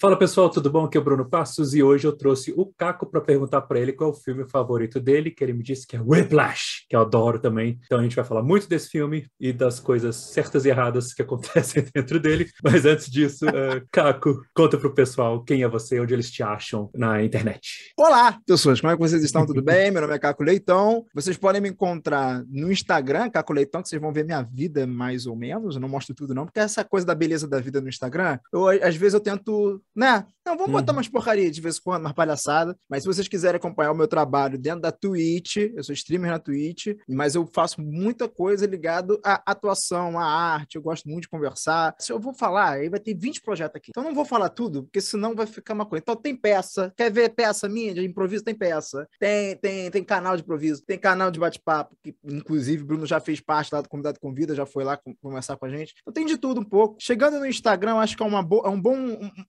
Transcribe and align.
Fala 0.00 0.16
pessoal, 0.16 0.48
tudo 0.48 0.70
bom? 0.70 0.86
Aqui 0.86 0.96
é 0.96 1.00
o 1.00 1.04
Bruno 1.04 1.28
Passos 1.28 1.74
e 1.74 1.82
hoje 1.82 2.06
eu 2.06 2.16
trouxe 2.16 2.54
o 2.56 2.64
Caco 2.64 3.04
para 3.04 3.20
perguntar 3.20 3.60
para 3.60 3.78
ele 3.78 3.92
qual 3.92 4.08
é 4.08 4.12
o 4.14 4.16
filme 4.16 4.48
favorito 4.48 4.98
dele, 4.98 5.30
que 5.30 5.44
ele 5.44 5.52
me 5.52 5.62
disse 5.62 5.86
que 5.86 5.94
é 5.94 6.00
Whiplash, 6.00 6.86
que 6.88 6.96
eu 6.96 7.02
adoro 7.02 7.38
também. 7.38 7.78
Então 7.84 7.98
a 7.98 8.02
gente 8.02 8.16
vai 8.16 8.24
falar 8.24 8.42
muito 8.42 8.66
desse 8.66 8.88
filme 8.88 9.26
e 9.38 9.52
das 9.52 9.78
coisas 9.78 10.16
certas 10.16 10.64
e 10.64 10.70
erradas 10.70 11.12
que 11.12 11.20
acontecem 11.20 11.84
dentro 11.94 12.18
dele. 12.18 12.48
Mas 12.64 12.86
antes 12.86 13.10
disso, 13.10 13.44
uh, 13.44 13.86
Caco, 13.92 14.42
conta 14.54 14.78
pro 14.78 14.94
pessoal 14.94 15.44
quem 15.44 15.64
é 15.64 15.68
você, 15.68 16.00
onde 16.00 16.14
eles 16.14 16.30
te 16.30 16.42
acham 16.42 16.88
na 16.94 17.22
internet. 17.22 17.92
Olá, 17.94 18.38
pessoas, 18.46 18.80
como 18.80 18.94
é 18.94 18.96
que 18.96 19.02
vocês 19.02 19.22
estão? 19.22 19.44
Tudo 19.44 19.60
bem? 19.60 19.90
Meu 19.90 20.00
nome 20.00 20.14
é 20.14 20.18
Caco 20.18 20.42
Leitão. 20.42 21.04
Vocês 21.14 21.36
podem 21.36 21.60
me 21.60 21.68
encontrar 21.68 22.42
no 22.48 22.72
Instagram, 22.72 23.28
Caco 23.28 23.52
Leitão, 23.52 23.82
que 23.82 23.90
vocês 23.90 24.00
vão 24.00 24.14
ver 24.14 24.24
minha 24.24 24.40
vida 24.40 24.86
mais 24.86 25.26
ou 25.26 25.36
menos. 25.36 25.74
Eu 25.74 25.80
não 25.82 25.90
mostro 25.90 26.14
tudo 26.14 26.34
não, 26.34 26.46
porque 26.46 26.58
essa 26.58 26.82
coisa 26.82 27.06
da 27.06 27.14
beleza 27.14 27.46
da 27.46 27.60
vida 27.60 27.82
no 27.82 27.88
Instagram, 27.90 28.38
eu, 28.50 28.66
às 28.66 28.96
vezes 28.96 29.12
eu 29.12 29.20
tento 29.20 29.78
né? 30.00 30.26
Não, 30.44 30.56
vamos 30.56 30.72
botar 30.72 30.92
uhum. 30.92 30.98
umas 30.98 31.08
porcaria 31.08 31.50
de 31.50 31.60
vez 31.60 31.76
em 31.76 31.82
quando, 31.82 32.00
umas 32.00 32.12
palhaçadas. 32.12 32.74
Mas 32.88 33.02
se 33.02 33.06
vocês 33.06 33.28
quiserem 33.28 33.56
acompanhar 33.56 33.92
o 33.92 33.94
meu 33.94 34.08
trabalho 34.08 34.58
dentro 34.58 34.80
da 34.80 34.90
Twitch, 34.90 35.56
eu 35.56 35.84
sou 35.84 35.92
streamer 35.92 36.30
na 36.30 36.38
Twitch, 36.38 36.88
mas 37.08 37.34
eu 37.34 37.46
faço 37.46 37.80
muita 37.80 38.26
coisa 38.26 38.66
ligado 38.66 39.20
à 39.22 39.42
atuação, 39.46 40.18
à 40.18 40.24
arte. 40.24 40.76
Eu 40.76 40.82
gosto 40.82 41.08
muito 41.08 41.24
de 41.24 41.28
conversar. 41.28 41.94
Se 41.98 42.10
eu 42.10 42.18
vou 42.18 42.32
falar, 42.32 42.72
aí 42.72 42.88
vai 42.88 42.98
ter 42.98 43.14
20 43.14 43.42
projetos 43.42 43.76
aqui. 43.76 43.90
Então 43.90 44.02
não 44.02 44.14
vou 44.14 44.24
falar 44.24 44.48
tudo, 44.48 44.84
porque 44.84 45.00
senão 45.00 45.34
vai 45.34 45.46
ficar 45.46 45.74
uma 45.74 45.84
coisa. 45.84 46.02
Então 46.02 46.16
tem 46.16 46.34
peça. 46.34 46.92
Quer 46.96 47.12
ver 47.12 47.28
peça 47.30 47.68
minha 47.68 47.92
de 47.92 48.04
improviso? 48.04 48.42
Tem 48.42 48.54
peça. 48.54 49.06
Tem, 49.18 49.56
tem, 49.56 49.90
tem 49.90 50.02
canal 50.02 50.36
de 50.36 50.42
improviso. 50.42 50.82
Tem 50.86 50.98
canal 50.98 51.30
de 51.30 51.38
bate-papo, 51.38 51.94
que 52.02 52.14
inclusive 52.24 52.82
o 52.82 52.86
Bruno 52.86 53.06
já 53.06 53.20
fez 53.20 53.40
parte 53.40 53.72
lá 53.72 53.82
do 53.82 53.88
Convidado 53.88 54.18
Convida, 54.18 54.54
já 54.54 54.64
foi 54.64 54.84
lá 54.84 54.98
conversar 55.22 55.56
com 55.58 55.66
a 55.66 55.68
gente. 55.70 55.94
Então 56.00 56.12
tem 56.12 56.24
de 56.24 56.38
tudo 56.38 56.60
um 56.60 56.64
pouco. 56.64 56.96
Chegando 56.98 57.38
no 57.38 57.46
Instagram, 57.46 57.96
acho 57.96 58.16
que 58.16 58.22
é, 58.22 58.26
uma 58.26 58.42
bo... 58.42 58.62
é 58.64 58.68
um 58.70 58.80
bom. 58.80 58.96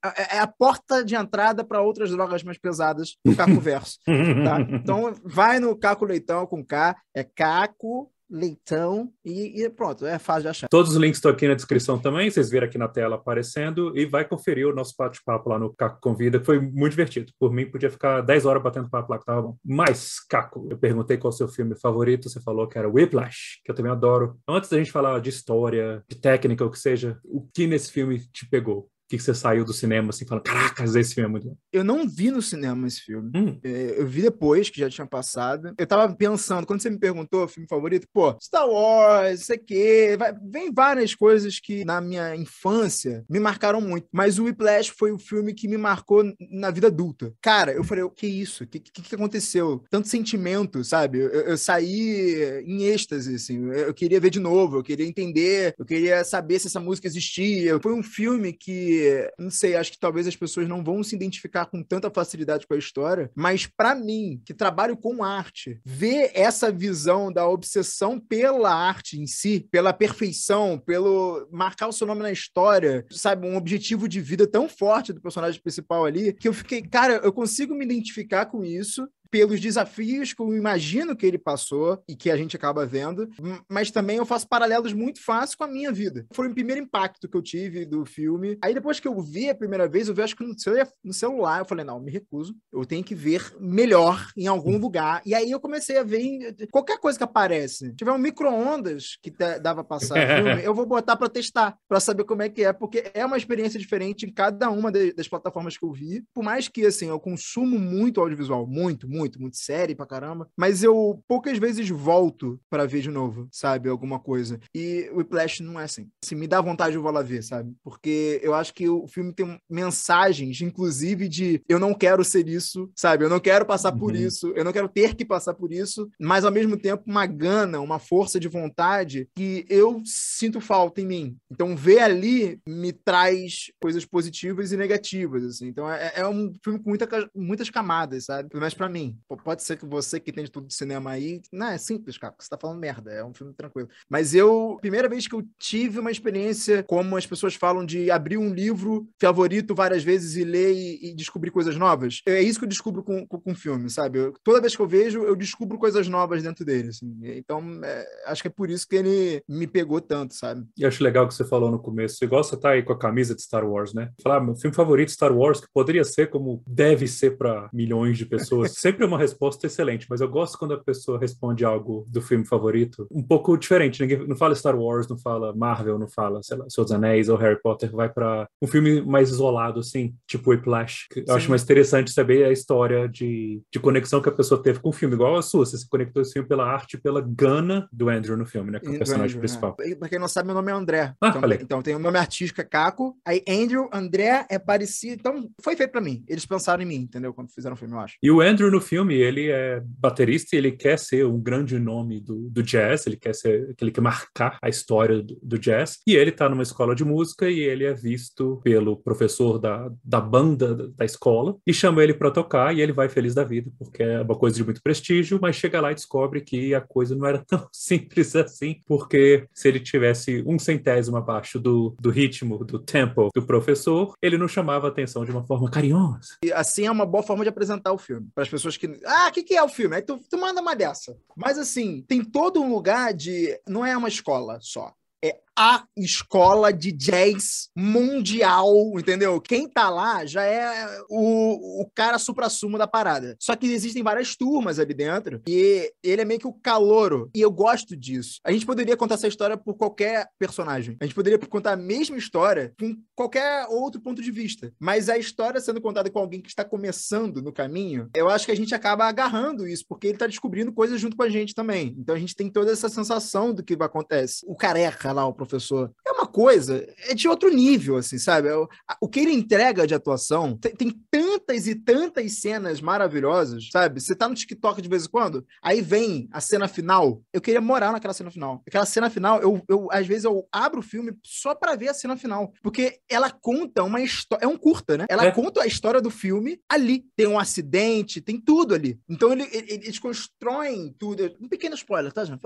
É, 0.03 0.37
é 0.37 0.40
a 0.41 0.47
porta 0.47 1.03
de 1.03 1.15
entrada 1.15 1.63
para 1.63 1.81
outras 1.81 2.11
drogas 2.11 2.43
mais 2.43 2.57
pesadas 2.57 3.15
do 3.25 3.35
Caco 3.35 3.59
Verso. 3.61 3.97
tá? 4.05 4.61
Então, 4.61 5.13
vai 5.23 5.59
no 5.59 5.75
Caco 5.75 6.05
Leitão 6.05 6.45
com 6.45 6.63
K, 6.65 6.95
é 7.15 7.23
Caco 7.23 8.11
Leitão 8.31 9.11
e, 9.25 9.61
e, 9.61 9.69
pronto, 9.69 10.05
é 10.05 10.17
fácil 10.17 10.43
de 10.43 10.47
achar. 10.47 10.69
Todos 10.69 10.91
os 10.91 10.97
links 10.97 11.17
estão 11.17 11.31
aqui 11.31 11.47
na 11.47 11.53
descrição 11.53 11.99
também, 11.99 12.31
vocês 12.31 12.49
viram 12.49 12.65
aqui 12.65 12.77
na 12.77 12.87
tela 12.87 13.17
aparecendo 13.17 13.95
e 13.97 14.05
vai 14.05 14.23
conferir 14.23 14.65
o 14.65 14.73
nosso 14.73 14.95
bate-papo 14.97 15.49
lá 15.49 15.59
no 15.59 15.73
Caco 15.73 15.99
Convida, 15.99 16.39
que 16.39 16.45
foi 16.45 16.59
muito 16.59 16.91
divertido. 16.91 17.33
Por 17.37 17.51
mim, 17.51 17.69
podia 17.69 17.89
ficar 17.89 18.21
10 18.21 18.45
horas 18.45 18.63
batendo 18.63 18.89
papo 18.89 19.11
lá, 19.11 19.19
que 19.19 19.25
tava 19.25 19.41
bom. 19.41 19.57
Mas, 19.65 20.21
Caco, 20.29 20.65
eu 20.71 20.77
perguntei 20.77 21.17
qual 21.17 21.31
é 21.31 21.33
o 21.33 21.37
seu 21.37 21.49
filme 21.49 21.75
favorito, 21.75 22.29
você 22.29 22.39
falou 22.41 22.67
que 22.67 22.77
era 22.77 22.89
Whiplash, 22.89 23.59
que 23.65 23.71
eu 23.71 23.75
também 23.75 23.91
adoro. 23.91 24.37
Antes 24.47 24.69
da 24.69 24.77
gente 24.77 24.93
falar 24.93 25.19
de 25.19 25.29
história, 25.29 26.01
de 26.09 26.15
técnica, 26.17 26.63
o 26.63 26.71
que 26.71 26.79
seja, 26.79 27.19
o 27.25 27.45
que 27.53 27.67
nesse 27.67 27.91
filme 27.91 28.19
te 28.31 28.47
pegou? 28.49 28.89
Que 29.17 29.23
você 29.23 29.33
saiu 29.33 29.65
do 29.65 29.73
cinema 29.73 30.09
assim, 30.09 30.25
falando, 30.25 30.43
caracas, 30.43 30.95
esse 30.95 31.13
filme 31.13 31.27
é 31.27 31.31
muito 31.31 31.47
bom? 31.47 31.55
Eu 31.71 31.83
não 31.83 32.07
vi 32.07 32.31
no 32.31 32.41
cinema 32.41 32.87
esse 32.87 33.01
filme. 33.01 33.31
Hum. 33.35 33.59
É, 33.63 33.95
eu 33.97 34.07
vi 34.07 34.21
depois, 34.21 34.69
que 34.69 34.79
já 34.79 34.89
tinha 34.89 35.07
passado. 35.07 35.73
Eu 35.77 35.87
tava 35.87 36.13
pensando, 36.15 36.65
quando 36.65 36.81
você 36.81 36.89
me 36.89 36.99
perguntou 36.99 37.43
o 37.43 37.47
filme 37.47 37.67
favorito, 37.67 38.07
pô, 38.13 38.35
Star 38.41 38.67
Wars, 38.67 39.49
aqui, 39.49 40.15
vai, 40.17 40.33
vem 40.41 40.71
várias 40.73 41.15
coisas 41.15 41.59
que 41.59 41.83
na 41.85 42.01
minha 42.01 42.35
infância 42.35 43.23
me 43.29 43.39
marcaram 43.39 43.81
muito. 43.81 44.07
Mas 44.11 44.39
o 44.39 44.45
Whiplash 44.45 44.89
foi 44.89 45.11
o 45.11 45.19
filme 45.19 45.53
que 45.53 45.67
me 45.67 45.77
marcou 45.77 46.23
na 46.51 46.71
vida 46.71 46.87
adulta. 46.87 47.33
Cara, 47.41 47.71
eu 47.71 47.83
falei, 47.83 48.03
o 48.03 48.09
que 48.09 48.25
é 48.25 48.29
isso? 48.29 48.63
O 48.63 48.67
que, 48.67 48.79
que, 48.79 49.01
que, 49.01 49.15
aconteceu? 49.15 49.83
Tanto 49.89 50.07
sentimento, 50.07 50.83
sabe? 50.83 51.19
Eu, 51.19 51.29
eu, 51.29 51.57
saí 51.57 52.63
em 52.65 52.83
êxtase, 52.83 53.35
assim. 53.35 53.71
Eu 53.71 53.93
queria 53.93 54.19
ver 54.19 54.29
de 54.29 54.39
novo, 54.39 54.77
eu 54.77 54.83
queria 54.83 55.05
entender, 55.05 55.73
eu 55.77 55.85
queria 55.85 56.23
saber 56.23 56.59
se 56.59 56.67
essa 56.67 56.79
música 56.79 57.07
existia. 57.07 57.79
Foi 57.79 57.93
um 57.93 58.03
filme 58.03 58.53
que 58.53 59.00
não 59.37 59.49
sei, 59.49 59.75
acho 59.75 59.91
que 59.91 59.99
talvez 59.99 60.27
as 60.27 60.35
pessoas 60.35 60.67
não 60.67 60.83
vão 60.83 61.03
se 61.03 61.15
identificar 61.15 61.65
com 61.65 61.83
tanta 61.83 62.09
facilidade 62.09 62.67
com 62.67 62.73
a 62.73 62.77
história, 62.77 63.31
mas 63.35 63.65
para 63.65 63.95
mim, 63.95 64.41
que 64.45 64.53
trabalho 64.53 64.97
com 64.97 65.23
arte, 65.23 65.79
ver 65.85 66.31
essa 66.33 66.71
visão 66.71 67.31
da 67.31 67.47
obsessão 67.47 68.19
pela 68.19 68.73
arte 68.73 69.19
em 69.19 69.27
si, 69.27 69.67
pela 69.71 69.93
perfeição, 69.93 70.77
pelo 70.77 71.47
marcar 71.51 71.87
o 71.87 71.93
seu 71.93 72.07
nome 72.07 72.21
na 72.21 72.31
história, 72.31 73.05
sabe, 73.11 73.47
um 73.47 73.55
objetivo 73.55 74.07
de 74.07 74.21
vida 74.21 74.47
tão 74.47 74.67
forte 74.67 75.13
do 75.13 75.21
personagem 75.21 75.61
principal 75.61 76.05
ali, 76.05 76.33
que 76.33 76.47
eu 76.47 76.53
fiquei, 76.53 76.81
cara, 76.81 77.21
eu 77.23 77.33
consigo 77.33 77.75
me 77.75 77.85
identificar 77.85 78.45
com 78.45 78.63
isso 78.63 79.07
pelos 79.31 79.61
desafios 79.61 80.33
que 80.33 80.41
eu 80.41 80.53
imagino 80.53 81.15
que 81.15 81.25
ele 81.25 81.37
passou 81.37 82.03
e 82.07 82.15
que 82.15 82.29
a 82.29 82.35
gente 82.35 82.55
acaba 82.55 82.85
vendo, 82.85 83.29
mas 83.69 83.89
também 83.89 84.17
eu 84.17 84.25
faço 84.25 84.47
paralelos 84.47 84.91
muito 84.91 85.23
fáceis 85.23 85.55
com 85.55 85.63
a 85.63 85.67
minha 85.67 85.91
vida. 85.91 86.27
Foi 86.33 86.47
o 86.47 86.53
primeiro 86.53 86.81
impacto 86.81 87.29
que 87.29 87.37
eu 87.37 87.41
tive 87.41 87.85
do 87.85 88.05
filme. 88.05 88.57
Aí 88.61 88.73
depois 88.73 88.99
que 88.99 89.07
eu 89.07 89.19
vi 89.21 89.49
a 89.49 89.55
primeira 89.55 89.87
vez, 89.87 90.07
eu 90.09 90.13
vi 90.13 90.21
acho 90.21 90.35
que 90.35 90.43
no 90.43 91.13
celular, 91.13 91.59
eu 91.59 91.65
falei, 91.65 91.85
não, 91.85 91.99
me 91.99 92.11
recuso. 92.11 92.53
Eu 92.71 92.85
tenho 92.85 93.03
que 93.03 93.15
ver 93.15 93.55
melhor 93.59 94.27
em 94.35 94.47
algum 94.47 94.77
lugar. 94.77 95.21
E 95.25 95.33
aí 95.33 95.49
eu 95.49 95.59
comecei 95.59 95.97
a 95.97 96.03
ver 96.03 96.19
em 96.19 96.53
qualquer 96.69 96.99
coisa 96.99 97.17
que 97.17 97.23
aparece. 97.23 97.87
Se 97.87 97.95
tiver 97.95 98.11
um 98.11 98.17
micro-ondas 98.17 99.17
que 99.21 99.31
dava 99.61 99.83
passar 99.83 100.15
filme, 100.43 100.61
eu 100.63 100.75
vou 100.75 100.85
botar 100.85 101.15
para 101.15 101.29
testar, 101.29 101.77
para 101.87 102.01
saber 102.01 102.25
como 102.25 102.41
é 102.41 102.49
que 102.49 102.65
é, 102.65 102.73
porque 102.73 103.09
é 103.13 103.25
uma 103.25 103.37
experiência 103.37 103.79
diferente 103.79 104.25
em 104.25 104.33
cada 104.33 104.69
uma 104.69 104.91
das 104.91 105.27
plataformas 105.27 105.77
que 105.77 105.85
eu 105.85 105.93
vi. 105.93 106.23
Por 106.33 106.43
mais 106.43 106.67
que, 106.67 106.85
assim, 106.85 107.07
eu 107.07 107.19
consumo 107.19 107.79
muito 107.79 108.19
audiovisual, 108.19 108.67
muito, 108.67 109.07
muito 109.07 109.20
muito, 109.21 109.39
muito 109.39 109.57
série 109.57 109.93
pra 109.93 110.05
caramba. 110.05 110.49
Mas 110.57 110.83
eu 110.83 111.23
poucas 111.27 111.57
vezes 111.59 111.87
volto 111.89 112.59
para 112.69 112.87
ver 112.87 113.01
de 113.01 113.11
novo, 113.11 113.47
sabe? 113.51 113.87
Alguma 113.87 114.19
coisa. 114.19 114.59
E 114.73 115.09
o 115.13 115.17
Whiplash 115.17 115.61
não 115.61 115.79
é 115.79 115.83
assim. 115.83 116.09
Se 116.23 116.35
me 116.35 116.47
dá 116.47 116.59
vontade, 116.59 116.95
eu 116.95 117.01
vou 117.01 117.11
lá 117.11 117.21
ver, 117.21 117.43
sabe? 117.43 117.73
Porque 117.83 118.39
eu 118.41 118.55
acho 118.55 118.73
que 118.73 118.89
o 118.89 119.07
filme 119.07 119.33
tem 119.33 119.59
mensagens, 119.69 120.61
inclusive, 120.61 121.27
de 121.29 121.61
eu 121.69 121.77
não 121.77 121.93
quero 121.93 122.23
ser 122.23 122.47
isso, 122.47 122.91
sabe? 122.95 123.23
Eu 123.23 123.29
não 123.29 123.39
quero 123.39 123.65
passar 123.65 123.93
uhum. 123.93 123.99
por 123.99 124.15
isso, 124.15 124.51
eu 124.55 124.63
não 124.63 124.73
quero 124.73 124.89
ter 124.89 125.15
que 125.15 125.23
passar 125.23 125.53
por 125.53 125.71
isso, 125.71 126.09
mas 126.19 126.43
ao 126.43 126.51
mesmo 126.51 126.77
tempo 126.77 127.03
uma 127.05 127.25
gana, 127.25 127.79
uma 127.79 127.99
força 127.99 128.39
de 128.39 128.47
vontade 128.47 129.27
que 129.35 129.65
eu 129.69 130.01
sinto 130.05 130.59
falta 130.59 131.01
em 131.01 131.05
mim. 131.05 131.37
Então 131.51 131.75
ver 131.75 131.99
ali 131.99 132.59
me 132.67 132.91
traz 132.91 133.71
coisas 133.79 134.05
positivas 134.05 134.71
e 134.71 134.77
negativas, 134.77 135.43
assim. 135.43 135.67
Então 135.67 135.89
é, 135.91 136.13
é 136.15 136.27
um 136.27 136.51
filme 136.63 136.79
com 136.79 136.89
muita, 136.89 137.07
muitas 137.35 137.69
camadas, 137.69 138.25
sabe? 138.25 138.49
Pelo 138.49 138.61
menos 138.61 138.73
pra 138.73 138.89
mim 138.89 139.10
pode 139.43 139.63
ser 139.63 139.77
que 139.77 139.85
você 139.85 140.19
que 140.19 140.31
entende 140.31 140.51
tudo 140.51 140.67
de 140.67 140.73
cinema 140.73 141.11
aí, 141.11 141.41
não, 141.51 141.67
é 141.67 141.77
simples, 141.77 142.17
cara, 142.17 142.33
você 142.37 142.49
tá 142.49 142.57
falando 142.57 142.79
merda, 142.79 143.11
é 143.11 143.23
um 143.23 143.33
filme 143.33 143.53
tranquilo. 143.53 143.89
Mas 144.09 144.33
eu, 144.33 144.77
primeira 144.81 145.07
vez 145.07 145.27
que 145.27 145.35
eu 145.35 145.43
tive 145.59 145.99
uma 145.99 146.11
experiência, 146.11 146.83
como 146.83 147.15
as 147.15 147.25
pessoas 147.25 147.55
falam, 147.55 147.85
de 147.85 148.09
abrir 148.09 148.37
um 148.37 148.53
livro 148.53 149.07
favorito 149.19 149.75
várias 149.75 150.03
vezes 150.03 150.35
e 150.35 150.43
ler 150.43 150.73
e, 150.73 151.09
e 151.09 151.15
descobrir 151.15 151.51
coisas 151.51 151.75
novas, 151.77 152.21
é 152.25 152.41
isso 152.41 152.59
que 152.59 152.65
eu 152.65 152.69
descubro 152.69 153.03
com, 153.03 153.25
com, 153.27 153.39
com 153.39 153.55
filme, 153.55 153.89
sabe? 153.89 154.19
Eu, 154.19 154.33
toda 154.43 154.61
vez 154.61 154.75
que 154.75 154.81
eu 154.81 154.87
vejo, 154.87 155.23
eu 155.23 155.35
descubro 155.35 155.77
coisas 155.77 156.07
novas 156.07 156.43
dentro 156.43 156.65
dele, 156.65 156.89
assim. 156.89 157.17
Então, 157.23 157.61
é, 157.83 158.05
acho 158.27 158.41
que 158.41 158.47
é 158.47 158.51
por 158.51 158.69
isso 158.69 158.87
que 158.87 158.95
ele 158.95 159.43
me 159.47 159.67
pegou 159.67 160.01
tanto, 160.01 160.33
sabe? 160.35 160.65
E 160.77 160.85
acho 160.85 161.03
legal 161.03 161.27
que 161.27 161.33
você 161.33 161.45
falou 161.45 161.71
no 161.71 161.79
começo, 161.79 162.17
você 162.27 162.57
tá 162.57 162.71
aí 162.71 162.83
com 162.83 162.93
a 162.93 162.97
camisa 162.97 163.35
de 163.35 163.41
Star 163.41 163.67
Wars, 163.67 163.93
né? 163.93 164.09
Falar, 164.21 164.39
meu 164.39 164.55
filme 164.55 164.75
favorito 164.75 165.11
Star 165.11 165.35
Wars, 165.35 165.59
que 165.59 165.67
poderia 165.73 166.03
ser 166.03 166.29
como 166.29 166.63
deve 166.65 167.07
ser 167.07 167.37
para 167.37 167.69
milhões 167.73 168.17
de 168.17 168.25
pessoas. 168.25 168.73
Sempre 168.79 169.00
uma 169.05 169.17
resposta 169.17 169.67
excelente, 169.67 170.07
mas 170.09 170.21
eu 170.21 170.29
gosto 170.29 170.57
quando 170.57 170.73
a 170.73 170.83
pessoa 170.83 171.19
responde 171.19 171.65
algo 171.65 172.05
do 172.09 172.21
filme 172.21 172.45
favorito 172.45 173.07
um 173.11 173.23
pouco 173.23 173.57
diferente. 173.57 174.01
Ninguém 174.01 174.27
não 174.27 174.35
fala 174.35 174.55
Star 174.55 174.77
Wars, 174.77 175.07
não 175.07 175.17
fala 175.17 175.55
Marvel, 175.55 175.99
não 175.99 176.07
fala, 176.07 176.41
sei 176.43 176.57
lá, 176.57 176.65
dos 176.65 176.91
Anéis 176.91 177.29
ou 177.29 177.37
Harry 177.37 177.59
Potter, 177.61 177.91
vai 177.91 178.09
para 178.09 178.47
um 178.61 178.67
filme 178.67 179.01
mais 179.01 179.29
isolado, 179.29 179.79
assim, 179.79 180.15
tipo 180.27 180.51
Whiplash. 180.51 181.07
Eu 181.15 181.35
acho 181.35 181.49
mais 181.49 181.63
interessante 181.63 182.11
saber 182.11 182.45
a 182.45 182.51
história 182.51 183.07
de, 183.07 183.61
de 183.71 183.79
conexão 183.79 184.21
que 184.21 184.29
a 184.29 184.31
pessoa 184.31 184.61
teve 184.61 184.79
com 184.79 184.89
o 184.89 184.93
filme, 184.93 185.15
igual 185.15 185.35
a 185.35 185.41
sua. 185.41 185.65
Você 185.65 185.77
se 185.77 185.87
conectou 185.87 186.21
esse 186.21 186.33
filme 186.33 186.47
pela 186.47 186.65
arte, 186.65 186.97
pela 186.97 187.21
gana 187.21 187.87
do 187.91 188.09
Andrew 188.09 188.35
no 188.35 188.45
filme, 188.45 188.71
né? 188.71 188.79
Que 188.79 188.87
é 188.87 188.91
o 188.91 188.97
personagem 188.97 189.37
Andrew, 189.37 189.39
principal. 189.39 189.75
É. 189.79 189.95
Pra 189.95 190.09
quem 190.09 190.19
não 190.19 190.27
sabe, 190.27 190.47
meu 190.47 190.55
nome 190.55 190.71
é 190.71 190.75
André. 190.75 191.13
Ah, 191.21 191.29
então, 191.29 191.41
falei. 191.41 191.59
então 191.61 191.81
tem 191.81 191.95
o 191.95 191.99
nome 191.99 192.17
artístico 192.17 192.61
é 192.61 192.63
Caco, 192.63 193.15
aí 193.25 193.43
Andrew, 193.47 193.89
André 193.93 194.45
é 194.49 194.57
parecido. 194.57 195.17
Então 195.19 195.49
foi 195.61 195.75
feito 195.75 195.91
para 195.91 196.01
mim. 196.01 196.23
Eles 196.27 196.45
pensaram 196.45 196.81
em 196.81 196.85
mim, 196.85 196.95
entendeu? 196.95 197.33
Quando 197.33 197.51
fizeram 197.51 197.75
o 197.75 197.77
filme, 197.77 197.93
eu 197.93 197.99
acho. 197.99 198.17
E 198.21 198.31
o 198.31 198.41
Andrew 198.41 198.71
no 198.71 198.80
filme, 198.81 199.15
ele 199.15 199.49
é 199.49 199.81
baterista 199.85 200.55
e 200.55 200.59
ele 200.59 200.71
quer 200.71 200.97
ser 200.97 201.25
um 201.25 201.39
grande 201.39 201.77
nome 201.79 202.19
do, 202.19 202.49
do 202.49 202.63
jazz, 202.63 203.05
ele 203.07 203.17
quer 203.17 203.33
ser, 203.35 203.73
ele 203.79 203.91
quer 203.91 204.01
marcar 204.01 204.57
a 204.61 204.69
história 204.69 205.21
do, 205.21 205.37
do 205.41 205.59
jazz. 205.59 205.99
E 206.07 206.15
ele 206.15 206.29
está 206.29 206.49
numa 206.49 206.63
escola 206.63 206.95
de 206.95 207.03
música 207.03 207.49
e 207.49 207.59
ele 207.59 207.85
é 207.85 207.93
visto 207.93 208.59
pelo 208.63 208.97
professor 208.97 209.59
da, 209.59 209.91
da 210.03 210.19
banda 210.19 210.89
da, 210.89 211.05
escola 211.05 211.57
e 211.65 211.73
chama 211.73 212.03
ele 212.03 212.13
para 212.13 212.31
tocar 212.31 212.75
e 212.75 212.81
ele 212.81 212.93
vai 212.93 213.09
feliz 213.09 213.33
da 213.33 213.43
vida, 213.43 213.69
porque 213.77 214.01
é 214.01 214.21
uma 214.21 214.35
coisa 214.35 214.55
de 214.55 214.63
muito 214.63 214.81
prestígio, 214.81 215.39
mas 215.41 215.55
chega 215.55 215.81
lá 215.81 215.91
e 215.91 215.95
descobre 215.95 216.41
que 216.41 216.73
a 216.73 216.81
coisa 216.81 217.15
não 217.15 217.25
era 217.25 217.43
tão 217.45 217.67
simples 217.71 218.35
assim, 218.35 218.77
porque 218.87 219.45
se 219.53 219.67
ele 219.67 219.79
tivesse 219.79 220.43
um 220.45 220.57
centésimo 220.57 221.17
abaixo 221.17 221.59
do, 221.59 221.95
do 221.99 222.09
ritmo, 222.09 222.63
do 222.63 222.79
tempo 222.79 223.29
do 223.33 223.41
professor, 223.41 224.13
ele 224.21 224.37
não 224.37 224.47
chamava 224.47 224.87
atenção 224.87 225.25
de 225.25 225.31
uma 225.31 225.43
forma 225.43 225.69
carinhosa. 225.69 226.37
E 226.43 226.51
assim 226.51 226.85
é 226.85 226.91
uma 226.91 227.05
boa 227.05 227.23
forma 227.23 227.43
de 227.43 227.49
apresentar 227.49 227.91
o 227.91 227.97
filme. 227.97 228.27
Para 228.33 228.43
as 228.43 228.49
pessoas 228.49 228.70
que. 228.77 228.99
Ah, 229.05 229.27
o 229.29 229.31
que, 229.31 229.43
que 229.43 229.55
é 229.55 229.63
o 229.63 229.69
filme? 229.69 229.95
Aí 229.95 230.01
tu, 230.01 230.19
tu 230.29 230.37
manda 230.37 230.61
uma 230.61 230.75
dessa. 230.75 231.17
Mas 231.35 231.57
assim, 231.57 232.01
tem 232.07 232.23
todo 232.23 232.61
um 232.61 232.71
lugar 232.71 233.13
de. 233.13 233.59
Não 233.67 233.85
é 233.85 233.95
uma 233.95 234.07
escola 234.07 234.59
só 234.61 234.93
é 235.23 235.39
a 235.57 235.83
escola 235.97 236.71
de 236.71 236.91
jazz 236.91 237.69
mundial, 237.75 238.71
entendeu? 238.97 239.39
Quem 239.41 239.67
tá 239.67 239.89
lá 239.89 240.25
já 240.25 240.43
é 240.43 240.87
o, 241.09 241.81
o 241.81 241.91
cara 241.93 242.17
supra-sumo 242.17 242.77
da 242.77 242.87
parada. 242.87 243.35
Só 243.39 243.55
que 243.55 243.67
existem 243.67 244.03
várias 244.03 244.35
turmas 244.35 244.79
ali 244.79 244.93
dentro 244.93 245.41
e 245.47 245.91
ele 246.03 246.21
é 246.21 246.25
meio 246.25 246.39
que 246.39 246.47
o 246.47 246.53
calouro. 246.53 247.29
E 247.35 247.41
eu 247.41 247.51
gosto 247.51 247.95
disso. 247.95 248.39
A 248.43 248.51
gente 248.51 248.65
poderia 248.65 248.97
contar 248.97 249.15
essa 249.15 249.27
história 249.27 249.57
por 249.57 249.75
qualquer 249.75 250.29
personagem. 250.39 250.97
A 250.99 251.05
gente 251.05 251.15
poderia 251.15 251.37
contar 251.39 251.73
a 251.73 251.77
mesma 251.77 252.17
história 252.17 252.73
com 252.79 252.95
qualquer 253.15 253.67
outro 253.67 254.01
ponto 254.01 254.21
de 254.21 254.31
vista. 254.31 254.71
Mas 254.79 255.09
a 255.09 255.17
história 255.17 255.59
sendo 255.59 255.81
contada 255.81 256.09
com 256.09 256.19
alguém 256.19 256.41
que 256.41 256.49
está 256.49 256.63
começando 256.63 257.41
no 257.41 257.51
caminho, 257.51 258.09
eu 258.15 258.29
acho 258.29 258.45
que 258.45 258.51
a 258.51 258.55
gente 258.55 258.73
acaba 258.73 259.05
agarrando 259.05 259.67
isso, 259.67 259.85
porque 259.87 260.07
ele 260.07 260.17
tá 260.17 260.27
descobrindo 260.27 260.71
coisas 260.71 260.99
junto 260.99 261.17
com 261.17 261.23
a 261.23 261.29
gente 261.29 261.53
também. 261.53 261.95
Então 261.97 262.15
a 262.15 262.19
gente 262.19 262.35
tem 262.35 262.49
toda 262.49 262.71
essa 262.71 262.89
sensação 262.89 263.53
do 263.53 263.63
que 263.63 263.75
acontece. 263.81 264.45
O 264.47 264.55
careca 264.55 265.11
lá, 265.11 265.25
o 265.25 265.33
professor, 265.45 265.91
é 266.05 266.11
uma 266.11 266.27
coisa, 266.27 266.85
é 267.09 267.13
de 267.13 267.27
outro 267.27 267.49
nível, 267.49 267.97
assim, 267.97 268.17
sabe? 268.17 268.49
O, 268.51 268.67
o 269.01 269.07
que 269.07 269.19
ele 269.19 269.31
entrega 269.31 269.87
de 269.87 269.93
atuação 269.93 270.57
tem, 270.57 270.75
tem 270.75 270.91
tantas 271.09 271.67
e 271.67 271.75
tantas 271.75 272.39
cenas 272.39 272.81
maravilhosas, 272.81 273.69
sabe? 273.71 273.99
Você 273.99 274.15
tá 274.15 274.27
no 274.27 274.35
TikTok 274.35 274.81
de 274.81 274.89
vez 274.89 275.05
em 275.05 275.09
quando, 275.09 275.45
aí 275.61 275.81
vem 275.81 276.29
a 276.31 276.39
cena 276.39 276.67
final. 276.67 277.21
Eu 277.33 277.41
queria 277.41 277.61
morar 277.61 277.91
naquela 277.91 278.13
cena 278.13 278.31
final. 278.31 278.61
Aquela 278.67 278.85
cena 278.85 279.09
final, 279.09 279.41
eu, 279.41 279.61
eu 279.67 279.87
às 279.91 280.05
vezes 280.05 280.25
eu 280.25 280.47
abro 280.51 280.79
o 280.79 280.83
filme 280.83 281.13
só 281.23 281.55
para 281.55 281.75
ver 281.75 281.89
a 281.89 281.93
cena 281.93 282.15
final, 282.15 282.53
porque 282.61 282.99
ela 283.09 283.29
conta 283.29 283.83
uma 283.83 284.01
história, 284.01 284.45
é 284.45 284.47
um 284.47 284.57
curta, 284.57 284.97
né? 284.97 285.05
Ela 285.09 285.25
é. 285.25 285.31
conta 285.31 285.63
a 285.63 285.67
história 285.67 286.01
do 286.01 286.09
filme 286.09 286.59
ali. 286.69 287.05
Tem 287.15 287.27
um 287.27 287.39
acidente, 287.39 288.21
tem 288.21 288.39
tudo 288.39 288.75
ali. 288.75 288.99
Então 289.09 289.31
ele, 289.31 289.47
ele, 289.51 289.73
eles 289.73 289.99
constroem 289.99 290.93
tudo. 290.97 291.35
Um 291.39 291.47
pequeno 291.47 291.75
spoiler, 291.75 292.11
tá, 292.11 292.23
gente? 292.25 292.39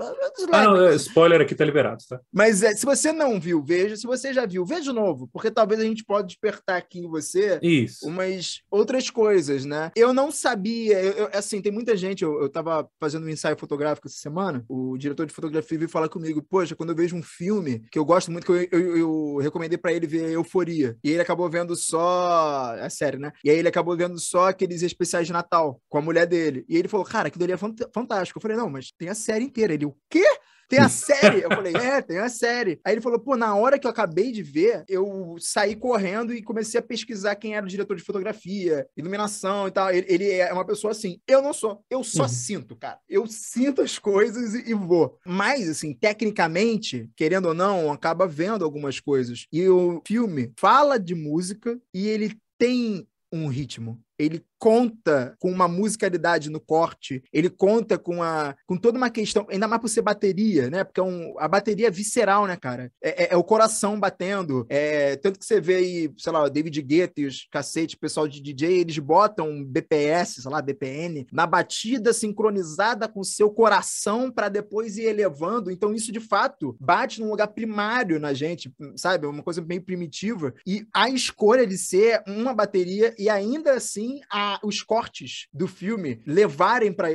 Ah, 0.52 0.64
não, 0.64 0.92
spoiler 0.94 1.40
aqui 1.40 1.54
tá 1.54 1.64
liberado, 1.64 2.02
tá? 2.08 2.20
Mas 2.32 2.62
é, 2.62 2.74
você 2.86 3.12
não 3.12 3.38
viu, 3.38 3.62
veja. 3.62 3.96
Se 3.96 4.06
você 4.06 4.32
já 4.32 4.46
viu, 4.46 4.64
veja 4.64 4.82
de 4.82 4.92
novo, 4.92 5.28
porque 5.32 5.50
talvez 5.50 5.80
a 5.80 5.84
gente 5.84 6.04
pode 6.04 6.28
despertar 6.28 6.76
aqui 6.76 7.00
em 7.00 7.08
você 7.08 7.58
Isso. 7.62 8.06
umas 8.06 8.60
outras 8.70 9.10
coisas, 9.10 9.64
né? 9.64 9.90
Eu 9.96 10.14
não 10.14 10.30
sabia, 10.30 11.02
eu, 11.02 11.12
eu, 11.12 11.30
assim, 11.32 11.60
tem 11.60 11.72
muita 11.72 11.96
gente, 11.96 12.22
eu, 12.22 12.40
eu 12.40 12.48
tava 12.48 12.88
fazendo 13.00 13.26
um 13.26 13.28
ensaio 13.28 13.58
fotográfico 13.58 14.06
essa 14.06 14.16
semana, 14.16 14.64
o 14.68 14.96
diretor 14.96 15.26
de 15.26 15.34
fotografia 15.34 15.78
veio 15.78 15.90
falar 15.90 16.08
comigo, 16.08 16.42
poxa, 16.42 16.76
quando 16.76 16.90
eu 16.90 16.96
vejo 16.96 17.16
um 17.16 17.22
filme 17.22 17.80
que 17.90 17.98
eu 17.98 18.04
gosto 18.04 18.30
muito, 18.30 18.46
que 18.46 18.52
eu, 18.52 18.62
eu, 18.70 18.96
eu 18.96 19.36
recomendei 19.38 19.76
para 19.76 19.92
ele 19.92 20.06
ver 20.06 20.30
Euforia, 20.30 20.96
e 21.02 21.10
ele 21.10 21.20
acabou 21.20 21.50
vendo 21.50 21.74
só, 21.74 22.76
a 22.80 22.88
série, 22.88 23.18
né? 23.18 23.32
E 23.44 23.50
aí 23.50 23.58
ele 23.58 23.68
acabou 23.68 23.96
vendo 23.96 24.18
só 24.18 24.48
aqueles 24.48 24.82
especiais 24.82 25.26
de 25.26 25.32
Natal 25.32 25.80
com 25.88 25.98
a 25.98 26.02
mulher 26.02 26.26
dele, 26.26 26.64
e 26.68 26.76
ele 26.76 26.88
falou, 26.88 27.04
cara, 27.04 27.28
aquilo 27.28 27.44
ali 27.44 27.52
é 27.52 27.56
fantástico. 27.92 28.38
Eu 28.38 28.42
falei, 28.42 28.56
não, 28.56 28.70
mas 28.70 28.92
tem 28.96 29.08
a 29.08 29.14
série 29.14 29.44
inteira. 29.44 29.74
Ele, 29.74 29.86
o 29.86 29.96
quê? 30.08 30.26
Tem 30.68 30.78
a 30.78 30.88
série? 30.90 31.42
Eu 31.42 31.50
falei, 31.50 31.74
é, 31.74 32.02
tem 32.02 32.18
a 32.18 32.28
série. 32.28 32.80
Aí 32.84 32.94
ele 32.94 33.00
falou, 33.00 33.18
pô, 33.18 33.36
na 33.36 33.54
hora 33.54 33.78
que 33.78 33.86
eu 33.86 33.90
acabei 33.90 34.32
de 34.32 34.42
ver, 34.42 34.84
eu 34.88 35.36
saí 35.38 35.76
correndo 35.76 36.32
e 36.32 36.42
comecei 36.42 36.78
a 36.78 36.82
pesquisar 36.82 37.36
quem 37.36 37.56
era 37.56 37.64
o 37.64 37.68
diretor 37.68 37.96
de 37.96 38.02
fotografia, 38.02 38.86
iluminação 38.96 39.68
e 39.68 39.70
tal. 39.70 39.90
Ele, 39.90 40.06
ele 40.08 40.30
é 40.32 40.52
uma 40.52 40.64
pessoa 40.64 40.90
assim. 40.90 41.20
Eu 41.26 41.42
não 41.42 41.52
sou. 41.52 41.84
Eu 41.90 42.02
só 42.02 42.22
uhum. 42.22 42.28
sinto, 42.28 42.76
cara. 42.76 42.98
Eu 43.08 43.26
sinto 43.26 43.82
as 43.82 43.98
coisas 43.98 44.54
e, 44.54 44.70
e, 44.70 44.74
vou. 44.74 45.18
Mas, 45.24 45.68
assim, 45.68 45.92
tecnicamente, 45.92 47.10
querendo 47.16 47.46
ou 47.46 47.54
não, 47.54 47.92
acaba 47.92 48.26
vendo 48.26 48.64
algumas 48.64 49.00
coisas. 49.00 49.46
E 49.52 49.68
o 49.68 50.02
filme 50.06 50.52
fala 50.58 50.98
de 50.98 51.14
música 51.14 51.78
e 51.94 52.08
ele 52.08 52.36
tem 52.58 53.06
um 53.32 53.48
ritmo. 53.48 54.00
Ele 54.18 54.44
conta 54.58 55.36
com 55.38 55.50
uma 55.50 55.68
musicalidade 55.68 56.50
no 56.50 56.60
corte, 56.60 57.22
ele 57.32 57.50
conta 57.50 57.98
com, 57.98 58.22
a, 58.22 58.56
com 58.66 58.76
toda 58.76 58.96
uma 58.96 59.10
questão, 59.10 59.46
ainda 59.50 59.68
mais 59.68 59.80
por 59.80 59.88
ser 59.88 60.02
bateria, 60.02 60.70
né? 60.70 60.84
Porque 60.84 61.00
é 61.00 61.02
um, 61.02 61.34
a 61.38 61.46
bateria 61.46 61.88
é 61.88 61.90
visceral, 61.90 62.46
né, 62.46 62.56
cara? 62.56 62.90
É, 63.02 63.24
é, 63.24 63.28
é, 63.32 63.36
o 63.36 63.44
coração 63.44 63.98
batendo. 63.98 64.66
É, 64.68 65.16
tanto 65.16 65.38
que 65.38 65.44
você 65.44 65.60
vê 65.60 65.76
aí, 65.76 66.12
sei 66.16 66.32
lá, 66.32 66.48
David 66.48 66.80
Guetta 66.82 67.20
e 67.20 67.26
os 67.26 67.46
cacete, 67.50 67.96
pessoal 67.96 68.26
de 68.26 68.40
DJ, 68.40 68.80
eles 68.80 68.98
botam 68.98 69.64
BPS, 69.64 70.42
sei 70.42 70.50
lá, 70.50 70.62
BPN, 70.62 71.26
na 71.32 71.46
batida 71.46 72.12
sincronizada 72.12 73.08
com 73.08 73.20
o 73.20 73.24
seu 73.24 73.50
coração 73.50 74.30
para 74.30 74.48
depois 74.48 74.96
ir 74.96 75.04
elevando. 75.04 75.70
Então, 75.70 75.92
isso 75.92 76.10
de 76.10 76.20
fato 76.20 76.76
bate 76.80 77.20
num 77.20 77.30
lugar 77.30 77.48
primário 77.48 78.18
na 78.18 78.32
gente, 78.32 78.72
sabe? 78.96 79.26
Uma 79.26 79.42
coisa 79.42 79.60
bem 79.60 79.80
primitiva. 79.80 80.54
E 80.66 80.86
a 80.94 81.10
escolha 81.10 81.66
de 81.66 81.76
ser 81.76 82.22
uma 82.26 82.54
bateria 82.54 83.14
e 83.18 83.28
ainda 83.28 83.74
assim 83.74 84.05
a 84.30 84.58
os 84.62 84.82
cortes 84.82 85.46
do 85.52 85.66
filme 85.66 86.20
levarem 86.26 86.92
para 86.92 87.10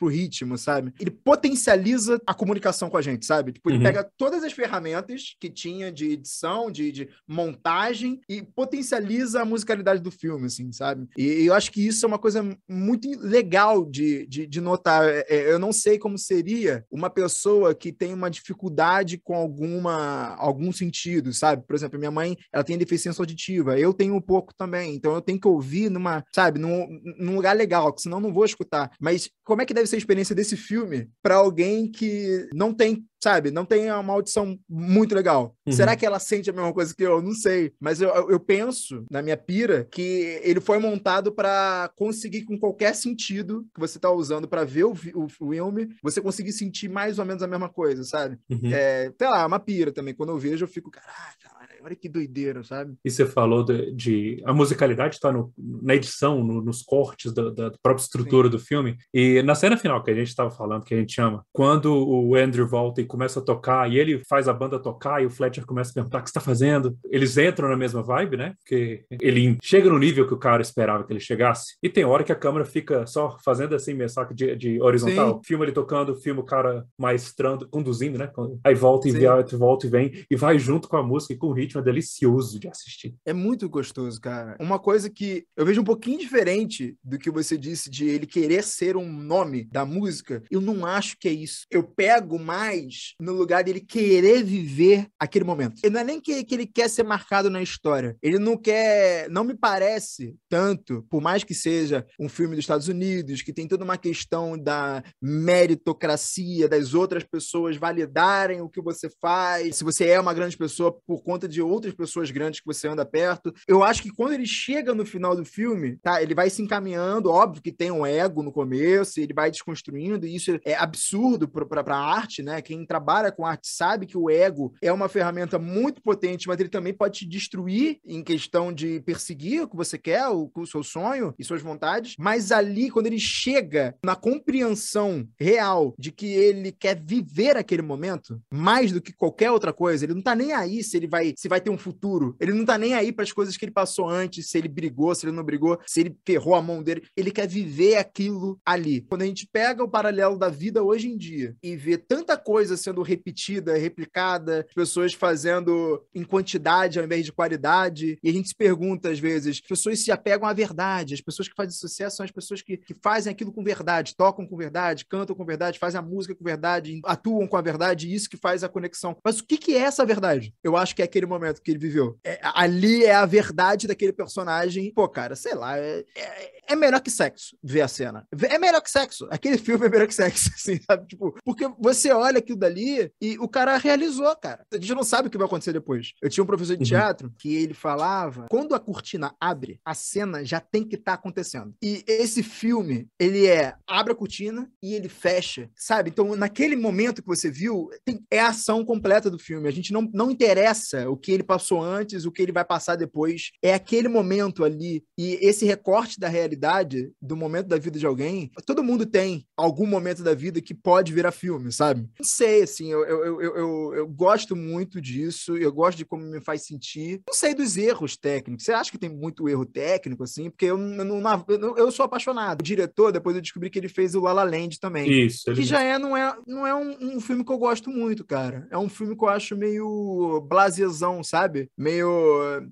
o 0.00 0.08
ritmo, 0.08 0.56
sabe? 0.58 0.92
Ele 0.98 1.10
potencializa 1.10 2.20
a 2.26 2.34
comunicação 2.34 2.90
com 2.90 2.96
a 2.96 3.02
gente, 3.02 3.26
sabe? 3.26 3.52
Tipo, 3.52 3.70
ele 3.70 3.78
uhum. 3.78 3.84
pega 3.84 4.10
todas 4.16 4.42
as 4.42 4.52
ferramentas 4.52 5.36
que 5.40 5.50
tinha 5.50 5.90
de 5.90 6.10
edição, 6.10 6.70
de, 6.70 6.92
de 6.92 7.08
montagem 7.26 8.20
e 8.28 8.42
potencializa 8.42 9.42
a 9.42 9.44
musicalidade 9.44 10.00
do 10.00 10.10
filme, 10.10 10.46
assim, 10.46 10.72
sabe? 10.72 11.08
E, 11.16 11.44
eu 11.44 11.54
acho 11.54 11.70
que 11.70 11.86
isso 11.86 12.04
é 12.04 12.08
uma 12.08 12.18
coisa 12.18 12.42
muito 12.68 13.08
legal 13.20 13.84
de, 13.84 14.26
de, 14.26 14.46
de 14.46 14.60
notar. 14.60 15.08
É, 15.08 15.24
é, 15.28 15.52
eu 15.52 15.58
não 15.58 15.72
sei 15.72 15.98
como 15.98 16.18
seria 16.18 16.84
uma 16.90 17.10
pessoa 17.10 17.74
que 17.74 17.92
tem 17.92 18.12
uma 18.12 18.30
dificuldade 18.30 19.18
com 19.18 19.34
alguma 19.34 20.34
algum 20.36 20.72
sentido, 20.72 21.32
sabe? 21.32 21.64
Por 21.66 21.74
exemplo, 21.74 21.98
minha 21.98 22.10
mãe, 22.10 22.36
ela 22.52 22.64
tem 22.64 22.78
deficiência 22.78 23.22
auditiva, 23.22 23.78
eu 23.78 23.92
tenho 23.92 24.14
um 24.14 24.20
pouco 24.20 24.54
também, 24.54 24.94
então 24.94 25.14
eu 25.14 25.20
tenho 25.20 25.40
que 25.40 25.48
ouvir 25.48 25.90
numa, 25.90 26.24
sabe, 26.34 26.58
num 26.58 27.00
num, 27.18 27.36
lugar 27.36 27.56
legal, 27.56 27.94
senão 27.98 28.20
não 28.20 28.32
vou 28.32 28.44
escutar. 28.44 28.90
Mas 29.00 29.30
como 29.44 29.62
é 29.62 29.66
que 29.66 29.74
deve 29.74 29.86
ser 29.86 29.96
a 29.96 29.98
experiência 29.98 30.34
desse 30.34 30.56
filme 30.56 31.08
para 31.22 31.36
alguém 31.36 31.90
que 31.90 32.48
não 32.52 32.72
tem 32.72 33.04
sabe, 33.22 33.50
não 33.50 33.64
tem 33.64 33.92
uma 33.92 34.14
audição 34.14 34.58
muito 34.68 35.14
legal. 35.14 35.54
Uhum. 35.66 35.72
Será 35.72 35.94
que 35.94 36.06
ela 36.06 36.18
sente 36.18 36.48
a 36.48 36.52
mesma 36.52 36.72
coisa 36.72 36.94
que 36.94 37.02
eu? 37.02 37.20
Não 37.20 37.34
sei. 37.34 37.72
Mas 37.78 38.00
eu, 38.00 38.08
eu 38.30 38.40
penso, 38.40 39.04
na 39.10 39.20
minha 39.20 39.36
pira, 39.36 39.86
que 39.90 40.40
ele 40.42 40.60
foi 40.60 40.78
montado 40.78 41.30
para 41.30 41.90
conseguir, 41.96 42.44
com 42.44 42.58
qualquer 42.58 42.94
sentido 42.94 43.66
que 43.74 43.80
você 43.80 43.98
está 43.98 44.10
usando 44.10 44.48
para 44.48 44.64
ver 44.64 44.84
o, 44.84 44.94
o, 45.14 45.24
o, 45.24 45.28
filme, 45.28 45.88
você 46.02 46.20
conseguir 46.20 46.52
sentir 46.52 46.88
mais 46.88 47.18
ou 47.18 47.24
menos 47.24 47.42
a 47.42 47.46
mesma 47.46 47.68
coisa, 47.68 48.02
sabe? 48.04 48.38
Uhum. 48.48 48.72
É, 48.72 49.12
sei 49.16 49.28
lá, 49.28 49.42
é 49.42 49.46
uma 49.46 49.60
pira 49.60 49.92
também. 49.92 50.14
Quando 50.14 50.30
eu 50.30 50.38
vejo, 50.38 50.64
eu 50.64 50.68
fico, 50.68 50.90
caraca, 50.90 51.50
olha 51.82 51.96
que 51.96 52.08
doideira, 52.08 52.62
sabe? 52.62 52.94
E 53.04 53.10
você 53.10 53.26
falou 53.26 53.64
de. 53.64 53.92
de 53.92 54.42
a 54.44 54.52
musicalidade 54.52 55.16
está 55.16 55.32
na 55.58 55.94
edição, 55.94 56.42
no, 56.42 56.62
nos 56.62 56.82
cortes 56.82 57.32
da, 57.32 57.50
da, 57.50 57.72
própria 57.82 58.02
estrutura 58.02 58.48
Sim. 58.48 58.52
do 58.52 58.58
filme. 58.58 58.96
E 59.12 59.42
na 59.42 59.54
cena 59.54 59.76
final 59.76 60.02
que 60.02 60.10
a 60.10 60.14
gente 60.14 60.28
estava 60.28 60.50
falando, 60.50 60.84
que 60.84 60.94
a 60.94 60.98
gente 60.98 61.14
chama, 61.14 61.44
quando 61.52 61.92
o 61.92 62.34
Andrew 62.34 62.66
volta 62.66 63.00
e 63.00 63.04
começa 63.06 63.40
a 63.40 63.42
tocar, 63.42 63.90
e 63.90 63.98
ele 63.98 64.22
faz 64.28 64.48
a 64.48 64.52
banda 64.52 64.78
tocar, 64.78 65.22
e 65.22 65.26
o 65.26 65.30
Fletcher 65.30 65.66
começa 65.66 65.90
a 65.90 65.94
perguntar 65.94 66.18
o 66.18 66.22
que 66.22 66.28
está 66.28 66.40
fazendo, 66.40 66.96
eles 67.10 67.36
entram 67.36 67.68
na 67.68 67.76
mesma 67.76 68.02
vibe, 68.02 68.36
né? 68.36 68.54
Porque 68.60 69.04
ele 69.20 69.56
chega 69.62 69.88
no 69.88 69.98
nível 69.98 70.26
que 70.26 70.34
o 70.34 70.38
cara 70.38 70.62
esperava 70.62 71.04
que 71.04 71.12
ele 71.12 71.20
chegasse. 71.20 71.76
E 71.82 71.88
tem 71.88 72.04
hora 72.04 72.24
que 72.24 72.32
a 72.32 72.36
câmera 72.36 72.64
fica 72.64 73.06
só 73.06 73.36
fazendo 73.44 73.74
assim, 73.74 73.94
meio 73.94 74.08
saco 74.08 74.34
de, 74.34 74.56
de 74.56 74.80
horizontal. 74.80 75.36
Sim. 75.36 75.40
Filma 75.44 75.64
ele 75.64 75.72
tocando, 75.72 76.14
filma 76.16 76.40
o 76.40 76.44
cara 76.44 76.84
maestrando, 76.98 77.68
conduzindo, 77.68 78.18
né? 78.18 78.30
Aí 78.64 78.74
volta 78.74 79.08
e, 79.08 79.12
volta 79.56 79.86
e 79.86 79.90
vem, 79.90 80.24
e 80.30 80.36
vai 80.36 80.58
junto 80.58 80.88
com 80.88 80.96
a 80.96 81.02
música 81.02 81.34
e 81.34 81.36
com 81.36 81.48
o 81.48 81.52
ritmo 81.52 81.69
ritmo 81.70 81.80
é 81.80 81.84
delicioso 81.84 82.58
de 82.58 82.68
assistir. 82.68 83.14
É 83.24 83.32
muito 83.32 83.68
gostoso, 83.68 84.20
cara. 84.20 84.56
Uma 84.60 84.78
coisa 84.78 85.08
que 85.08 85.44
eu 85.56 85.64
vejo 85.64 85.80
um 85.80 85.84
pouquinho 85.84 86.18
diferente 86.18 86.96
do 87.02 87.18
que 87.18 87.30
você 87.30 87.56
disse 87.56 87.88
de 87.88 88.06
ele 88.06 88.26
querer 88.26 88.62
ser 88.64 88.96
um 88.96 89.10
nome 89.10 89.64
da 89.64 89.84
música, 89.84 90.42
eu 90.50 90.60
não 90.60 90.84
acho 90.84 91.16
que 91.18 91.28
é 91.28 91.32
isso. 91.32 91.66
Eu 91.70 91.84
pego 91.84 92.38
mais 92.38 93.14
no 93.20 93.32
lugar 93.32 93.62
dele 93.62 93.80
querer 93.80 94.42
viver 94.42 95.06
aquele 95.18 95.44
momento. 95.44 95.80
Ele 95.82 95.94
não 95.94 96.00
é 96.00 96.04
nem 96.04 96.20
que, 96.20 96.42
que 96.44 96.54
ele 96.54 96.66
quer 96.66 96.88
ser 96.88 97.04
marcado 97.04 97.48
na 97.48 97.62
história. 97.62 98.16
Ele 98.22 98.38
não 98.38 98.56
quer. 98.56 99.30
Não 99.30 99.44
me 99.44 99.54
parece 99.54 100.34
tanto, 100.48 101.06
por 101.08 101.20
mais 101.20 101.44
que 101.44 101.54
seja 101.54 102.06
um 102.18 102.28
filme 102.28 102.56
dos 102.56 102.64
Estados 102.64 102.88
Unidos, 102.88 103.42
que 103.42 103.52
tem 103.52 103.68
toda 103.68 103.84
uma 103.84 103.96
questão 103.96 104.58
da 104.58 105.02
meritocracia, 105.22 106.68
das 106.68 106.94
outras 106.94 107.22
pessoas 107.24 107.76
validarem 107.76 108.60
o 108.60 108.68
que 108.68 108.80
você 108.80 109.08
faz, 109.20 109.76
se 109.76 109.84
você 109.84 110.08
é 110.08 110.20
uma 110.20 110.34
grande 110.34 110.56
pessoa 110.56 110.92
por 111.06 111.22
conta 111.22 111.46
de 111.46 111.59
de 111.60 111.62
outras 111.62 111.94
pessoas 111.94 112.30
grandes 112.30 112.60
que 112.60 112.66
você 112.66 112.88
anda 112.88 113.04
perto. 113.04 113.52
Eu 113.68 113.82
acho 113.84 114.02
que 114.02 114.10
quando 114.10 114.32
ele 114.32 114.46
chega 114.46 114.94
no 114.94 115.04
final 115.04 115.36
do 115.36 115.44
filme, 115.44 115.98
tá? 116.02 116.22
Ele 116.22 116.34
vai 116.34 116.48
se 116.48 116.62
encaminhando, 116.62 117.30
óbvio 117.30 117.62
que 117.62 117.70
tem 117.70 117.90
um 117.90 118.06
ego 118.06 118.42
no 118.42 118.50
começo, 118.50 119.20
ele 119.20 119.34
vai 119.34 119.50
desconstruindo, 119.50 120.26
e 120.26 120.34
isso 120.34 120.58
é 120.64 120.74
absurdo 120.74 121.46
para 121.46 121.94
a 121.94 122.14
arte, 122.14 122.42
né? 122.42 122.62
Quem 122.62 122.86
trabalha 122.86 123.30
com 123.30 123.44
arte 123.44 123.68
sabe 123.68 124.06
que 124.06 124.16
o 124.16 124.30
ego 124.30 124.72
é 124.80 124.90
uma 124.90 125.08
ferramenta 125.08 125.58
muito 125.58 126.00
potente, 126.00 126.48
mas 126.48 126.58
ele 126.58 126.70
também 126.70 126.94
pode 126.94 127.18
te 127.18 127.26
destruir 127.26 128.00
em 128.06 128.22
questão 128.22 128.72
de 128.72 129.00
perseguir 129.00 129.62
o 129.62 129.68
que 129.68 129.76
você 129.76 129.98
quer, 129.98 130.26
o, 130.28 130.50
o 130.54 130.66
seu 130.66 130.82
sonho 130.82 131.34
e 131.38 131.44
suas 131.44 131.60
vontades. 131.60 132.14
Mas 132.18 132.50
ali, 132.50 132.90
quando 132.90 133.06
ele 133.06 133.18
chega 133.18 133.94
na 134.02 134.16
compreensão 134.16 135.28
real 135.38 135.94
de 135.98 136.10
que 136.10 136.26
ele 136.26 136.72
quer 136.72 136.98
viver 136.98 137.56
aquele 137.56 137.82
momento, 137.82 138.40
mais 138.50 138.92
do 138.92 139.00
que 139.00 139.12
qualquer 139.12 139.50
outra 139.50 139.72
coisa, 139.72 140.04
ele 140.04 140.14
não 140.14 140.22
tá 140.22 140.34
nem 140.34 140.52
aí 140.52 140.82
se 140.82 140.96
ele 140.96 141.06
vai 141.06 141.34
se 141.36 141.48
vai 141.50 141.60
ter 141.60 141.68
um 141.68 141.76
futuro. 141.76 142.36
Ele 142.40 142.52
não 142.52 142.64
tá 142.64 142.78
nem 142.78 142.94
aí 142.94 143.12
para 143.12 143.24
as 143.24 143.32
coisas 143.32 143.56
que 143.56 143.64
ele 143.64 143.72
passou 143.72 144.08
antes, 144.08 144.48
se 144.48 144.56
ele 144.56 144.68
brigou, 144.68 145.12
se 145.14 145.26
ele 145.26 145.34
não 145.34 145.42
brigou, 145.42 145.78
se 145.84 146.00
ele 146.00 146.16
ferrou 146.24 146.54
a 146.54 146.62
mão 146.62 146.80
dele. 146.80 147.02
Ele 147.16 147.32
quer 147.32 147.48
viver 147.48 147.96
aquilo 147.96 148.58
ali. 148.64 149.00
Quando 149.02 149.22
a 149.22 149.26
gente 149.26 149.48
pega 149.52 149.82
o 149.82 149.88
paralelo 149.88 150.38
da 150.38 150.48
vida 150.48 150.82
hoje 150.82 151.08
em 151.08 151.16
dia 151.16 151.56
e 151.60 151.76
vê 151.76 151.98
tanta 151.98 152.38
coisa 152.38 152.76
sendo 152.76 153.02
repetida, 153.02 153.76
replicada, 153.76 154.64
pessoas 154.76 155.12
fazendo 155.12 156.00
em 156.14 156.22
quantidade 156.22 157.00
ao 157.00 157.04
invés 157.04 157.24
de 157.24 157.32
qualidade, 157.32 158.16
e 158.22 158.30
a 158.30 158.32
gente 158.32 158.48
se 158.48 158.54
pergunta 158.54 159.10
às 159.10 159.18
vezes, 159.18 159.56
as 159.56 159.60
pessoas 159.60 159.98
se 159.98 160.12
apegam 160.12 160.48
à 160.48 160.52
verdade, 160.52 161.14
as 161.14 161.20
pessoas 161.20 161.48
que 161.48 161.54
fazem 161.56 161.72
sucesso 161.72 162.18
são 162.18 162.24
as 162.24 162.30
pessoas 162.30 162.62
que, 162.62 162.76
que 162.76 162.94
fazem 163.02 163.32
aquilo 163.32 163.52
com 163.52 163.64
verdade, 163.64 164.14
tocam 164.16 164.46
com 164.46 164.56
verdade, 164.56 165.04
cantam 165.04 165.34
com 165.34 165.44
verdade, 165.44 165.80
fazem 165.80 165.98
a 165.98 166.02
música 166.02 166.34
com 166.34 166.44
verdade, 166.44 167.00
atuam 167.04 167.48
com 167.48 167.56
a 167.56 167.60
verdade, 167.60 168.12
isso 168.12 168.30
que 168.30 168.36
faz 168.36 168.62
a 168.62 168.68
conexão. 168.68 169.16
Mas 169.24 169.40
o 169.40 169.44
que, 169.44 169.58
que 169.58 169.74
é 169.74 169.80
essa 169.80 170.06
verdade? 170.06 170.54
Eu 170.62 170.76
acho 170.76 170.94
que 170.94 171.02
é 171.02 171.04
aquele 171.04 171.26
momento 171.26 171.39
que 171.62 171.70
ele 171.70 171.78
viveu. 171.78 172.18
É, 172.24 172.38
ali 172.42 173.04
é 173.04 173.14
a 173.14 173.26
verdade 173.26 173.86
daquele 173.86 174.12
personagem. 174.12 174.92
Pô, 174.94 175.08
cara, 175.08 175.34
sei 175.36 175.54
lá, 175.54 175.78
é, 175.78 176.04
é, 176.16 176.60
é 176.72 176.76
melhor 176.76 177.00
que 177.00 177.10
sexo 177.10 177.56
ver 177.62 177.82
a 177.82 177.88
cena. 177.88 178.26
É 178.48 178.58
melhor 178.58 178.80
que 178.80 178.90
sexo. 178.90 179.26
Aquele 179.30 179.58
filme 179.58 179.86
é 179.86 179.88
melhor 179.88 180.06
que 180.06 180.14
sexo, 180.14 180.50
assim, 180.54 180.78
sabe? 180.82 181.06
Tipo, 181.06 181.36
porque 181.44 181.68
você 181.78 182.12
olha 182.12 182.38
aquilo 182.38 182.58
dali 182.58 183.10
e 183.20 183.38
o 183.38 183.48
cara 183.48 183.76
realizou, 183.76 184.34
cara. 184.36 184.64
A 184.72 184.76
gente 184.76 184.94
não 184.94 185.02
sabe 185.02 185.28
o 185.28 185.30
que 185.30 185.38
vai 185.38 185.46
acontecer 185.46 185.72
depois. 185.72 186.12
Eu 186.22 186.30
tinha 186.30 186.44
um 186.44 186.46
professor 186.46 186.76
de 186.76 186.82
uhum. 186.82 186.88
teatro 186.88 187.34
que 187.38 187.54
ele 187.54 187.74
falava: 187.74 188.46
quando 188.50 188.74
a 188.74 188.80
cortina 188.80 189.34
abre, 189.40 189.80
a 189.84 189.94
cena 189.94 190.44
já 190.44 190.60
tem 190.60 190.84
que 190.84 190.96
estar 190.96 191.12
tá 191.12 191.18
acontecendo. 191.18 191.74
E 191.82 192.04
esse 192.06 192.42
filme, 192.42 193.08
ele 193.18 193.46
é 193.46 193.74
abre 193.86 194.12
a 194.12 194.16
cortina 194.16 194.70
e 194.82 194.94
ele 194.94 195.08
fecha, 195.08 195.68
sabe? 195.74 196.10
Então, 196.10 196.36
naquele 196.36 196.76
momento 196.76 197.22
que 197.22 197.28
você 197.28 197.50
viu, 197.50 197.88
tem, 198.04 198.24
é 198.30 198.40
a 198.40 198.48
ação 198.48 198.84
completa 198.84 199.30
do 199.30 199.38
filme. 199.38 199.68
A 199.68 199.72
gente 199.72 199.92
não, 199.92 200.08
não 200.12 200.30
interessa 200.30 201.08
o 201.10 201.16
que 201.16 201.29
ele 201.32 201.42
passou 201.42 201.80
antes, 201.82 202.24
o 202.24 202.32
que 202.32 202.42
ele 202.42 202.52
vai 202.52 202.64
passar 202.64 202.96
depois. 202.96 203.50
É 203.62 203.74
aquele 203.74 204.08
momento 204.08 204.64
ali. 204.64 205.04
E 205.18 205.38
esse 205.40 205.64
recorte 205.64 206.18
da 206.18 206.28
realidade, 206.28 207.12
do 207.20 207.36
momento 207.36 207.68
da 207.68 207.78
vida 207.78 207.98
de 207.98 208.06
alguém, 208.06 208.50
todo 208.66 208.84
mundo 208.84 209.06
tem 209.06 209.46
algum 209.56 209.86
momento 209.86 210.22
da 210.22 210.34
vida 210.34 210.60
que 210.60 210.74
pode 210.74 211.12
virar 211.12 211.32
filme, 211.32 211.72
sabe? 211.72 212.08
Não 212.18 212.24
sei, 212.24 212.62
assim, 212.62 212.90
eu, 212.90 213.04
eu, 213.04 213.40
eu, 213.40 213.56
eu, 213.56 213.94
eu 213.94 214.08
gosto 214.08 214.56
muito 214.56 215.00
disso, 215.00 215.56
eu 215.56 215.72
gosto 215.72 215.98
de 215.98 216.04
como 216.04 216.24
me 216.24 216.40
faz 216.40 216.66
sentir. 216.66 217.20
Não 217.26 217.34
sei 217.34 217.54
dos 217.54 217.76
erros 217.76 218.16
técnicos. 218.16 218.64
Você 218.64 218.72
acha 218.72 218.90
que 218.90 218.98
tem 218.98 219.10
muito 219.10 219.48
erro 219.48 219.66
técnico, 219.66 220.24
assim? 220.24 220.50
Porque 220.50 220.66
eu, 220.66 220.76
não, 220.76 221.44
eu, 221.48 221.76
eu 221.76 221.92
sou 221.92 222.04
apaixonado. 222.04 222.60
O 222.60 222.64
diretor, 222.64 223.12
depois 223.12 223.36
eu 223.36 223.42
descobri 223.42 223.70
que 223.70 223.78
ele 223.78 223.88
fez 223.88 224.14
o 224.14 224.20
La 224.20 224.32
La 224.32 224.44
Land 224.44 224.78
também. 224.78 225.26
Isso. 225.26 225.52
Que 225.52 225.62
já 225.62 225.82
é, 225.82 225.98
não 225.98 226.16
é, 226.16 226.36
não 226.46 226.66
é 226.66 226.74
um, 226.74 227.16
um, 227.16 227.20
filme 227.20 227.44
que 227.44 227.52
eu 227.52 227.58
gosto 227.58 227.90
muito, 227.90 228.24
cara. 228.24 228.66
É 228.70 228.78
um 228.78 228.88
filme 228.88 229.16
que 229.16 229.24
eu 229.24 229.28
acho 229.28 229.56
meio 229.56 230.40
blasezão, 230.48 231.19
sabe? 231.22 231.68
Meio 231.76 232.08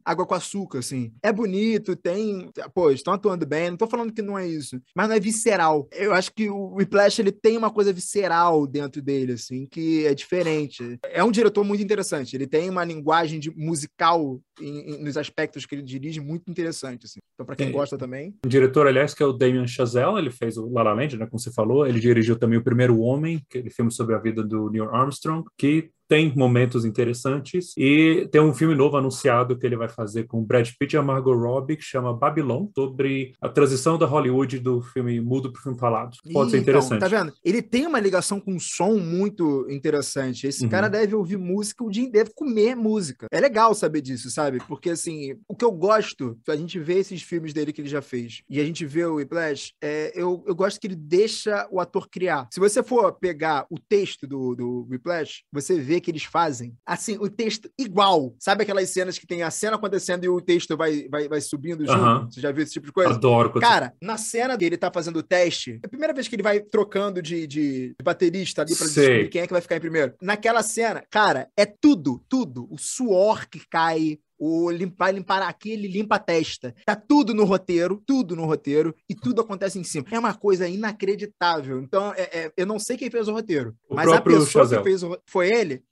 água 0.05 0.26
com 0.26 0.35
açúcar, 0.35 0.78
assim. 0.78 1.12
É 1.23 1.33
bonito, 1.33 1.97
tem... 1.97 2.50
Pô, 2.75 2.90
estão 2.90 3.14
atuando 3.14 3.47
bem, 3.47 3.71
não 3.71 3.76
tô 3.76 3.87
falando 3.87 4.12
que 4.12 4.23
não 4.23 4.38
é 4.38 4.47
isso. 4.47 4.81
Mas 4.95 5.09
não 5.09 5.17
é 5.17 5.21
visceral. 5.21 5.88
Eu 5.93 6.12
acho 6.12 6.33
que 6.33 6.49
o 6.49 6.75
Whiplash, 6.75 7.21
ele 7.21 7.33
tem 7.33 7.57
uma 7.57 7.71
coisa 7.71 7.93
visceral 7.93 8.67
dentro 8.67 9.00
dele, 9.02 9.33
assim, 9.33 9.67
que 9.67 10.07
é 10.07 10.14
diferente. 10.14 10.99
É 11.05 11.23
um 11.23 11.31
diretor 11.31 11.64
muito 11.64 11.83
interessante. 11.83 12.35
Ele 12.35 12.47
tem 12.47 12.69
uma 12.69 12.85
linguagem 12.85 13.38
de 13.38 13.50
musical 13.50 14.40
em, 14.61 14.95
em, 14.95 15.05
nos 15.05 15.17
aspectos 15.17 15.67
que 15.67 15.75
ele 15.75 15.83
dirige 15.83 16.21
muito 16.21 16.50
interessante, 16.50 17.07
assim. 17.07 17.21
Então, 17.35 17.47
para 17.47 17.57
quem 17.57 17.69
é. 17.69 17.73
gosta 17.73 17.97
também. 17.97 18.35
O 18.45 18.49
diretor, 18.49 18.87
aliás, 18.87 19.14
que 19.14 19.23
é 19.23 19.26
o 19.26 19.33
Damien 19.33 19.67
Chazelle, 19.67 20.19
ele 20.19 20.31
fez 20.31 20.57
o 20.57 20.69
La 20.71 20.83
La 20.83 20.93
Land, 20.93 21.17
né, 21.17 21.26
como 21.26 21.38
você 21.38 21.52
falou. 21.52 21.87
Ele 21.87 22.00
dirigiu 22.00 22.37
também 22.37 22.59
o 22.59 22.64
Primeiro 22.64 22.99
Homem, 23.00 23.43
aquele 23.49 23.71
filme 23.71 23.90
sobre 23.93 24.14
a 24.14 24.19
vida 24.19 24.43
do 24.43 24.71
Neil 24.71 24.88
Armstrong, 24.95 25.45
que 25.57 25.90
tem 26.09 26.35
momentos 26.35 26.85
interessantes 26.85 27.75
e 27.77 28.29
tem 28.33 28.41
um 28.41 28.55
filme 28.55 28.75
novo 28.75 28.97
anunciado 28.97 29.59
que 29.59 29.67
ele 29.67 29.77
vai 29.77 29.88
fazer 29.88 30.25
com 30.25 30.43
Brad 30.43 30.69
Pitt 30.79 30.95
e 30.95 30.99
a 30.99 31.03
Margot 31.03 31.35
Robbie 31.35 31.77
que 31.77 31.83
chama 31.83 32.12
Babylon, 32.12 32.69
sobre 32.75 33.35
a 33.41 33.49
transição 33.49 33.99
da 33.99 34.07
Hollywood 34.07 34.59
do 34.59 34.81
filme 34.81 35.21
mudo 35.21 35.53
para 35.53 35.61
o 35.61 35.62
filme 35.62 35.79
falado. 35.79 36.17
Pode 36.33 36.50
ser 36.50 36.59
interessante. 36.59 36.97
Então, 36.97 37.09
tá 37.11 37.25
vendo? 37.25 37.33
Ele 37.45 37.61
tem 37.62 37.87
uma 37.87 38.00
ligação 38.00 38.41
com 38.41 38.59
som 38.59 38.99
muito 38.99 39.67
interessante. 39.71 40.47
Esse 40.47 40.65
uhum. 40.65 40.71
cara 40.71 40.88
deve 40.88 41.15
ouvir 41.15 41.37
música 41.37 41.85
o 41.85 41.91
dia 41.91 42.09
deve 42.11 42.31
comer 42.35 42.75
música. 42.75 43.27
É 43.31 43.41
legal 43.41 43.75
saber 43.75 44.00
disso, 44.00 44.31
sabe? 44.31 44.59
Porque 44.67 44.91
assim, 44.91 45.37
o 45.47 45.55
que 45.55 45.65
eu 45.65 45.73
gosto, 45.73 46.38
a 46.49 46.57
gente 46.57 46.79
vê 46.79 46.99
esses 46.99 47.23
filmes 47.23 47.53
dele 47.53 47.73
que 47.73 47.81
ele 47.81 47.88
já 47.88 48.00
fez 48.00 48.43
e 48.49 48.61
a 48.61 48.65
gente 48.65 48.85
vê 48.87 49.05
o 49.05 49.17
Whiplash, 49.17 49.73
é, 49.83 50.12
eu, 50.15 50.43
eu 50.47 50.55
gosto 50.55 50.81
que 50.81 50.87
ele 50.87 50.97
deixa 50.97 51.69
o 51.71 51.81
ator 51.81 52.09
criar. 52.09 52.49
Se 52.53 52.61
você 52.61 52.83
for 52.83 53.12
pegar 53.12 53.67
o 53.71 53.79
texto 53.79 54.27
do, 54.27 54.55
do 54.55 54.87
Whiplash, 54.91 55.43
você 55.53 55.79
vê 55.79 55.98
que 56.00 56.11
eles 56.11 56.25
fazem, 56.25 56.76
assim, 56.85 57.17
o 57.21 57.28
texto 57.28 57.71
igual. 57.78 58.35
Sabe 58.38 58.62
aquelas 58.62 58.90
cenas 58.90 59.19
que 59.19 59.26
tem 59.26 59.43
a 59.43 59.50
cena 59.50 59.76
acontecendo 59.76 60.25
e 60.25 60.28
o 60.28 60.40
texto 60.40 60.76
vai, 60.76 61.09
vai, 61.09 61.28
vai 61.28 61.40
subindo 61.40 61.87
junto? 61.87 61.99
Uhum. 61.99 62.31
Você 62.31 62.40
já 62.40 62.52
viu 62.52 62.62
esse 62.62 62.73
tipo 62.73 62.87
de 62.87 62.93
coisa? 62.93 63.11
Adoro. 63.11 63.52
Cara, 63.61 63.95
na 64.02 64.17
cena 64.17 64.57
que 64.57 64.64
ele 64.64 64.76
tá 64.76 64.90
fazendo 64.93 65.19
o 65.19 65.23
teste, 65.23 65.81
é 65.83 65.87
a 65.87 65.88
primeira 65.88 66.14
vez 66.14 66.28
que 66.28 66.35
ele 66.35 66.43
vai 66.43 66.61
trocando 66.61 67.23
de, 67.23 67.47
de, 67.47 67.67
de 67.88 67.97
baterista 68.02 68.62
ali 68.62 68.75
pra 68.76 68.87
Sei. 68.87 69.05
descobrir 69.05 69.28
quem 69.28 69.43
é 69.43 69.47
que 69.47 69.52
vai 69.52 69.62
ficar 69.62 69.76
em 69.76 69.81
primeiro. 69.81 70.14
Naquela 70.21 70.62
cena, 70.62 71.02
cara, 71.11 71.49
é 71.57 71.67
tudo, 71.67 72.23
tudo. 72.28 72.67
O 72.71 72.78
suor 72.78 73.49
que 73.49 73.61
cai, 73.69 74.19
o 74.38 74.71
limpar, 74.71 75.12
limpar 75.12 75.42
aqui, 75.42 75.71
ele 75.71 75.88
limpa 75.88 76.16
a 76.16 76.18
testa. 76.18 76.75
Tá 76.85 76.95
tudo 76.95 77.35
no 77.35 77.45
roteiro, 77.45 78.02
tudo 78.07 78.37
no 78.37 78.45
roteiro, 78.45 78.95
e 79.09 79.14
tudo 79.14 79.40
acontece 79.40 79.78
em 79.78 79.85
cima. 79.85 80.07
É 80.11 80.18
uma 80.18 80.35
coisa 80.35 80.68
inacreditável. 80.68 81.80
Então, 81.80 82.12
é, 82.14 82.23
é, 82.23 82.52
eu 82.57 82.66
não 82.66 82.78
sei 82.78 82.97
quem 82.97 83.11
fez 83.11 83.28
o 83.28 83.33
roteiro, 83.33 83.75
o 83.88 83.95
mas 83.95 84.09
a 84.09 84.21
pessoa 84.21 84.47
Chazelle. 84.47 84.83
que 84.83 84.88
fez 84.88 85.02
o 85.02 85.18
foi 85.26 85.50
ele. 85.50 85.83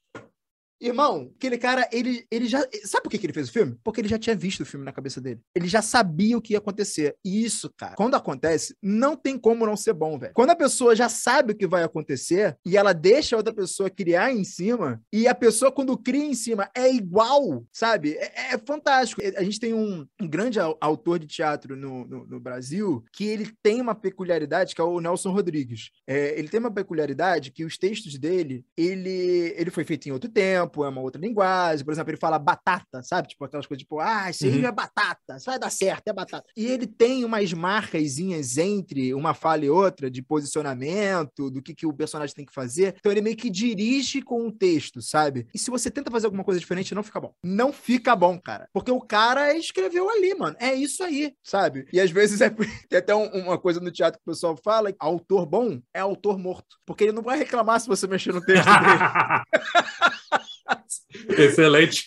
Irmão, 0.81 1.33
aquele 1.37 1.57
cara, 1.57 1.89
ele, 1.91 2.27
ele 2.31 2.47
já. 2.47 2.61
Sabe 2.85 3.05
por 3.05 3.11
que, 3.11 3.19
que 3.19 3.27
ele 3.27 3.33
fez 3.33 3.49
o 3.49 3.53
filme? 3.53 3.79
Porque 3.83 4.01
ele 4.01 4.09
já 4.09 4.19
tinha 4.19 4.37
visto 4.37 4.61
o 4.61 4.67
filme 4.67 4.85
na 4.85 4.93
cabeça 4.93 5.21
dele. 5.21 5.41
Ele 5.55 5.67
já 5.67 5.81
sabia 5.81 6.37
o 6.37 6.41
que 6.41 6.53
ia 6.53 6.59
acontecer. 6.59 7.17
E 7.25 7.45
isso, 7.45 7.71
cara, 7.77 7.95
quando 7.95 8.15
acontece, 8.15 8.77
não 8.83 9.17
tem 9.17 9.39
como 9.39 9.65
não 9.65 9.77
ser 9.77 9.95
bom, 9.95 10.19
velho. 10.19 10.35
Quando 10.35 10.51
a 10.51 10.57
pessoa 10.57 10.95
já 10.95 11.09
sabe 11.09 11.53
o 11.53 11.57
que 11.57 11.67
vai 11.67 11.83
acontecer 11.83 12.57
e 12.65 12.77
ela 12.77 12.93
deixa 12.93 13.35
a 13.35 13.39
outra 13.39 13.55
pessoa 13.55 13.89
criar 13.89 14.33
em 14.33 14.45
cima, 14.45 15.01
e 15.13 15.27
a 15.27 15.35
pessoa, 15.35 15.73
quando 15.73 15.97
cria 15.97 16.25
em 16.25 16.35
cima, 16.35 16.69
é 16.75 16.93
igual, 16.93 17.65
sabe? 17.73 18.13
É, 18.15 18.55
é 18.55 18.59
fantástico. 18.59 19.23
A 19.37 19.43
gente 19.43 19.59
tem 19.59 19.73
um, 19.73 20.07
um 20.21 20.29
grande 20.29 20.59
autor 20.61 21.19
de 21.19 21.27
teatro 21.27 21.75
no, 21.75 22.07
no, 22.07 22.27
no, 22.27 22.41
Brasil 22.41 23.03
que 23.13 23.25
ele 23.25 23.51
tem 23.63 23.81
uma 23.81 23.95
peculiaridade, 23.95 24.75
que 24.75 24.81
é 24.81 24.85
o 24.85 25.01
Nelson 25.01 25.31
Rodrigues. 25.31 25.91
É, 26.07 26.39
ele 26.39 26.49
tem 26.49 26.61
uma 26.61 26.71
peculiaridade 26.71 27.51
que 27.51 27.65
os 27.65 27.79
textos 27.79 28.19
dele, 28.19 28.65
ele, 28.77 29.55
ele 29.57 29.71
foi 29.71 29.85
feito 29.85 30.07
em 30.07 30.13
outro 30.13 30.31
tempo 30.31 30.66
tempo, 30.67 30.85
é 30.85 30.89
uma 30.89 31.01
outra 31.01 31.21
linguagem. 31.21 31.85
Por 31.85 31.93
exemplo, 31.93 32.11
ele 32.11 32.19
fala 32.19 32.39
batata, 32.39 33.03
sabe? 33.03 33.29
Tipo 33.29 33.45
aquelas 33.45 33.67
coisas 33.67 33.83
tipo, 33.83 34.01
ah, 34.01 34.31
isso 34.31 34.45
aí 34.45 34.61
uhum. 34.61 34.67
é 34.67 34.73
batata, 34.73 35.37
isso 35.37 35.47
vai 35.47 35.59
dar 35.59 35.71
certo, 35.71 36.09
é 36.09 36.13
batata. 36.13 36.47
E 36.57 36.67
ele 36.67 36.87
tem 36.87 37.25
umas 37.25 37.53
marcazinhas 37.53 38.59
entre 38.59 39.15
uma 39.15 39.35
fala 39.35 39.65
e 39.65 39.71
outra 39.71 40.11
de 40.11 40.23
posicionamento, 40.23 41.51
do 41.51 41.63
que, 41.63 41.75
que 41.75 41.87
o 41.87 41.93
personagem 41.93 42.35
tem 42.35 42.45
que 42.45 42.53
fazer. 42.53 42.95
Então 42.99 43.13
ele 43.13 43.21
meio 43.21 43.37
que 43.37 43.51
dirige 43.51 44.21
com 44.21 44.47
o 44.47 44.53
texto, 44.53 45.01
sabe? 45.01 45.47
E 45.55 45.59
se 45.59 45.71
você 45.71 45.91
tenta 45.91 46.11
fazer 46.11 46.27
alguma 46.27 46.45
coisa 46.45 46.61
diferente, 46.61 46.95
não 46.95 47.03
fica 47.03 47.21
bom. 47.21 47.33
Não 47.43 47.73
fica 47.73 48.15
bom, 48.17 48.39
cara. 48.39 48.69
Porque 48.73 48.91
o 48.91 49.01
cara 49.01 49.55
escreveu 49.57 50.09
ali, 50.11 50.35
mano. 50.35 50.57
É 50.59 50.75
isso 50.75 51.03
aí, 51.03 51.35
sabe? 51.43 51.87
E 51.93 52.01
às 52.01 52.11
vezes 52.11 52.41
é... 52.41 52.51
tem 52.89 52.99
até 52.99 53.15
um, 53.15 53.27
uma 53.27 53.59
coisa 53.59 53.81
no 53.81 53.91
teatro 53.91 54.19
que 54.19 54.29
o 54.29 54.33
pessoal 54.33 54.57
fala: 54.63 54.93
autor 54.99 55.47
bom 55.47 55.81
é 55.95 56.01
autor 56.01 56.39
morto. 56.39 56.77
Porque 56.85 57.05
ele 57.05 57.13
não 57.13 57.23
vai 57.23 57.39
reclamar 57.39 57.81
se 57.81 57.89
você 57.89 58.07
mexer 58.07 58.33
no 58.33 58.41
texto 58.41 58.67
dele. 58.67 60.13
Excelente. 61.39 62.07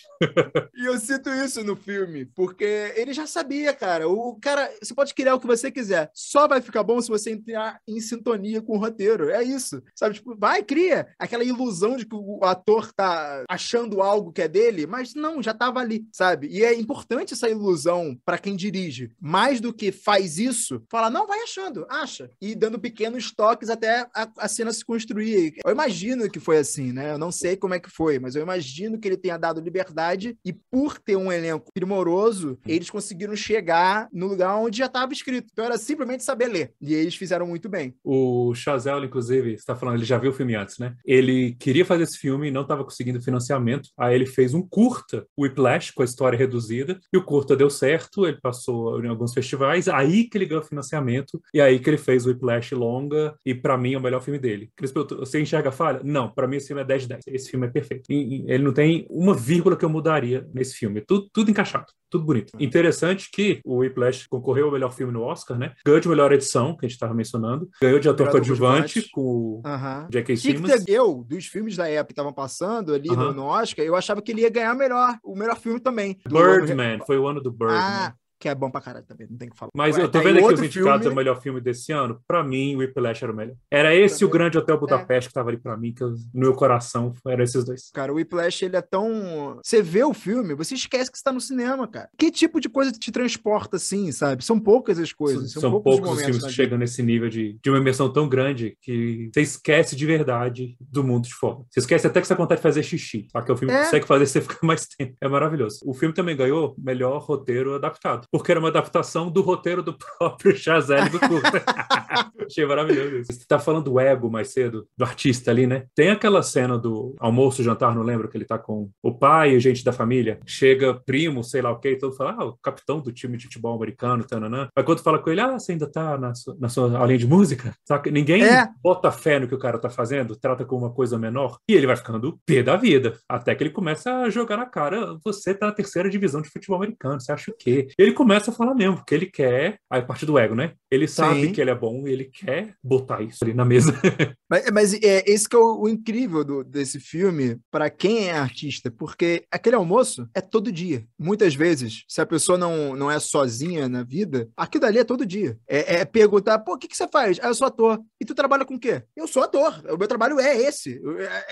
e 0.76 0.84
eu 0.84 0.98
cito 0.98 1.30
isso 1.30 1.64
no 1.64 1.74
filme, 1.74 2.26
porque 2.26 2.92
ele 2.94 3.12
já 3.12 3.26
sabia, 3.26 3.72
cara. 3.72 4.08
O 4.08 4.38
cara, 4.40 4.70
você 4.80 4.94
pode 4.94 5.14
criar 5.14 5.34
o 5.34 5.40
que 5.40 5.46
você 5.46 5.70
quiser. 5.70 6.10
Só 6.14 6.46
vai 6.46 6.60
ficar 6.60 6.82
bom 6.82 7.00
se 7.00 7.08
você 7.08 7.30
entrar 7.30 7.80
em 7.88 8.00
sintonia 8.00 8.60
com 8.60 8.76
o 8.76 8.78
roteiro. 8.78 9.30
É 9.30 9.42
isso. 9.42 9.82
Sabe? 9.94 10.14
Tipo, 10.14 10.36
vai, 10.36 10.62
cria 10.62 11.08
aquela 11.18 11.42
ilusão 11.42 11.96
de 11.96 12.04
que 12.04 12.14
o 12.14 12.40
ator 12.44 12.92
tá 12.92 13.44
achando 13.48 14.02
algo 14.02 14.32
que 14.32 14.42
é 14.42 14.48
dele, 14.48 14.86
mas 14.86 15.14
não, 15.14 15.42
já 15.42 15.54
tava 15.54 15.80
ali, 15.80 16.06
sabe? 16.12 16.48
E 16.48 16.62
é 16.62 16.74
importante 16.74 17.32
essa 17.32 17.48
ilusão 17.48 18.18
para 18.24 18.38
quem 18.38 18.54
dirige. 18.54 19.10
Mais 19.20 19.60
do 19.60 19.72
que 19.72 19.90
faz 19.90 20.38
isso, 20.38 20.82
fala, 20.90 21.08
não, 21.08 21.26
vai 21.26 21.40
achando, 21.40 21.86
acha. 21.88 22.30
E 22.40 22.54
dando 22.54 22.78
pequenos 22.78 23.32
toques 23.32 23.70
até 23.70 24.06
a, 24.14 24.28
a 24.36 24.48
cena 24.48 24.72
se 24.72 24.84
construir. 24.84 25.54
Eu 25.64 25.72
imagino 25.72 26.30
que 26.30 26.38
foi 26.38 26.58
assim, 26.58 26.92
né? 26.92 27.12
Eu 27.12 27.18
não 27.18 27.32
sei 27.32 27.56
como 27.56 27.74
é 27.74 27.80
que 27.80 27.90
foi, 27.90 28.18
mas 28.18 28.34
eu 28.34 28.42
imagino 28.42 28.98
que 29.00 29.08
ele 29.08 29.16
tenha 29.16 29.36
dado 29.36 29.60
liberdade 29.60 30.36
e 30.44 30.52
por 30.52 30.98
ter 30.98 31.16
um 31.16 31.32
elenco 31.32 31.72
primoroso, 31.72 32.58
eles 32.66 32.90
conseguiram 32.90 33.34
chegar 33.34 34.08
no 34.12 34.26
lugar 34.26 34.56
onde 34.56 34.78
já 34.78 34.86
estava 34.86 35.12
escrito. 35.12 35.48
Então 35.52 35.64
era 35.64 35.78
simplesmente 35.78 36.24
saber 36.24 36.48
ler. 36.48 36.72
E 36.80 36.94
eles 36.94 37.14
fizeram 37.14 37.46
muito 37.46 37.68
bem. 37.68 37.94
O 38.04 38.54
Chazelle, 38.54 39.06
inclusive, 39.06 39.54
está 39.54 39.74
falando, 39.74 39.96
ele 39.96 40.04
já 40.04 40.18
viu 40.18 40.30
o 40.30 40.34
filme 40.34 40.54
antes, 40.54 40.78
né? 40.78 40.94
Ele 41.04 41.56
queria 41.58 41.84
fazer 41.84 42.04
esse 42.04 42.18
filme 42.18 42.48
e 42.48 42.50
não 42.50 42.62
estava 42.62 42.84
conseguindo 42.84 43.20
financiamento. 43.20 43.88
Aí 43.98 44.14
ele 44.14 44.26
fez 44.26 44.54
um 44.54 44.62
curta, 44.62 45.26
Whiplash, 45.38 45.92
com 45.92 46.02
a 46.02 46.04
história 46.04 46.38
reduzida, 46.38 47.00
e 47.12 47.16
o 47.16 47.24
curta 47.24 47.56
deu 47.56 47.70
certo, 47.70 48.26
ele 48.26 48.38
passou 48.40 49.02
em 49.04 49.08
alguns 49.08 49.32
festivais, 49.32 49.88
aí 49.88 50.24
que 50.24 50.36
ele 50.38 50.46
ganhou 50.46 50.62
financiamento, 50.62 51.40
e 51.52 51.60
aí 51.60 51.78
que 51.78 51.88
ele 51.88 51.98
fez 51.98 52.26
o 52.26 52.28
Whiplash 52.28 52.74
longa, 52.74 53.34
e 53.44 53.54
para 53.54 53.76
mim 53.76 53.94
é 53.94 53.98
o 53.98 54.02
melhor 54.02 54.20
filme 54.20 54.38
dele. 54.38 54.70
Você 55.18 55.40
enxerga 55.40 55.70
falha? 55.70 56.00
Não, 56.04 56.30
para 56.30 56.46
mim 56.46 56.56
esse 56.56 56.68
filme 56.68 56.82
é 56.82 56.84
10 56.84 57.02
de 57.02 57.08
10. 57.08 57.24
Esse 57.28 57.50
filme 57.50 57.66
é 57.66 57.70
perfeito. 57.70 58.10
E, 58.10 58.44
ele 58.46 58.64
não 58.64 58.72
tem 58.72 58.89
tem 58.90 59.06
uma 59.08 59.34
vírgula 59.34 59.76
que 59.76 59.84
eu 59.84 59.88
mudaria 59.88 60.48
nesse 60.52 60.74
filme. 60.74 61.00
Tudo, 61.00 61.28
tudo 61.32 61.50
encaixado 61.50 61.86
tudo 62.10 62.24
bonito. 62.24 62.52
Interessante 62.58 63.30
que 63.32 63.60
o 63.64 63.76
Whiplash 63.76 64.26
concorreu 64.26 64.66
ao 64.66 64.72
melhor 64.72 64.92
filme 64.92 65.12
no 65.12 65.22
Oscar, 65.22 65.56
né? 65.56 65.74
Ganhou 65.86 66.00
de 66.00 66.08
melhor 66.08 66.32
edição, 66.32 66.76
que 66.76 66.84
a 66.84 66.88
gente 66.88 66.96
estava 66.96 67.14
mencionando. 67.14 67.70
Ganhou 67.80 68.00
de 68.00 68.08
ator 68.08 68.28
coadjuvante 68.28 69.08
com 69.10 69.20
o 69.20 69.62
uhum. 69.64 70.08
J.K. 70.10 70.36
Simmons. 70.36 70.88
Eu, 70.88 71.24
dos 71.24 71.46
filmes 71.46 71.76
da 71.76 71.88
época 71.88 72.08
que 72.08 72.12
estavam 72.14 72.32
passando 72.32 72.92
ali 72.92 73.08
no, 73.08 73.32
no, 73.32 73.44
Oscar, 73.44 73.84
eu 73.84 73.94
achava 73.94 74.20
que 74.20 74.32
ele 74.32 74.40
ia 74.40 74.50
ganhar 74.50 74.74
melhor, 74.74 75.16
o 75.22 75.36
melhor 75.36 75.56
filme 75.56 75.78
também. 75.78 76.18
Birdman, 76.28 76.98
foi 77.06 77.16
o 77.16 77.28
ano 77.28 77.40
do 77.40 77.52
Birdman. 77.52 77.78
Ah, 77.78 78.12
que 78.40 78.48
é 78.48 78.54
bom 78.54 78.70
pra 78.70 78.80
caralho 78.80 79.04
também, 79.04 79.26
não 79.30 79.36
tem 79.36 79.50
que 79.50 79.56
falar. 79.56 79.70
Mas 79.74 79.98
eu 79.98 80.10
tô 80.10 80.20
vendo 80.20 80.38
aqui 80.38 80.54
os 80.54 80.62
indicados 80.62 81.02
filme... 81.02 81.16
melhor 81.16 81.40
filme 81.40 81.60
desse 81.60 81.92
ano. 81.92 82.20
Pra 82.26 82.42
mim, 82.42 82.74
o 82.74 82.78
Whiplash 82.78 83.22
era 83.22 83.32
o 83.32 83.36
melhor. 83.36 83.54
Era 83.70 83.94
esse 83.94 84.24
o 84.24 84.28
Grande 84.30 84.56
Hotel 84.56 84.78
Budapeste 84.80 85.26
é. 85.26 85.28
que 85.28 85.34
tava 85.34 85.50
ali 85.50 85.58
pra 85.58 85.76
mim, 85.76 85.92
que 85.92 86.02
eu, 86.02 86.10
no 86.10 86.40
meu 86.40 86.54
coração 86.54 87.12
eram 87.26 87.44
esses 87.44 87.62
dois. 87.64 87.90
Cara, 87.92 88.12
o 88.12 88.16
Whiplash, 88.16 88.64
ele 88.64 88.76
é 88.76 88.80
tão... 88.80 89.60
Você 89.62 89.82
vê 89.82 90.02
o 90.02 90.14
filme, 90.14 90.54
você 90.54 90.74
esquece 90.74 91.10
que 91.10 91.18
você 91.18 91.24
tá 91.24 91.32
no 91.32 91.40
cinema, 91.40 91.86
cara. 91.86 92.08
Que 92.18 92.30
tipo 92.30 92.60
de 92.60 92.68
coisa 92.68 92.90
te 92.92 93.12
transporta 93.12 93.76
assim, 93.76 94.10
sabe? 94.10 94.42
São 94.42 94.58
poucas 94.58 94.98
as 94.98 95.12
coisas. 95.12 95.52
São, 95.52 95.60
são 95.60 95.70
poucos, 95.70 96.00
poucos 96.00 96.18
os 96.18 96.24
filmes 96.24 96.44
que 96.44 96.52
chegam 96.52 96.78
nesse 96.78 97.02
nível 97.02 97.28
de, 97.28 97.58
de 97.62 97.70
uma 97.70 97.78
imersão 97.78 98.10
tão 98.10 98.26
grande 98.26 98.76
que 98.80 99.30
você 99.34 99.42
esquece 99.42 99.94
de 99.94 100.06
verdade 100.06 100.76
do 100.80 101.04
mundo 101.04 101.24
de 101.24 101.34
fora. 101.34 101.58
Você 101.70 101.80
esquece 101.80 102.06
até 102.06 102.20
que 102.20 102.26
você 102.26 102.34
tem 102.34 102.42
vontade 102.42 102.58
de 102.58 102.62
fazer 102.62 102.82
xixi. 102.82 103.28
Só 103.30 103.42
que 103.42 103.52
o 103.52 103.56
filme 103.56 103.74
é. 103.74 103.84
consegue 103.84 104.06
fazer 104.06 104.26
você 104.26 104.40
ficar 104.40 104.66
mais 104.66 104.86
tempo. 104.86 105.14
É 105.20 105.28
maravilhoso. 105.28 105.80
O 105.84 105.92
filme 105.92 106.14
também 106.14 106.36
ganhou 106.36 106.74
melhor 106.78 107.20
roteiro 107.20 107.74
adaptado, 107.74 108.26
porque 108.30 108.50
era 108.50 108.60
uma 108.60 108.68
adaptação 108.68 109.30
do 109.30 109.42
roteiro 109.42 109.82
do 109.82 109.96
próprio 110.18 110.56
Chazelle 110.56 111.10
do 111.10 111.20
curta. 111.20 111.62
Achei 112.46 112.66
maravilhoso 112.66 113.16
isso. 113.16 113.32
Você 113.32 113.46
tá 113.46 113.58
falando 113.58 113.84
do 113.84 114.00
ego 114.00 114.30
mais 114.30 114.48
cedo, 114.48 114.86
do 114.96 115.04
artista 115.04 115.50
ali, 115.50 115.66
né? 115.66 115.84
Tem 115.94 116.10
aquela 116.10 116.42
cena 116.42 116.76
do 116.76 117.14
almoço, 117.18 117.62
jantar, 117.62 117.94
não 117.94 118.02
lembro, 118.02 118.28
que 118.28 118.36
ele 118.36 118.44
tá 118.44 118.58
com 118.58 118.90
o 119.02 119.14
pai 119.14 119.54
e 119.54 119.60
gente 119.60 119.84
da 119.84 119.92
família. 119.92 120.40
Chega 120.44 120.94
primo, 120.94 121.44
sei 121.44 121.62
lá 121.62 121.70
o 121.70 121.78
que, 121.78 121.96
todo 121.96 122.16
fala, 122.16 122.36
ah, 122.38 122.44
o 122.46 122.58
capitão 122.62 123.00
do 123.00 123.12
time 123.12 123.36
de 123.36 123.44
futebol 123.44 123.74
americano, 123.76 124.24
tananã. 124.24 124.68
Mas 124.74 124.84
quando 124.84 125.02
fala 125.02 125.18
com 125.18 125.30
ele, 125.30 125.40
ah, 125.40 125.58
você 125.58 125.72
ainda 125.72 125.86
tá 125.86 126.18
na 126.18 126.34
sua, 126.34 126.56
na 126.58 126.68
sua 126.68 126.98
aulinha 126.98 127.18
de 127.18 127.26
música? 127.26 127.74
Saca? 127.84 128.10
Ninguém 128.10 128.44
é. 128.44 128.68
bota 128.82 129.12
fé 129.12 129.38
no 129.38 129.46
que 129.46 129.54
o 129.54 129.58
cara 129.58 129.78
tá 129.78 129.88
fazendo, 129.88 130.36
trata 130.36 130.64
como 130.64 130.86
uma 130.86 130.92
coisa 130.92 131.18
menor, 131.18 131.58
e 131.68 131.74
ele 131.74 131.86
vai 131.86 131.96
ficando 131.96 132.38
pé 132.44 132.62
da 132.62 132.76
vida. 132.76 133.16
Até 133.28 133.54
que 133.54 133.62
ele 133.62 133.70
começa 133.70 134.22
a 134.22 134.30
jogar 134.30 134.56
na 134.56 134.66
cara, 134.66 135.16
você 135.24 135.54
tá 135.54 135.66
na 135.66 135.72
terceira 135.72 136.10
divisão 136.10 136.42
de 136.42 136.50
futebol 136.50 136.78
americano, 136.78 137.20
você 137.20 137.32
acha 137.32 137.50
o 137.50 137.54
quê? 137.56 137.88
Ele 137.96 138.12
começa 138.20 138.50
a 138.50 138.54
falar 138.54 138.74
mesmo, 138.74 138.96
porque 138.96 139.14
ele 139.14 139.24
quer, 139.24 139.78
a 139.88 140.02
partir 140.02 140.26
do 140.26 140.38
ego, 140.38 140.54
né? 140.54 140.74
Ele 140.90 141.08
sabe 141.08 141.46
Sim. 141.46 141.52
que 141.52 141.60
ele 141.60 141.70
é 141.70 141.74
bom 141.74 142.06
e 142.06 142.12
ele 142.12 142.24
quer 142.24 142.74
botar 142.84 143.22
isso 143.22 143.42
ali 143.42 143.54
na 143.54 143.64
mesa. 143.64 143.94
mas, 144.46 144.70
mas 144.70 144.92
é 144.92 145.24
esse 145.26 145.48
que 145.48 145.56
é 145.56 145.58
o, 145.58 145.84
o 145.84 145.88
incrível 145.88 146.44
do, 146.44 146.62
desse 146.62 147.00
filme 147.00 147.58
para 147.70 147.88
quem 147.88 148.28
é 148.28 148.32
artista, 148.32 148.90
porque 148.90 149.44
aquele 149.50 149.76
almoço 149.76 150.28
é 150.34 150.40
todo 150.42 150.70
dia. 150.70 151.02
Muitas 151.18 151.54
vezes, 151.54 152.04
se 152.06 152.20
a 152.20 152.26
pessoa 152.26 152.58
não, 152.58 152.94
não 152.94 153.10
é 153.10 153.18
sozinha 153.18 153.88
na 153.88 154.02
vida, 154.02 154.50
aquilo 154.54 154.84
ali 154.84 154.98
é 154.98 155.04
todo 155.04 155.24
dia. 155.24 155.56
É, 155.66 156.00
é 156.00 156.04
perguntar, 156.04 156.58
pô, 156.58 156.74
o 156.74 156.78
que, 156.78 156.88
que 156.88 156.96
você 156.96 157.08
faz? 157.08 157.38
Ah, 157.40 157.48
eu 157.48 157.54
sou 157.54 157.68
ator. 157.68 157.98
E 158.20 158.24
tu 158.26 158.34
trabalha 158.34 158.66
com 158.66 158.74
o 158.74 158.80
quê? 158.80 159.02
Eu 159.16 159.26
sou 159.26 159.42
ator. 159.42 159.82
O 159.90 159.96
meu 159.96 160.08
trabalho 160.08 160.38
é 160.38 160.54
esse. 160.60 161.00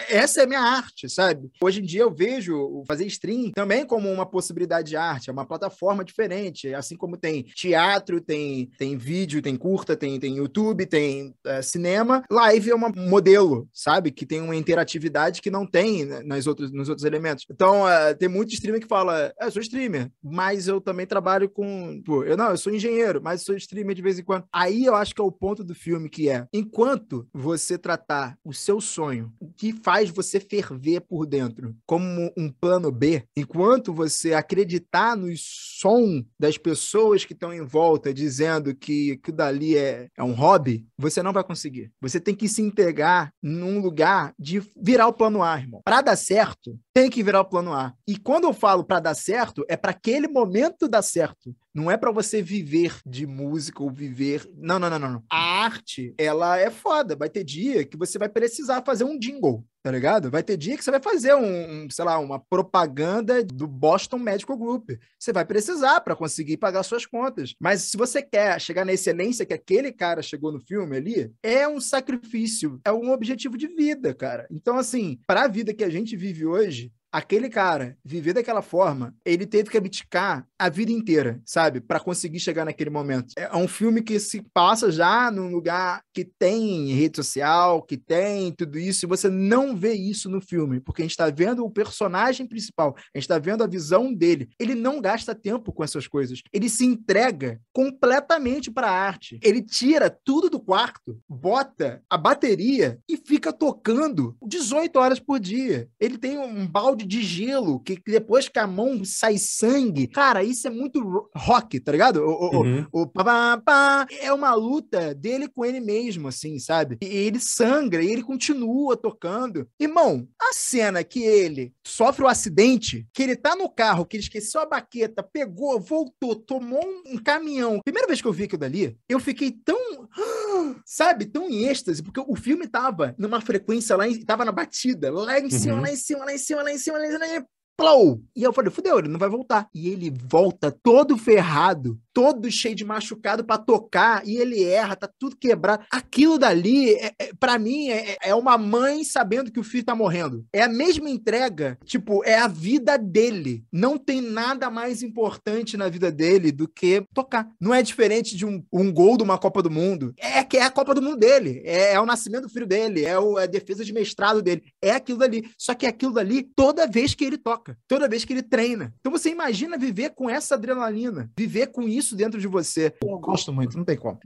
É, 0.09 0.17
essa 0.19 0.41
é 0.41 0.45
a 0.45 0.47
minha 0.47 0.61
arte, 0.61 1.09
sabe? 1.09 1.51
Hoje 1.63 1.81
em 1.81 1.85
dia 1.85 2.03
eu 2.03 2.13
vejo 2.15 2.85
fazer 2.87 3.07
stream 3.07 3.53
também 3.53 3.87
como 3.87 4.13
uma 4.13 4.27
possibilidade 4.27 4.91
de 4.91 4.97
arte, 4.97 5.31
é 5.31 5.33
uma 5.33 5.47
plataforma 5.47 6.05
diferente, 6.05 6.58
assim 6.77 6.97
como 6.97 7.17
tem 7.17 7.43
teatro, 7.43 8.21
tem, 8.21 8.71
tem 8.79 8.97
vídeo, 8.97 9.43
tem 9.43 9.57
curta, 9.57 9.97
tem, 9.97 10.19
tem 10.19 10.37
YouTube, 10.37 10.87
tem 10.87 11.35
é, 11.45 11.63
cinema. 11.63 12.25
Live 12.31 12.71
é 12.71 12.75
um 12.75 13.09
modelo, 13.09 13.69
sabe? 13.73 14.11
Que 14.11 14.27
tem 14.27 14.41
uma 14.41 14.57
interatividade 14.57 15.41
que 15.41 15.51
não 15.51 15.67
tem 15.67 16.05
nas 16.25 16.47
outros, 16.47 16.73
nos 16.73 16.89
outros 16.89 17.05
elementos. 17.05 17.45
Então, 17.51 17.89
é, 17.89 18.15
tem 18.15 18.29
muito 18.29 18.53
streamer 18.53 18.81
que 18.81 18.89
fala, 18.89 19.33
é, 19.41 19.47
eu 19.47 19.51
sou 19.51 19.63
streamer, 19.63 20.11
mas 20.23 20.69
eu 20.69 20.81
também 20.81 21.07
trabalho 21.07 21.49
com... 21.49 22.03
Pô, 22.05 22.25
eu 22.25 22.37
não, 22.37 22.51
eu 22.51 22.57
sou 22.57 22.73
engenheiro, 22.73 23.21
mas 23.23 23.43
sou 23.43 23.57
streamer 23.57 23.95
de 23.95 24.03
vez 24.03 24.19
em 24.19 24.25
quando. 24.25 24.45
Aí 24.53 24.85
eu 24.85 24.95
acho 24.95 25.15
que 25.15 25.21
é 25.21 25.25
o 25.25 25.33
ponto 25.33 25.65
do 25.65 25.75
filme, 25.75 26.09
que 26.09 26.29
é, 26.29 26.47
enquanto 26.53 27.27
você 27.33 27.77
tratar 27.79 28.37
o 28.45 28.53
seu 28.53 28.81
sonho, 28.81 29.33
o 29.41 29.49
que 29.49 29.73
faz 29.73 30.11
você 30.11 30.41
ferver 30.41 31.01
por 31.01 31.27
dentro, 31.27 31.75
como 31.87 32.33
um 32.37 32.51
plano 32.51 32.91
B, 32.91 33.25
enquanto 33.37 33.93
você 33.93 34.33
acreditar 34.33 35.17
no 35.17 35.29
som 35.37 36.25
das 36.49 36.57
pessoas 36.57 37.27
que 37.27 37.35
estão 37.35 37.53
em 37.53 37.63
volta 37.63 38.13
dizendo 38.13 38.75
que 38.75 39.13
aquilo 39.13 39.37
dali 39.37 39.77
é, 39.77 40.09
é 40.17 40.25
um 40.25 40.33
hobby, 40.33 40.87
você 40.97 41.23
não 41.23 41.33
vai 41.33 41.45
conseguir. 41.45 41.93
Você 42.01 42.19
tem 42.19 42.35
que 42.35 42.49
se 42.49 42.63
integrar 42.63 43.31
num 43.43 43.81
lugar 43.81 44.33
de 44.39 44.63
virar 44.75 45.09
o 45.09 45.13
plano 45.13 45.43
A, 45.43 45.59
irmão. 45.59 45.83
Para 45.85 46.01
dar 46.01 46.17
certo, 46.17 46.79
tem 46.95 47.11
que 47.11 47.23
virar 47.23 47.43
o 47.43 47.45
plano 47.45 47.75
A. 47.75 47.93
E 48.07 48.17
quando 48.17 48.45
eu 48.45 48.55
falo 48.55 48.83
para 48.83 49.01
dar 49.01 49.15
certo, 49.15 49.63
é 49.69 49.77
para 49.77 49.91
aquele 49.91 50.27
momento 50.27 50.89
dar 50.89 51.03
certo. 51.03 51.55
Não 51.75 51.91
é 51.91 51.97
para 51.97 52.11
você 52.11 52.41
viver 52.41 52.99
de 53.07 53.27
música 53.27 53.83
ou 53.83 53.91
viver. 53.91 54.51
Não, 54.57 54.79
não, 54.79 54.91
não, 54.91 54.99
não. 54.99 55.23
A 55.31 55.65
arte, 55.65 56.15
ela 56.19 56.59
é 56.59 56.71
foda. 56.71 57.15
Vai 57.15 57.29
ter 57.29 57.45
dia 57.45 57.85
que 57.85 57.97
você 57.97 58.19
vai 58.19 58.29
precisar 58.29 58.83
fazer 58.85 59.05
um 59.05 59.19
jingle, 59.19 59.65
tá 59.89 59.93
ligado? 59.93 60.31
Vai 60.31 60.43
ter 60.43 60.59
dia 60.59 60.77
que 60.77 60.85
você 60.85 60.91
vai 60.91 61.01
fazer 61.01 61.35
um, 61.35 61.85
um 61.85 61.91
sei 61.91 62.05
lá, 62.05 62.19
uma 62.19 62.39
propaganda 62.39 63.43
do 63.43 63.67
Boston 63.67 64.19
Medical 64.19 64.55
Group. 64.55 64.91
Você 65.19 65.33
vai 65.33 65.47
precisar 65.47 66.03
para 66.03 66.15
conseguir 66.15 66.59
pagar 66.59 66.83
suas 66.83 67.07
contas. 67.07 67.55
Mas 67.59 67.85
se 67.85 67.97
você 67.97 68.21
quer 68.21 68.61
chegar 68.61 68.85
na 68.85 68.93
excelência 68.93 69.47
que 69.47 69.55
aquele 69.55 69.91
cara 69.91 70.21
chegou 70.21 70.53
no 70.53 70.61
filme 70.61 70.95
ali, 70.95 71.33
é 71.43 71.67
um 71.67 71.81
sacrifício, 71.81 72.79
é 72.85 72.93
um 72.93 73.11
objetivo 73.13 73.57
de 73.57 73.67
vida, 73.67 74.13
cara. 74.13 74.47
Então, 74.51 74.77
assim, 74.77 75.19
para 75.27 75.45
a 75.45 75.49
vida 75.49 75.73
que 75.73 75.85
a 75.85 75.89
gente 75.89 76.15
vive 76.19 76.45
hoje, 76.45 76.93
aquele 77.13 77.49
cara 77.49 77.97
viver 78.05 78.35
daquela 78.35 78.63
forma, 78.63 79.15
ele 79.25 79.47
teve 79.47 79.71
que 79.71 79.79
abdicar 79.79 80.47
a 80.59 80.69
vida 80.69 80.93
inteira, 80.93 81.41
sabe? 81.45 81.81
para 81.81 82.01
conseguir 82.01 82.41
chegar 82.41 82.65
naquele 82.65 82.91
momento. 82.91 83.35
É 83.37 83.57
um 83.57 83.69
filme 83.69 84.03
que 84.03 84.19
se 84.19 84.43
passa 84.53 84.91
já 84.91 85.31
num 85.31 85.51
lugar 85.51 86.03
que 86.13 86.25
tem 86.25 86.93
rede 86.93 87.17
social, 87.17 87.83
que 87.83 87.97
tem 87.97 88.53
tudo 88.53 88.79
isso, 88.79 89.05
e 89.05 89.09
você 89.09 89.29
não 89.29 89.77
vê 89.77 89.93
isso 89.93 90.29
no 90.29 90.41
filme, 90.41 90.81
porque 90.81 91.03
a 91.03 91.05
gente 91.05 91.13
está 91.13 91.31
vendo 91.31 91.65
o 91.65 91.71
personagem 91.71 92.47
principal, 92.47 92.95
a 92.97 93.19
gente 93.19 93.25
está 93.25 93.39
vendo 93.39 93.63
a 93.65 93.67
visão 93.67 94.13
dele. 94.13 94.49
Ele 94.59 94.75
não 94.75 95.01
gasta 95.01 95.35
tempo 95.35 95.73
com 95.73 95.85
essas 95.85 96.07
coisas. 96.07 96.43
Ele 96.53 96.69
se 96.69 96.85
entrega 96.85 97.61
completamente 97.73 98.71
para 98.71 98.89
a 98.89 99.07
arte. 99.07 99.39
Ele 99.43 99.63
tira 99.63 100.11
tudo 100.11 100.51
do 100.51 100.61
quarto, 100.61 101.19
bota 101.29 102.03
a 102.11 102.17
bateria 102.17 102.99
e 103.09 103.17
fica 103.17 103.53
tocando 103.53 104.37
18 104.45 104.99
horas 104.99 105.21
por 105.21 105.39
dia. 105.39 105.89
Ele 106.01 106.19
tem 106.19 106.39
um 106.39 106.67
balde 106.67 106.98
balde 106.99 107.07
de 107.07 107.23
gelo, 107.23 107.81
que 107.81 108.01
depois 108.07 108.49
que 108.49 108.59
a 108.59 108.67
mão 108.67 109.05
sai 109.05 109.39
sangue. 109.39 110.09
Cara, 110.09 110.43
isso 110.43 110.67
é 110.67 110.71
muito 110.71 111.29
rock, 111.35 111.79
tá 111.81 111.93
ligado? 111.93 112.25
O, 112.25 112.63
uhum. 112.63 112.87
o, 112.93 113.03
o, 113.03 113.07
pá, 113.07 113.25
pá, 113.25 113.63
pá, 113.65 114.07
é 114.21 114.33
uma 114.33 114.55
luta 114.55 115.15
dele 115.15 115.49
com 115.49 115.65
ele 115.65 115.81
mesmo, 115.81 116.29
assim, 116.29 116.59
sabe? 116.59 116.99
E 117.01 117.07
ele 117.07 117.39
sangra 117.41 118.03
e 118.03 118.11
ele 118.11 118.23
continua 118.23 118.97
tocando. 118.97 119.69
Irmão, 119.79 120.27
a 120.41 120.53
cena 120.53 121.05
que 121.05 121.23
ele 121.23 121.73
sofre 121.85 122.23
o 122.23 122.27
um 122.27 122.29
acidente, 122.29 123.07
que 123.13 123.23
ele 123.23 123.37
tá 123.37 123.55
no 123.55 123.69
carro, 123.69 124.05
que 124.05 124.17
ele 124.17 124.25
esqueceu 124.25 124.61
a 124.61 124.67
baqueta, 124.67 125.23
pegou, 125.23 125.81
voltou, 125.81 126.35
tomou 126.35 126.85
um, 127.07 127.19
caminhão. 127.19 127.81
Primeira 127.85 128.07
vez 128.07 128.21
que 128.21 128.27
eu 128.27 128.33
vi 128.33 128.45
aquilo 128.45 128.61
dali, 128.61 128.97
eu 129.09 129.21
fiquei 129.21 129.51
tão, 129.51 130.09
sabe, 130.85 131.27
tão 131.27 131.49
em 131.49 131.67
êxtase, 131.67 132.03
porque 132.03 132.21
o 132.21 132.37
filme 132.37 132.67
tava 132.67 133.15
numa 133.19 133.41
frequência 133.41 133.97
lá, 133.97 134.05
tava 134.27 134.45
na 134.45 134.53
batida, 134.53 135.11
lá 135.11 135.39
em 135.39 135.51
cima, 135.51 135.75
uhum. 135.75 135.81
lá 135.83 135.91
em 135.91 135.97
cima, 135.97 136.25
lá 136.25 136.33
em 136.33 136.39
cima, 136.39 136.63
lá 136.63 136.73
em 136.73 136.79
cima 136.79 136.88
cima, 136.97 137.47
plou! 137.79 138.21
E 138.35 138.43
eu 138.43 138.53
falei, 138.53 138.71
fudeu, 138.71 138.99
ele 138.99 139.09
não 139.09 139.19
vai 139.19 139.29
voltar. 139.29 139.69
E 139.73 139.89
ele 139.89 140.11
volta 140.11 140.71
todo 140.71 141.17
ferrado, 141.17 141.99
todo 142.19 142.51
cheio 142.51 142.75
de 142.75 142.85
machucado 142.85 143.45
para 143.45 143.59
tocar 143.59 144.27
e 144.27 144.39
ele 144.39 144.65
erra, 144.65 144.97
tá 144.97 145.09
tudo 145.21 145.37
quebrado. 145.37 145.85
Aquilo 145.89 146.37
dali, 146.37 146.93
é, 146.95 147.13
é, 147.17 147.31
para 147.39 147.57
mim, 147.61 147.91
é, 147.91 148.17
é, 148.21 148.35
uma 148.35 148.59
mãe 148.59 149.05
sabendo 149.05 149.53
que 149.53 149.61
o 149.61 149.63
filho 149.63 149.85
tá 149.85 149.95
morrendo. 149.95 150.45
É 150.53 150.63
a 150.63 150.69
mesma 150.69 151.09
entrega, 151.09 151.79
tipo, 151.85 152.25
é 152.25 152.37
a 152.37 152.49
vida 152.49 152.99
dele. 152.99 153.65
Não 153.71 153.97
tem 153.97 154.21
nada 154.21 154.69
mais 154.69 155.01
importante 155.01 155.77
na 155.77 155.89
vida 155.89 156.11
dele 156.11 156.51
do 156.51 156.67
que 156.67 157.05
tocar. 157.15 157.49
Não 157.61 157.73
é 157.73 157.85
diferente 157.85 158.37
de 158.37 158.45
um, 158.45 158.65
um 158.73 158.93
gol 158.93 159.17
de 159.17 159.23
uma 159.23 159.39
Copa 159.39 159.63
do 159.63 159.71
Mundo. 159.71 160.13
É 160.19 160.43
que 160.43 160.57
é 160.57 160.65
a 160.65 160.73
Copa 160.73 160.97
do 160.97 161.03
Mundo 161.03 161.19
dele. 161.19 161.63
É, 161.65 161.93
é 161.93 162.01
o 162.01 162.07
nascimento 162.07 162.43
do 162.43 162.49
filho 162.49 162.67
dele. 162.67 163.05
É, 163.05 163.17
o, 163.17 163.39
é 163.39 163.45
a 163.45 163.47
defesa 163.47 163.85
de 163.85 163.93
mestrado 163.93 164.43
dele. 164.43 164.65
É 164.83 164.91
aquilo 164.91 165.21
dali. 165.21 165.49
Só 165.57 165.73
que 165.73 165.87
é 165.87 165.89
aquilo 165.89 166.15
dali 166.15 166.43
toda 166.43 166.85
vez 166.85 167.15
que 167.15 167.25
ele 167.25 167.39
toca, 167.39 167.79
toda 167.87 168.09
vez 168.09 168.25
que 168.25 168.33
ele 168.33 168.43
treina. 168.43 168.93
Então 168.99 169.13
você 169.13 169.31
imagina 169.31 169.79
viver 169.79 170.11
com 170.17 170.29
essa 170.29 170.57
adrenalina, 170.57 171.31
viver 171.39 171.69
com 171.69 171.83
isso 171.83 172.08
isso 172.09 172.17
dentro 172.17 172.41
de 172.41 172.49
você. 172.49 172.95
Eu 173.03 173.19
gosto 173.19 173.53
muito, 173.53 173.77
não 173.77 173.85
tem 173.85 173.97
como. 173.97 174.19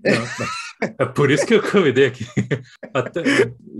É 0.99 1.05
por 1.05 1.31
isso 1.31 1.47
que 1.47 1.55
eu 1.55 1.62
convidei 1.62 2.07
aqui. 2.07 2.27
Até, 2.92 3.23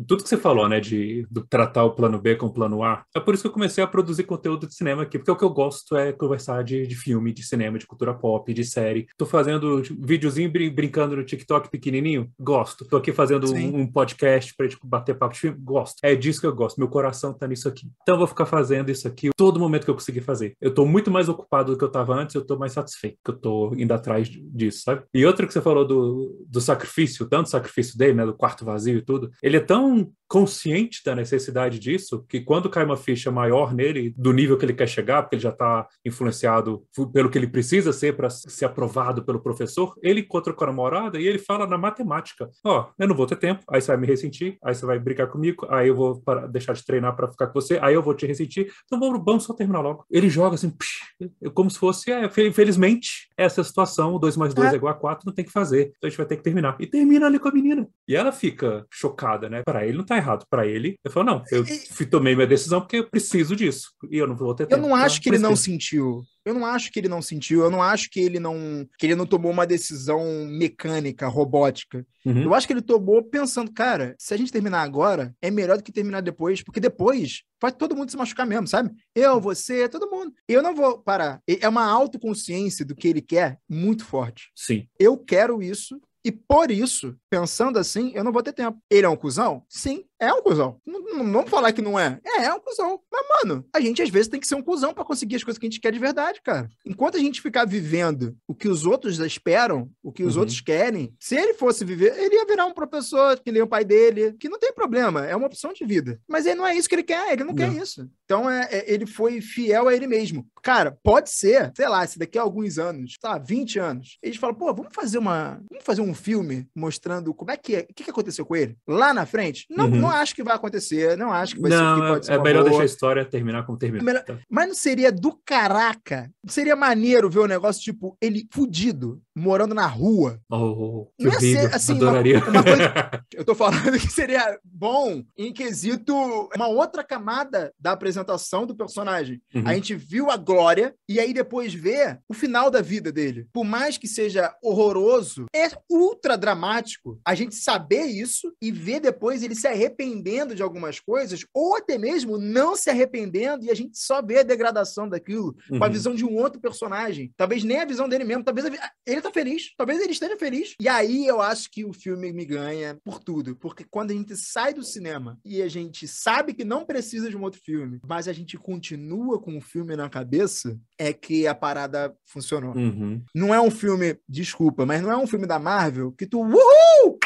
tudo 0.07 0.23
que 0.23 0.29
você 0.29 0.37
falou, 0.37 0.69
né, 0.69 0.81
de, 0.81 1.27
de, 1.31 1.43
tratar 1.49 1.85
o 1.85 1.95
plano 1.95 2.19
B 2.19 2.37
com 2.37 2.47
o 2.47 2.53
plano 2.53 2.83
A, 2.83 3.05
é 3.15 3.21
por 3.21 3.35
isso 3.35 3.43
que 3.43 3.49
eu 3.49 3.53
comecei 3.53 3.83
a 3.83 3.87
produzir 3.87 4.25
conteúdo 4.25 4.67
de 4.67 4.75
cinema 4.75 5.03
aqui, 5.03 5.19
porque 5.19 5.31
o 5.31 5.37
que 5.37 5.45
eu 5.45 5.51
gosto 5.51 5.97
é 5.97 6.13
conversar 6.13 6.63
de, 6.65 6.87
de 6.87 6.95
filme, 6.95 7.33
de 7.33 7.43
cinema, 7.43 7.79
de 7.79 7.87
cultura 7.87 8.15
pop, 8.15 8.53
de 8.53 8.65
série. 8.65 9.07
Tô 9.17 9.27
fazendo 9.27 9.83
videozinho 10.01 10.51
brin 10.51 10.71
brincando 10.71 11.17
no 11.17 11.25
TikTok 11.25 11.71
pequenininho? 11.71 12.31
Gosto. 12.39 12.85
Tô 12.85 12.97
aqui 12.97 13.13
fazendo 13.13 13.53
um, 13.53 13.81
um, 13.81 13.87
podcast 13.87 14.55
pra 14.55 14.67
gente 14.67 14.79
bater 14.83 15.15
papo 15.15 15.35
de 15.35 15.41
filme? 15.41 15.59
Gosto. 15.61 15.99
É 16.03 16.15
disso 16.15 16.41
que 16.41 16.47
eu 16.47 16.55
gosto. 16.55 16.79
Meu 16.79 16.89
coração 16.89 17.33
tá 17.33 17.47
nisso 17.47 17.69
aqui. 17.69 17.91
Então 18.03 18.15
eu 18.15 18.19
vou 18.19 18.27
ficar 18.27 18.47
fazendo 18.47 18.91
isso 18.91 19.07
aqui 19.07 19.31
todo 19.37 19.59
momento 19.59 19.85
que 19.85 19.91
eu 19.91 19.95
conseguir 19.95 20.21
fazer. 20.21 20.55
Eu 20.61 20.73
tô 20.73 20.87
muito 20.87 21.11
mais 21.11 21.29
ocupado 21.29 21.73
do 21.73 21.79
que 21.79 21.85
eu 21.85 21.91
tava 21.91 22.15
antes, 22.15 22.35
eu 22.35 22.45
tô 22.45 22.57
mais 22.57 22.73
satisfeito, 22.73 23.19
que 23.25 23.31
eu 23.31 23.37
tô 23.37 23.75
indo 23.77 23.93
atrás 23.93 24.29
disso, 24.31 24.83
sabe? 24.85 25.03
E 25.13 25.27
outro 25.27 25.47
que 25.47 25.53
você 25.53 25.61
falou 25.61 25.87
do, 25.87 26.45
do 26.49 26.61
sacrifício, 26.61 26.92
tanto 27.29 27.49
sacrifício 27.49 27.97
dele, 27.97 28.15
né, 28.15 28.27
do 28.27 28.35
quarto 28.35 28.65
vazio 28.65 28.99
e 28.99 29.03
tudo, 29.03 29.31
ele 29.43 29.57
é 29.57 29.61
tão 29.61 30.13
consciente 30.33 31.03
da 31.05 31.15
necessidade 31.15 31.79
disso, 31.79 32.25
que 32.27 32.41
quando 32.41 32.71
cai 32.71 32.87
uma 32.87 32.97
ficha 32.97 33.31
maior 33.31 33.75
nele, 33.75 34.15
do 34.17 34.33
nível 34.33 34.57
que 34.57 34.65
ele 34.65 34.73
quer 34.73 34.89
chegar, 34.89 35.21
porque 35.21 35.37
ele 35.37 35.43
já 35.43 35.51
está 35.51 35.87
influenciado 36.07 36.83
pelo 37.13 37.29
que 37.29 37.37
ele 37.37 37.47
precisa 37.47 37.93
ser 37.93 38.17
para 38.17 38.31
ser 38.31 38.65
aprovado 38.65 39.23
pelo 39.27 39.43
professor, 39.43 39.95
ele 40.03 40.21
encontra 40.21 40.55
com 40.55 40.65
a 40.65 40.69
namorada 40.69 41.21
e 41.21 41.29
ele 41.29 41.39
fala 41.39 41.67
na 41.67 41.77
matemática: 41.77 42.49
Ó, 42.65 42.81
oh, 42.81 42.93
eu 42.99 43.07
não 43.07 43.15
vou 43.15 43.27
ter 43.27 43.37
tempo, 43.37 43.63
aí 43.69 43.83
você 43.83 43.89
vai 43.89 43.99
me 43.99 44.07
ressentir, 44.07 44.57
aí 44.65 44.75
você 44.75 44.87
vai 44.87 44.99
brigar 44.99 45.29
comigo, 45.29 45.67
aí 45.69 45.89
eu 45.89 45.95
vou 45.95 46.23
para, 46.23 46.47
deixar 46.47 46.73
de 46.73 46.83
treinar 46.83 47.15
para 47.15 47.31
ficar 47.31 47.49
com 47.49 47.61
você, 47.61 47.79
aí 47.83 47.93
eu 47.93 48.03
vou 48.03 48.15
te 48.15 48.27
ressentir, 48.27 48.73
então 48.87 48.99
vamos, 48.99 49.23
vamos 49.23 49.45
só 49.45 49.53
terminar 49.53 49.83
logo. 49.83 50.07
Ele 50.11 50.31
joga 50.31 50.55
assim, 50.55 50.71
psh, 50.71 51.53
como 51.53 51.71
se 51.71 51.79
fosse, 51.79 52.11
é, 52.11 52.25
infelizmente, 52.47 53.29
essa 53.37 53.63
situação, 53.63 54.19
2 54.19 54.39
mais 54.39 54.55
2 54.55 54.71
é. 54.71 54.73
é 54.73 54.77
igual 54.77 54.95
a 54.95 54.97
4, 54.97 55.27
não 55.27 55.35
tem 55.35 55.45
que 55.45 55.53
fazer, 55.53 55.93
então 55.99 56.07
a 56.07 56.09
gente 56.09 56.17
vai 56.17 56.27
ter 56.27 56.39
que 56.39 56.43
terminar. 56.43 56.75
E 56.81 56.87
termina 56.87 57.27
ali 57.27 57.39
com 57.39 57.49
a 57.49 57.53
menina. 57.53 57.87
E 58.09 58.17
ela 58.17 58.33
fica 58.33 58.87
chocada, 58.91 59.49
né? 59.49 59.63
Para 59.65 59.87
ele 59.87 59.97
não 59.97 60.05
tá 60.05 60.17
errado. 60.17 60.45
Para 60.51 60.67
ele, 60.67 60.97
eu 61.05 61.11
falo, 61.11 61.27
não, 61.27 61.45
eu 61.51 61.65
e... 61.65 62.07
tomei 62.07 62.35
minha 62.35 62.47
decisão 62.47 62.81
porque 62.81 62.97
eu 62.97 63.09
preciso 63.09 63.55
disso. 63.55 63.91
E 64.11 64.19
eu 64.19 64.27
não 64.27 64.37
vou 64.37 64.55
ter 64.55 64.67
tempo. 64.67 64.81
Eu 64.81 64.89
não 64.89 64.95
acho 64.95 65.21
que 65.21 65.29
ele 65.29 65.39
não 65.39 65.55
sentiu. 65.55 66.23
Eu 66.45 66.55
não 66.55 66.67
acho 66.67 66.91
que 66.91 66.99
ele 66.99 67.09
não 67.09 67.23
sentiu, 67.23 67.63
eu 67.63 67.71
não 67.71 67.81
acho 67.81 68.11
que 68.11 68.19
ele 68.19 68.41
não 68.41 68.85
que 68.99 69.07
ele 69.07 69.15
não 69.15 69.25
tomou 69.25 69.53
uma 69.53 69.67
decisão 69.67 70.45
mecânica, 70.47 71.29
robótica. 71.29 72.05
Uhum. 72.25 72.43
Eu 72.43 72.55
acho 72.55 72.67
que 72.67 72.73
ele 72.73 72.83
tomou 72.83 73.23
pensando, 73.23 73.73
cara, 73.73 74.17
se 74.19 74.35
a 74.35 74.37
gente 74.37 74.51
terminar 74.51 74.83
agora, 74.83 75.35
é 75.41 75.51
melhor 75.51 75.77
do 75.77 75.85
que 75.85 75.93
terminar 75.93 76.21
depois, 76.21 76.63
porque 76.63 76.81
depois 76.81 77.43
vai 77.61 77.71
todo 77.71 77.95
mundo 77.95 78.11
se 78.11 78.17
machucar 78.17 78.45
mesmo, 78.45 78.67
sabe? 78.67 78.91
Eu, 79.15 79.41
você, 79.41 79.89
todo 79.89 80.11
mundo. 80.11 80.35
Eu 80.49 80.63
não 80.63 80.75
vou 80.75 80.99
parar. 80.99 81.41
É 81.47 81.69
uma 81.69 81.85
autoconsciência 81.85 82.85
do 82.85 82.97
que 82.97 83.07
ele 83.07 83.23
quer 83.23 83.59
muito 83.69 84.05
forte. 84.05 84.51
Sim. 84.55 84.89
Eu 84.99 85.17
quero 85.17 85.63
isso, 85.63 86.01
e 86.25 86.31
por 86.31 86.71
isso, 86.71 87.17
pensando 87.29 87.79
assim, 87.79 88.13
eu 88.15 88.23
não 88.23 88.33
vou 88.33 88.43
ter 88.43 88.53
tempo. 88.53 88.81
Ele 88.91 89.07
é 89.07 89.09
um 89.09 89.17
cuzão? 89.17 89.65
Sim, 89.69 90.05
é 90.23 90.33
um 90.33 90.43
cuzão. 90.43 90.81
Não, 90.87 91.01
não, 91.01 91.33
vamos 91.33 91.51
falar 91.51 91.73
que 91.73 91.83
não 91.83 91.99
é. 91.99 92.21
É, 92.25 92.45
é 92.45 92.55
um 92.55 92.61
cuzão. 92.61 93.01
Mas, 93.11 93.27
mano, 93.29 93.65
a 93.75 93.81
gente 93.81 94.01
às 94.01 94.09
vezes 94.09 94.29
tem 94.29 94.39
que 94.39 94.47
ser 94.47 94.55
um 94.55 94.63
cuzão 94.63 94.95
para 94.95 95.05
conseguir 95.05 95.37
as 95.37 95.45
coisas 95.45 95.59
que 95.59 95.67
a 95.67 95.71
gente 95.71 95.81
quer 95.81 95.93
de 95.93 95.99
verdade, 95.99 96.41
cara. 96.43 96.69
Enquanto 96.87 97.17
a 97.17 97.21
gente 97.21 97.43
ficar 97.43 97.67
vivendo 97.67 98.37
o 98.47 98.55
que 98.55 98.69
os 98.69 98.87
outros 98.87 99.19
esperam, 99.19 99.91
o 100.03 100.13
que 100.13 100.23
os 100.23 100.37
uhum. 100.37 100.43
outros 100.43 100.61
querem, 100.61 101.13
se 101.19 101.35
ele 101.35 101.55
fosse 101.55 101.85
viver, 101.85 102.17
ele 102.17 102.37
ia 102.37 102.47
virar 102.47 102.67
um 102.67 102.73
professor 102.73 103.39
que 103.41 103.51
nem 103.51 103.63
o 103.63 103.67
pai 103.67 103.85
dele, 103.85 104.35
que 104.39 104.49
não 104.49 104.59
tem 104.59 104.73
problema, 104.73 105.27
é 105.27 105.35
uma 105.35 105.47
opção 105.47 105.73
de 105.73 105.85
vida. 105.85 106.21
Mas 106.29 106.47
ele 106.47 106.57
não 106.57 106.67
é 106.67 106.75
isso 106.75 106.89
que 106.89 106.95
ele 106.95 107.03
quer, 107.03 107.33
ele 107.33 107.43
não, 107.43 107.53
não. 107.53 107.57
quer 107.57 107.73
isso. 107.73 108.09
Então, 108.25 108.49
é, 108.49 108.69
é, 108.71 108.93
ele 108.93 109.07
foi 109.07 109.41
fiel 109.41 109.89
a 109.89 109.95
ele 109.95 110.07
mesmo. 110.07 110.47
Cara, 110.63 110.97
pode 111.03 111.31
ser, 111.31 111.73
sei 111.77 111.89
lá, 111.89 112.07
se 112.07 112.19
daqui 112.19 112.39
a 112.39 112.43
alguns 112.43 112.79
anos, 112.79 113.19
tá, 113.21 113.37
20 113.37 113.79
anos, 113.79 114.19
eles 114.23 114.37
falam, 114.37 114.55
pô, 114.55 114.73
vamos 114.73 114.95
fazer 114.95 115.19
uma. 115.19 115.61
Vamos 115.69 115.85
fazer 115.85 116.01
um 116.01 116.15
filme 116.15 116.69
mostrando 116.75 117.35
como 117.35 117.51
é 117.51 117.57
que 117.57 117.77
é, 117.77 117.81
o 117.81 117.95
que, 117.95 118.05
que 118.05 118.11
aconteceu 118.11 118.47
com 118.47 118.55
ele 118.55 118.77
lá 118.87 119.13
na 119.13 119.27
frente. 119.27 119.67
Não, 119.69 119.87
uhum. 119.87 120.01
não 120.01 120.12
acho 120.13 120.35
que 120.35 120.43
vai 120.43 120.55
acontecer, 120.55 121.17
não 121.17 121.33
acho 121.33 121.55
que 121.55 121.61
vai 121.61 121.71
não, 121.71 122.15
ser. 122.15 122.21
Que 122.21 122.31
é, 122.33 122.35
é 122.35 122.43
melhor 122.43 122.61
boa. 122.61 122.71
deixar 122.71 122.83
a 122.83 122.87
história 122.87 123.25
terminar 123.25 123.65
como 123.65 123.79
terminou. 123.79 124.09
É 124.15 124.21
tá. 124.21 124.39
Mas 124.49 124.69
não 124.69 124.75
seria 124.75 125.11
do 125.11 125.39
caraca? 125.45 126.31
Seria 126.47 126.77
maneiro 126.77 127.31
ver 127.31 127.41
o 127.41 127.45
um 127.45 127.49
negócio, 127.49 127.83
tipo, 127.83 128.17
ele 128.21 128.47
fudido, 128.51 129.21
morando 129.35 129.75
na 129.75 129.87
rua. 129.87 130.41
Oh, 130.51 131.07
que 131.19 131.25
não 131.25 131.33
horrível. 131.33 131.63
Ser, 131.63 131.75
assim, 131.75 131.97
Adoraria. 131.97 132.39
Uma, 132.39 132.51
uma 132.51 132.63
coisa, 132.63 132.93
eu 133.35 133.45
tô 133.45 133.55
falando 133.55 133.99
que 133.99 134.11
seria 134.11 134.59
bom 134.65 135.23
em 135.37 135.53
quesito 135.53 136.15
uma 136.55 136.69
outra 136.69 137.03
camada 137.05 137.73
da 137.79 137.93
apresentação 137.93 138.67
do 138.67 138.77
personagem. 138.77 139.41
Uhum. 139.55 139.63
A 139.67 139.75
gente 139.75 139.95
viu 139.95 140.31
a 140.31 140.37
glória 140.37 140.95
e 141.09 141.19
aí 141.19 141.33
depois 141.33 141.73
vê 141.73 142.19
o 142.29 142.35
final 142.35 142.71
da 142.71 142.81
vida 142.81 143.13
dele. 143.13 143.47
Por 143.53 143.65
mais 143.65 143.99
que 143.99 144.09
seja 144.09 144.55
horroroso, 144.63 145.47
é 145.55 145.69
ultra 145.91 146.37
dramático 146.37 147.21
a 147.25 147.35
gente 147.35 147.55
saber 147.55 148.05
isso 148.05 148.53
e 148.61 148.71
ver 148.71 149.01
depois 149.01 149.43
ele 149.43 149.55
se 149.55 149.67
arrependendo 150.03 150.55
de 150.55 150.63
algumas 150.63 150.99
coisas 150.99 151.47
ou 151.55 151.77
até 151.77 151.97
mesmo 151.97 152.37
não 152.37 152.75
se 152.77 152.91
arrependendo 152.91 153.65
e 153.65 153.71
a 153.71 153.75
gente 153.75 153.97
só 153.99 154.21
vê 154.21 154.41
a 154.41 154.43
degradação 154.43 155.09
daquilo 155.09 155.57
uhum. 155.71 155.79
com 155.79 155.85
a 155.85 155.87
uhum. 155.87 155.93
visão 155.93 156.15
de 156.15 156.25
um 156.25 156.35
outro 156.35 156.61
personagem. 156.61 157.33
Talvez 157.37 157.63
nem 157.63 157.81
a 157.81 157.85
visão 157.85 158.09
dele 158.09 158.25
mesmo, 158.25 158.45
talvez 158.45 158.67
a... 158.67 158.91
ele 159.07 159.21
tá 159.21 159.31
feliz, 159.31 159.73
talvez 159.77 160.01
ele 160.01 160.13
esteja 160.13 160.37
feliz. 160.37 160.75
E 160.81 160.89
aí 160.89 161.27
eu 161.27 161.41
acho 161.41 161.71
que 161.71 161.85
o 161.85 161.93
filme 161.93 162.33
me 162.33 162.45
ganha 162.45 162.99
por 163.05 163.21
tudo, 163.21 163.57
porque 163.57 163.85
quando 163.89 164.11
a 164.11 164.15
gente 164.15 164.37
sai 164.37 164.75
do 164.75 164.83
cinema 164.83 165.39
e 165.45 165.63
a 165.63 165.69
gente 165.69 166.09
sabe 166.09 166.53
que 166.53 166.65
não 166.65 166.85
precisa 166.85 167.31
de 167.31 167.37
um 167.37 167.43
outro 167.43 167.61
filme, 167.65 168.01
mas 168.07 168.27
a 168.27 168.33
gente 168.33 168.59
continua 168.59 169.41
com 169.41 169.57
o 169.57 169.61
filme 169.61 169.95
na 169.97 170.09
cabeça, 170.09 170.77
é 170.99 171.13
que 171.13 171.47
a 171.47 171.55
parada 171.55 172.15
funcionou. 172.25 172.75
Uhum. 172.75 173.23
Não 173.35 173.55
é 173.55 173.61
um 173.61 173.71
filme, 173.71 174.19
desculpa, 174.29 174.85
mas 174.85 175.01
não 175.01 175.13
é 175.13 175.17
um 175.17 175.27
filme 175.27 175.47
da 175.47 175.59
Marvel 175.59 176.13
que 176.13 176.27
tu, 176.27 176.41
uhul! 176.41 177.19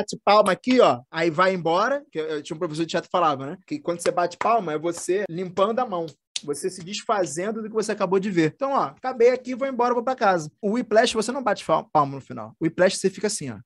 Bate 0.00 0.18
palma 0.24 0.52
aqui, 0.52 0.80
ó, 0.80 1.00
aí 1.10 1.30
vai 1.30 1.54
embora. 1.54 2.02
Que 2.10 2.18
eu 2.18 2.42
tinha 2.42 2.56
um 2.56 2.58
professor 2.58 2.82
de 2.82 2.90
teatro 2.90 3.08
que 3.08 3.12
falava, 3.12 3.46
né? 3.46 3.58
Que 3.66 3.78
quando 3.78 4.00
você 4.00 4.10
bate 4.10 4.36
palma 4.36 4.72
é 4.72 4.78
você 4.78 5.24
limpando 5.28 5.78
a 5.78 5.86
mão 5.86 6.06
você 6.42 6.70
se 6.70 6.82
desfazendo 6.82 7.60
do 7.60 7.68
que 7.68 7.74
você 7.74 7.92
acabou 7.92 8.18
de 8.18 8.30
ver. 8.30 8.52
Então, 8.54 8.72
ó, 8.72 8.84
acabei 8.84 9.28
aqui, 9.28 9.54
vou 9.54 9.68
embora, 9.68 9.92
vou 9.92 10.02
para 10.02 10.16
casa. 10.16 10.50
O 10.58 10.72
Whiplash, 10.72 11.12
você 11.12 11.30
não 11.30 11.42
bate 11.42 11.62
palma 11.92 12.14
no 12.14 12.20
final. 12.20 12.54
O 12.58 12.64
Whiplash, 12.64 12.96
você 12.96 13.10
fica 13.10 13.26
assim, 13.26 13.50
ó 13.50 13.58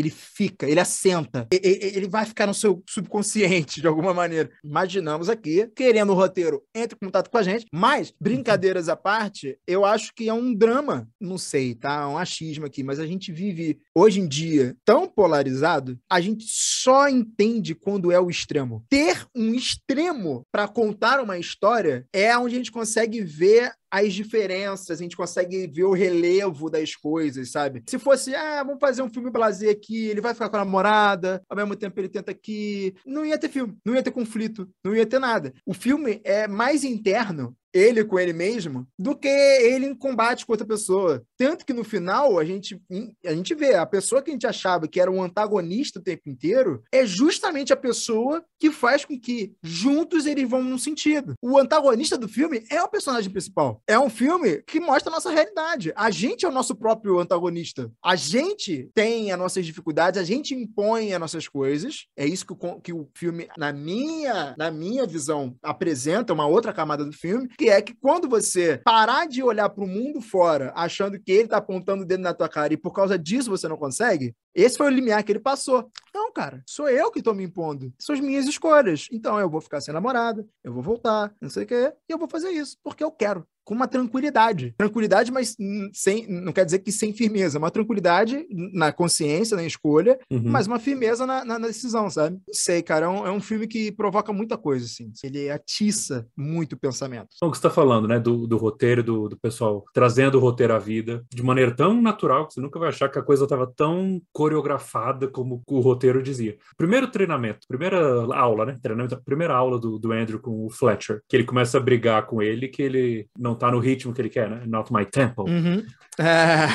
ele 0.00 0.10
fica, 0.10 0.68
ele 0.68 0.80
assenta, 0.80 1.46
ele 1.50 2.08
vai 2.08 2.24
ficar 2.24 2.46
no 2.46 2.54
seu 2.54 2.82
subconsciente 2.88 3.80
de 3.80 3.86
alguma 3.86 4.12
maneira. 4.12 4.50
Imaginamos 4.64 5.28
aqui, 5.28 5.70
querendo 5.74 6.10
o 6.10 6.14
roteiro, 6.14 6.62
entre 6.74 6.96
em 6.96 7.06
contato 7.06 7.30
com 7.30 7.38
a 7.38 7.42
gente, 7.42 7.66
mas, 7.72 8.12
brincadeiras 8.20 8.88
à 8.88 8.96
parte, 8.96 9.58
eu 9.66 9.84
acho 9.84 10.12
que 10.14 10.28
é 10.28 10.34
um 10.34 10.54
drama, 10.54 11.08
não 11.20 11.38
sei, 11.38 11.74
tá? 11.74 12.02
É 12.02 12.06
um 12.06 12.18
achismo 12.18 12.66
aqui, 12.66 12.82
mas 12.82 12.98
a 12.98 13.06
gente 13.06 13.32
vive 13.32 13.78
hoje 13.94 14.20
em 14.20 14.28
dia 14.28 14.76
tão 14.84 15.08
polarizado, 15.08 15.98
a 16.10 16.20
gente 16.20 16.44
só 16.48 17.08
entende 17.08 17.74
quando 17.74 18.10
é 18.10 18.18
o 18.18 18.30
extremo. 18.30 18.84
Ter 18.88 19.26
um 19.34 19.54
extremo 19.54 20.42
para 20.50 20.66
contar 20.66 21.20
uma 21.20 21.38
história 21.38 22.06
é 22.12 22.36
onde 22.36 22.54
a 22.54 22.58
gente 22.58 22.72
consegue 22.72 23.20
ver 23.22 23.72
as 23.90 24.12
diferenças, 24.14 24.98
a 24.98 25.02
gente 25.02 25.16
consegue 25.16 25.66
ver 25.66 25.84
o 25.84 25.92
relevo 25.92 26.70
das 26.70 26.94
coisas, 26.94 27.50
sabe? 27.50 27.82
Se 27.88 27.98
fosse, 27.98 28.34
ah, 28.34 28.62
vamos 28.62 28.80
fazer 28.80 29.02
um 29.02 29.10
filme 29.10 29.30
blazer 29.30 29.70
aqui, 29.70 30.06
ele 30.06 30.20
vai 30.20 30.32
ficar 30.32 30.48
com 30.48 30.56
a 30.56 30.64
namorada, 30.64 31.42
ao 31.48 31.56
mesmo 31.56 31.74
tempo 31.74 31.98
ele 31.98 32.08
tenta 32.08 32.30
aqui, 32.30 32.94
não 33.04 33.24
ia 33.24 33.38
ter 33.38 33.48
filme, 33.48 33.76
não 33.84 33.94
ia 33.94 34.02
ter 34.02 34.10
conflito, 34.10 34.68
não 34.84 34.94
ia 34.94 35.06
ter 35.06 35.18
nada. 35.18 35.52
O 35.66 35.74
filme 35.74 36.20
é 36.24 36.46
mais 36.46 36.84
interno 36.84 37.56
ele 37.72 38.04
com 38.04 38.18
ele 38.18 38.32
mesmo 38.32 38.86
do 38.98 39.16
que 39.16 39.28
ele 39.28 39.86
em 39.86 39.94
combate 39.94 40.44
com 40.44 40.52
outra 40.52 40.66
pessoa. 40.66 41.22
Tanto 41.36 41.64
que 41.64 41.72
no 41.72 41.84
final 41.84 42.38
a 42.38 42.44
gente, 42.44 42.80
a 43.24 43.34
gente 43.34 43.54
vê 43.54 43.74
a 43.74 43.86
pessoa 43.86 44.22
que 44.22 44.30
a 44.30 44.32
gente 44.32 44.46
achava 44.46 44.88
que 44.88 45.00
era 45.00 45.10
um 45.10 45.22
antagonista 45.22 45.98
o 45.98 46.02
tempo 46.02 46.28
inteiro 46.28 46.82
é 46.92 47.04
justamente 47.06 47.72
a 47.72 47.76
pessoa 47.76 48.44
que 48.58 48.70
faz 48.70 49.04
com 49.04 49.18
que 49.18 49.52
juntos 49.62 50.26
eles 50.26 50.48
vão 50.48 50.62
num 50.62 50.78
sentido. 50.78 51.34
O 51.42 51.58
antagonista 51.58 52.16
do 52.18 52.28
filme 52.28 52.64
é 52.70 52.82
o 52.82 52.88
personagem 52.88 53.30
principal. 53.30 53.82
É 53.86 53.98
um 53.98 54.10
filme 54.10 54.62
que 54.62 54.80
mostra 54.80 55.10
a 55.10 55.14
nossa 55.14 55.30
realidade. 55.30 55.92
A 55.96 56.10
gente 56.10 56.44
é 56.44 56.48
o 56.48 56.52
nosso 56.52 56.74
próprio 56.74 57.18
antagonista. 57.18 57.90
A 58.04 58.16
gente 58.16 58.90
tem 58.94 59.32
as 59.32 59.38
nossas 59.38 59.64
dificuldades, 59.64 60.20
a 60.20 60.24
gente 60.24 60.54
impõe 60.54 61.12
as 61.12 61.20
nossas 61.20 61.48
coisas. 61.48 62.06
É 62.16 62.26
isso 62.26 62.46
que 62.46 62.52
o, 62.52 62.80
que 62.80 62.92
o 62.92 63.08
filme, 63.14 63.48
na 63.56 63.72
minha, 63.72 64.54
na 64.58 64.70
minha 64.70 65.06
visão, 65.06 65.56
apresenta 65.62 66.32
uma 66.32 66.46
outra 66.46 66.72
camada 66.72 67.04
do 67.04 67.12
filme 67.12 67.48
que 67.60 67.68
é 67.68 67.82
que 67.82 67.92
quando 67.92 68.26
você 68.26 68.80
parar 68.82 69.28
de 69.28 69.42
olhar 69.42 69.68
para 69.68 69.84
o 69.84 69.86
mundo 69.86 70.22
fora, 70.22 70.72
achando 70.74 71.20
que 71.20 71.30
ele 71.30 71.42
está 71.42 71.58
apontando 71.58 72.04
o 72.04 72.06
dedo 72.06 72.22
na 72.22 72.32
tua 72.32 72.48
cara 72.48 72.72
e 72.72 72.76
por 72.76 72.90
causa 72.90 73.18
disso 73.18 73.50
você 73.50 73.68
não 73.68 73.76
consegue, 73.76 74.34
esse 74.54 74.78
foi 74.78 74.86
o 74.86 74.90
limiar 74.90 75.22
que 75.22 75.30
ele 75.30 75.40
passou. 75.40 75.90
Não, 76.14 76.32
cara, 76.32 76.62
sou 76.66 76.88
eu 76.88 77.10
que 77.10 77.18
estou 77.18 77.34
me 77.34 77.44
impondo. 77.44 77.92
São 77.98 78.14
as 78.14 78.20
minhas 78.20 78.46
escolhas. 78.46 79.08
Então 79.12 79.38
eu 79.38 79.50
vou 79.50 79.60
ficar 79.60 79.82
sem 79.82 79.92
namorada, 79.92 80.42
eu 80.64 80.72
vou 80.72 80.82
voltar, 80.82 81.34
não 81.38 81.50
sei 81.50 81.64
o 81.64 81.66
quê, 81.66 81.92
e 82.08 82.12
eu 82.12 82.16
vou 82.16 82.28
fazer 82.30 82.48
isso, 82.48 82.78
porque 82.82 83.04
eu 83.04 83.10
quero 83.10 83.46
com 83.70 83.74
uma 83.76 83.86
tranquilidade. 83.86 84.74
Tranquilidade, 84.76 85.30
mas 85.30 85.56
sem, 85.92 86.26
não 86.26 86.52
quer 86.52 86.64
dizer 86.64 86.80
que 86.80 86.90
sem 86.90 87.12
firmeza, 87.12 87.56
uma 87.56 87.70
tranquilidade 87.70 88.44
na 88.50 88.90
consciência, 88.92 89.56
na 89.56 89.62
escolha, 89.62 90.18
uhum. 90.28 90.42
mas 90.44 90.66
uma 90.66 90.80
firmeza 90.80 91.24
na, 91.24 91.44
na, 91.44 91.56
na, 91.56 91.68
decisão, 91.68 92.10
sabe? 92.10 92.34
Não 92.48 92.52
sei, 92.52 92.82
cara, 92.82 93.06
é 93.06 93.08
um, 93.08 93.26
é 93.28 93.30
um 93.30 93.40
filme 93.40 93.68
que 93.68 93.92
provoca 93.92 94.32
muita 94.32 94.58
coisa, 94.58 94.86
assim. 94.86 95.12
Ele 95.22 95.48
atiça 95.48 96.26
muito 96.36 96.72
o 96.72 96.76
pensamento. 96.76 97.28
Então, 97.36 97.48
o 97.48 97.52
que 97.52 97.58
você 97.58 97.60
está 97.60 97.70
falando, 97.70 98.08
né, 98.08 98.18
do, 98.18 98.44
do 98.44 98.56
roteiro, 98.56 99.04
do, 99.04 99.28
do 99.28 99.38
pessoal 99.38 99.84
trazendo 99.94 100.38
o 100.38 100.40
roteiro 100.40 100.74
à 100.74 100.78
vida 100.78 101.24
de 101.32 101.42
maneira 101.44 101.70
tão 101.70 102.02
natural 102.02 102.48
que 102.48 102.54
você 102.54 102.60
nunca 102.60 102.80
vai 102.80 102.88
achar 102.88 103.08
que 103.08 103.20
a 103.20 103.22
coisa 103.22 103.44
estava 103.44 103.68
tão 103.68 104.20
coreografada 104.32 105.28
como 105.28 105.62
o 105.68 105.78
roteiro 105.78 106.20
dizia. 106.20 106.58
Primeiro 106.76 107.06
treinamento, 107.06 107.68
primeira 107.68 108.00
aula, 108.34 108.66
né? 108.66 108.78
Treinamento, 108.82 109.22
primeira 109.24 109.54
aula 109.54 109.78
do, 109.78 109.96
do 109.96 110.10
Andrew 110.10 110.40
com 110.40 110.66
o 110.66 110.70
Fletcher, 110.70 111.22
que 111.28 111.36
ele 111.36 111.44
começa 111.44 111.78
a 111.78 111.80
brigar 111.80 112.26
com 112.26 112.42
ele, 112.42 112.66
que 112.66 112.82
ele 112.82 113.28
não 113.38 113.59
tá 113.60 113.70
no 113.70 113.78
ritmo 113.78 114.12
que 114.12 114.20
ele 114.20 114.28
quer, 114.28 114.48
né? 114.48 114.62
Not 114.66 114.92
my 114.92 115.04
tempo. 115.04 115.48
Uhum. 115.48 115.84
É... 116.18 116.68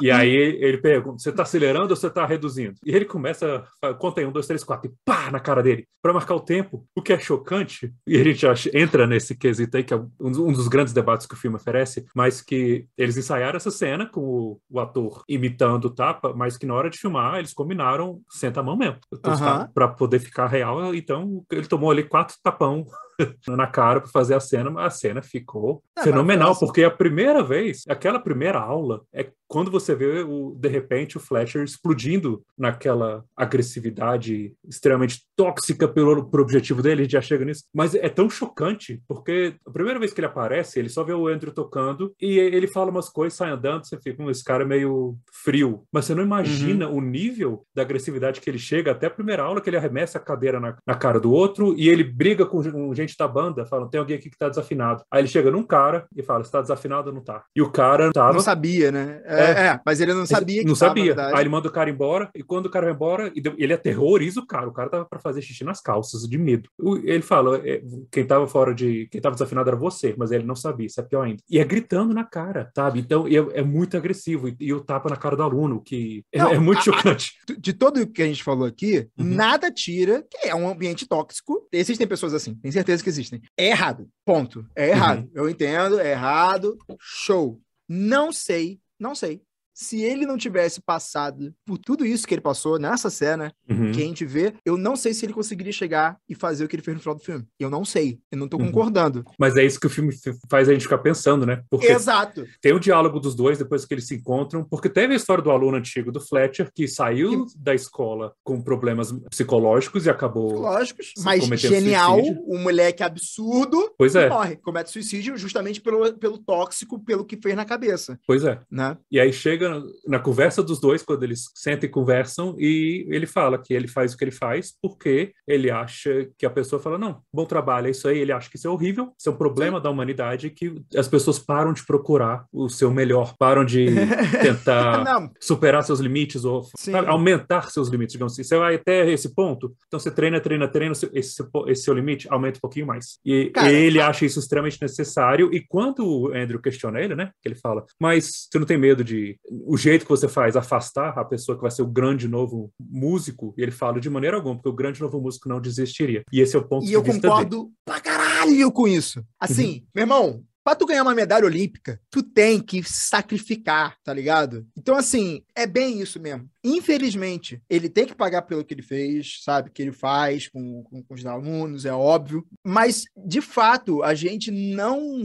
E 0.00 0.10
aí 0.10 0.34
ele 0.34 0.78
pergunta: 0.78 1.18
você 1.18 1.32
tá 1.32 1.42
acelerando 1.42 1.90
ou 1.90 1.96
você 1.96 2.08
tá 2.08 2.24
reduzindo? 2.24 2.74
E 2.84 2.94
ele 2.94 3.04
começa, 3.04 3.64
conta 3.98 4.20
aí, 4.20 4.26
um, 4.26 4.32
dois, 4.32 4.46
três, 4.46 4.62
quatro, 4.62 4.90
e 4.90 4.94
pá, 5.04 5.30
na 5.30 5.40
cara 5.40 5.62
dele, 5.62 5.86
para 6.02 6.12
marcar 6.12 6.34
o 6.34 6.40
tempo, 6.40 6.86
o 6.94 7.02
que 7.02 7.12
é 7.12 7.18
chocante, 7.18 7.92
e 8.06 8.16
a 8.16 8.24
gente 8.24 8.70
entra 8.74 9.06
nesse 9.06 9.34
quesito 9.34 9.76
aí, 9.76 9.84
que 9.84 9.94
é 9.94 10.00
um 10.20 10.52
dos 10.52 10.68
grandes 10.68 10.92
debates 10.92 11.26
que 11.26 11.34
o 11.34 11.36
filme 11.36 11.56
oferece, 11.56 12.06
mas 12.14 12.40
que 12.40 12.86
eles 12.96 13.16
ensaiaram 13.16 13.56
essa 13.56 13.70
cena 13.70 14.06
com 14.06 14.20
o, 14.20 14.60
o 14.70 14.80
ator 14.80 15.24
imitando 15.28 15.86
o 15.86 15.94
tapa, 15.94 16.32
mas 16.34 16.56
que 16.56 16.66
na 16.66 16.74
hora 16.74 16.90
de 16.90 16.98
filmar 16.98 17.38
eles 17.38 17.52
combinaram 17.52 18.20
senta 18.30 18.60
a 18.60 18.62
mão 18.62 18.76
mesmo, 18.76 18.98
uhum. 19.12 19.66
para 19.74 19.88
poder 19.88 20.18
ficar 20.18 20.46
real. 20.46 20.94
Então 20.94 21.42
ele 21.50 21.66
tomou 21.66 21.90
ali 21.90 22.02
quatro 22.02 22.36
tapão 22.42 22.86
na 23.48 23.66
cara 23.66 24.00
para 24.00 24.10
fazer 24.10 24.34
a 24.34 24.40
cena, 24.40 24.70
mas 24.70 24.86
a 24.86 24.90
cena 24.90 25.22
ficou 25.22 25.82
é, 25.96 26.02
fenomenal, 26.02 26.56
porque 26.58 26.84
a 26.84 26.90
primeira 26.90 27.42
vez, 27.42 27.84
aquela 27.88 28.18
primeira 28.18 28.58
aula, 28.58 29.02
é 29.12 29.30
quando 29.48 29.70
você 29.70 29.94
vê 29.94 30.22
o, 30.22 30.56
de 30.58 30.68
repente 30.68 31.16
o 31.16 31.20
Fletcher 31.20 31.62
explodindo 31.62 32.42
naquela 32.58 33.24
agressividade 33.36 34.52
extremamente 34.66 35.22
tóxica 35.36 35.86
pelo, 35.86 36.24
pelo 36.24 36.42
objetivo 36.42 36.82
dele, 36.82 37.04
gente 37.04 37.12
já 37.12 37.22
chega 37.22 37.44
nisso, 37.44 37.64
mas 37.72 37.94
é 37.94 38.08
tão 38.08 38.28
chocante, 38.28 39.00
porque 39.06 39.54
a 39.64 39.70
primeira 39.70 39.98
vez 39.98 40.12
que 40.12 40.20
ele 40.20 40.26
aparece, 40.26 40.78
ele 40.78 40.88
só 40.88 41.04
vê 41.04 41.12
o 41.12 41.28
Andrew 41.28 41.52
tocando 41.52 42.12
e 42.20 42.38
ele 42.38 42.66
fala 42.66 42.90
umas 42.90 43.08
coisas, 43.08 43.36
sai 43.36 43.50
andando, 43.50 43.86
você 43.86 43.98
fica, 43.98 44.22
um 44.22 44.30
esse 44.30 44.42
cara 44.42 44.64
é 44.64 44.66
meio 44.66 45.16
frio, 45.32 45.84
mas 45.92 46.04
você 46.04 46.14
não 46.14 46.22
imagina 46.22 46.88
uhum. 46.88 46.96
o 46.96 47.00
nível 47.00 47.64
da 47.74 47.82
agressividade 47.82 48.40
que 48.40 48.50
ele 48.50 48.58
chega 48.58 48.90
até 48.90 49.06
a 49.06 49.10
primeira 49.10 49.42
aula, 49.42 49.60
que 49.60 49.70
ele 49.70 49.76
arremessa 49.76 50.18
a 50.18 50.20
cadeira 50.20 50.58
na, 50.58 50.76
na 50.86 50.94
cara 50.94 51.20
do 51.20 51.32
outro 51.32 51.74
e 51.76 51.88
ele 51.88 52.02
briga 52.02 52.44
com, 52.44 52.62
com 52.62 52.94
gente 53.06 53.16
da 53.18 53.28
banda, 53.28 53.66
falando, 53.66 53.90
tem 53.90 53.98
alguém 53.98 54.16
aqui 54.16 54.30
que 54.30 54.38
tá 54.38 54.48
desafinado. 54.48 55.02
Aí 55.10 55.20
ele 55.20 55.28
chega 55.28 55.50
num 55.50 55.62
cara 55.62 56.06
e 56.14 56.22
fala, 56.22 56.42
está 56.42 56.60
desafinado 56.60 57.08
ou 57.08 57.14
não 57.14 57.22
tá? 57.22 57.44
E 57.54 57.62
o 57.62 57.70
cara 57.70 58.12
tava... 58.12 58.32
Não 58.32 58.40
sabia, 58.40 58.90
né? 58.90 59.20
É, 59.24 59.44
é, 59.44 59.66
é 59.66 59.80
mas 59.84 60.00
ele 60.00 60.14
não 60.14 60.26
sabia 60.26 60.62
que 60.62 60.68
Não 60.68 60.74
tava, 60.74 60.96
sabia. 60.96 61.14
Aí 61.28 61.40
ele 61.40 61.48
manda 61.48 61.68
o 61.68 61.72
cara 61.72 61.90
embora 61.90 62.30
e 62.34 62.42
quando 62.42 62.66
o 62.66 62.70
cara 62.70 62.86
vai 62.86 62.94
embora, 62.94 63.32
ele 63.34 63.72
aterroriza 63.72 64.40
o 64.40 64.46
cara. 64.46 64.68
O 64.68 64.72
cara 64.72 64.90
tava 64.90 65.04
para 65.04 65.18
fazer 65.18 65.42
xixi 65.42 65.64
nas 65.64 65.80
calças, 65.80 66.22
de 66.22 66.38
medo. 66.38 66.68
Ele 67.04 67.22
fala, 67.22 67.60
é, 67.64 67.82
quem 68.10 68.26
tava 68.26 68.46
fora 68.46 68.74
de... 68.74 69.08
Quem 69.10 69.20
tava 69.20 69.34
desafinado 69.34 69.68
era 69.68 69.76
você, 69.76 70.14
mas 70.16 70.30
ele 70.30 70.44
não 70.44 70.56
sabia, 70.56 70.86
isso 70.86 71.00
é 71.00 71.04
pior 71.04 71.22
ainda. 71.22 71.42
E 71.48 71.58
é 71.58 71.64
gritando 71.64 72.14
na 72.14 72.24
cara, 72.24 72.70
sabe? 72.74 73.00
Então 73.00 73.26
é, 73.26 73.60
é 73.60 73.62
muito 73.62 73.96
agressivo. 73.96 74.48
E, 74.48 74.56
e 74.60 74.72
o 74.72 74.80
tapa 74.80 75.08
na 75.08 75.16
cara 75.16 75.36
do 75.36 75.42
aluno, 75.42 75.82
que 75.82 76.24
é, 76.32 76.38
não, 76.38 76.50
é, 76.52 76.58
muito 76.58 76.78
a, 76.78 76.82
chocante. 76.82 77.32
De 77.58 77.72
todo 77.72 78.00
o 78.00 78.06
que 78.06 78.22
a 78.22 78.26
gente 78.26 78.42
falou 78.42 78.66
aqui, 78.66 79.08
uhum. 79.18 79.24
nada 79.24 79.70
tira 79.70 80.24
que 80.30 80.48
é 80.48 80.54
um 80.54 80.68
ambiente 80.68 81.06
tóxico. 81.06 81.66
Existem 81.72 82.06
pessoas 82.06 82.34
assim, 82.34 82.54
tenho 82.54 82.72
certeza 82.72 82.95
que 83.02 83.08
existem. 83.08 83.40
É 83.56 83.68
errado. 83.68 84.08
Ponto. 84.24 84.68
É 84.74 84.88
errado. 84.88 85.20
Uhum. 85.24 85.30
Eu 85.34 85.48
entendo, 85.48 85.98
é 86.00 86.12
errado. 86.12 86.76
Show. 87.00 87.60
Não 87.88 88.32
sei, 88.32 88.80
não 88.98 89.14
sei 89.14 89.42
se 89.76 90.02
ele 90.02 90.24
não 90.24 90.38
tivesse 90.38 90.80
passado 90.80 91.54
por 91.66 91.76
tudo 91.76 92.06
isso 92.06 92.26
que 92.26 92.32
ele 92.32 92.40
passou 92.40 92.78
nessa 92.78 93.10
cena 93.10 93.52
uhum. 93.68 93.92
que 93.92 94.02
a 94.02 94.06
gente 94.06 94.24
vê, 94.24 94.54
eu 94.64 94.78
não 94.78 94.96
sei 94.96 95.12
se 95.12 95.26
ele 95.26 95.34
conseguiria 95.34 95.72
chegar 95.72 96.16
e 96.26 96.34
fazer 96.34 96.64
o 96.64 96.68
que 96.68 96.74
ele 96.76 96.82
fez 96.82 96.96
no 96.96 97.02
final 97.02 97.14
do 97.14 97.22
filme. 97.22 97.44
Eu 97.60 97.68
não 97.68 97.84
sei. 97.84 98.18
Eu 98.32 98.38
não 98.38 98.48
tô 98.48 98.56
uhum. 98.56 98.66
concordando. 98.66 99.22
Mas 99.38 99.54
é 99.54 99.64
isso 99.64 99.78
que 99.78 99.86
o 99.86 99.90
filme 99.90 100.14
faz 100.50 100.70
a 100.70 100.72
gente 100.72 100.84
ficar 100.84 100.98
pensando, 100.98 101.44
né? 101.44 101.62
Porque 101.68 101.88
Exato. 101.88 102.46
Tem 102.62 102.72
o 102.72 102.80
diálogo 102.80 103.20
dos 103.20 103.34
dois 103.34 103.58
depois 103.58 103.84
que 103.84 103.92
eles 103.92 104.06
se 104.06 104.14
encontram, 104.14 104.64
porque 104.64 104.88
teve 104.88 105.12
a 105.12 105.16
história 105.16 105.44
do 105.44 105.50
aluno 105.50 105.76
antigo 105.76 106.10
do 106.10 106.20
Fletcher 106.20 106.70
que 106.74 106.88
saiu 106.88 107.44
da 107.58 107.74
escola 107.74 108.32
com 108.42 108.62
problemas 108.62 109.12
psicológicos 109.28 110.06
e 110.06 110.10
acabou. 110.10 110.48
Psicológicos, 110.48 111.12
mas 111.18 111.44
genial, 111.60 112.14
suicídio. 112.14 112.44
um 112.48 112.62
moleque 112.62 113.02
absurdo. 113.02 113.92
Pois 113.98 114.14
é. 114.14 114.30
Morre, 114.30 114.56
comete 114.56 114.90
suicídio 114.90 115.36
justamente 115.36 115.82
pelo, 115.82 116.14
pelo 116.14 116.38
tóxico, 116.38 116.98
pelo 116.98 117.26
que 117.26 117.36
fez 117.36 117.54
na 117.54 117.66
cabeça. 117.66 118.18
Pois 118.26 118.42
é. 118.42 118.58
Né? 118.70 118.96
E 119.10 119.20
aí 119.20 119.32
chega 119.34 119.65
chega 119.66 119.82
na 120.06 120.18
conversa 120.18 120.62
dos 120.62 120.80
dois, 120.80 121.02
quando 121.02 121.22
eles 121.22 121.50
sentam 121.54 121.88
e 121.88 121.92
conversam, 121.92 122.54
e 122.58 123.06
ele 123.10 123.26
fala 123.26 123.58
que 123.58 123.74
ele 123.74 123.88
faz 123.88 124.14
o 124.14 124.16
que 124.16 124.24
ele 124.24 124.30
faz 124.30 124.74
porque 124.80 125.32
ele 125.46 125.70
acha 125.70 126.28
que 126.38 126.46
a 126.46 126.50
pessoa 126.50 126.80
fala: 126.80 126.98
não, 126.98 127.20
bom 127.32 127.44
trabalho, 127.44 127.88
é 127.88 127.90
isso 127.90 128.08
aí. 128.08 128.18
Ele 128.18 128.32
acha 128.32 128.48
que 128.48 128.56
isso 128.56 128.66
é 128.66 128.70
horrível, 128.70 129.12
isso 129.18 129.28
é 129.28 129.32
um 129.32 129.36
problema 129.36 129.78
Sim. 129.78 129.84
da 129.84 129.90
humanidade, 129.90 130.50
que 130.50 130.74
as 130.96 131.08
pessoas 131.08 131.38
param 131.38 131.72
de 131.72 131.84
procurar 131.84 132.44
o 132.52 132.68
seu 132.68 132.90
melhor, 132.90 133.34
param 133.38 133.64
de 133.64 133.86
tentar 134.40 135.30
superar 135.40 135.82
seus 135.82 136.00
limites 136.00 136.44
ou 136.44 136.66
sabe, 136.76 137.08
aumentar 137.08 137.70
seus 137.70 137.88
limites, 137.88 138.12
digamos 138.12 138.32
assim. 138.32 138.44
Você 138.44 138.56
vai 138.56 138.76
até 138.76 139.10
esse 139.10 139.34
ponto, 139.34 139.74
então 139.86 139.98
você 139.98 140.10
treina, 140.10 140.40
treina, 140.40 140.68
treina, 140.68 140.92
esse, 140.92 141.10
esse 141.14 141.82
seu 141.82 141.94
limite 141.94 142.28
aumenta 142.30 142.58
um 142.58 142.60
pouquinho 142.60 142.86
mais. 142.86 143.18
E 143.24 143.50
Cara, 143.50 143.72
ele 143.72 144.00
acha 144.00 144.24
isso 144.24 144.38
extremamente 144.38 144.80
necessário, 144.80 145.52
e 145.52 145.64
quando 145.66 146.06
o 146.06 146.32
Andrew 146.34 146.60
questiona 146.60 147.00
ele, 147.00 147.14
né, 147.14 147.30
que 147.42 147.48
ele 147.48 147.54
fala, 147.54 147.84
mas 148.00 148.48
você 148.50 148.58
não 148.58 148.66
tem 148.66 148.78
medo 148.78 149.02
de 149.02 149.38
o 149.64 149.76
jeito 149.76 150.04
que 150.04 150.10
você 150.10 150.28
faz 150.28 150.56
afastar 150.56 151.18
a 151.18 151.24
pessoa 151.24 151.56
que 151.56 151.62
vai 151.62 151.70
ser 151.70 151.82
o 151.82 151.86
grande 151.86 152.28
novo 152.28 152.70
músico, 152.78 153.54
e 153.56 153.62
ele 153.62 153.70
fala 153.70 154.00
de 154.00 154.10
maneira 154.10 154.36
alguma, 154.36 154.56
porque 154.56 154.68
o 154.68 154.74
grande 154.74 155.00
novo 155.00 155.20
músico 155.20 155.48
não 155.48 155.60
desistiria. 155.60 156.22
E 156.32 156.40
esse 156.40 156.56
é 156.56 156.58
o 156.58 156.66
ponto 156.66 156.84
e 156.84 156.88
de 156.88 156.94
eu 156.94 157.02
concordo 157.02 157.64
dele. 157.64 157.74
pra 157.84 158.00
caralho 158.00 158.72
com 158.72 158.88
isso. 158.88 159.24
Assim, 159.40 159.74
uhum. 159.74 159.86
meu 159.94 160.02
irmão, 160.02 160.44
Pra 160.66 160.74
tu 160.74 160.84
ganhar 160.84 161.04
uma 161.04 161.14
medalha 161.14 161.46
olímpica, 161.46 162.00
tu 162.10 162.24
tem 162.24 162.60
que 162.60 162.82
sacrificar, 162.82 163.96
tá 164.02 164.12
ligado? 164.12 164.66
Então, 164.76 164.96
assim, 164.96 165.44
é 165.54 165.64
bem 165.64 166.00
isso 166.00 166.18
mesmo. 166.18 166.50
Infelizmente, 166.64 167.62
ele 167.70 167.88
tem 167.88 168.04
que 168.04 168.16
pagar 168.16 168.42
pelo 168.42 168.64
que 168.64 168.74
ele 168.74 168.82
fez, 168.82 169.42
sabe? 169.44 169.70
Que 169.70 169.80
ele 169.80 169.92
faz 169.92 170.48
com, 170.48 170.82
com, 170.82 171.04
com 171.04 171.14
os 171.14 171.24
alunos, 171.24 171.86
é 171.86 171.92
óbvio. 171.92 172.44
Mas, 172.64 173.04
de 173.16 173.40
fato, 173.40 174.02
a 174.02 174.12
gente 174.12 174.50
não, 174.50 175.22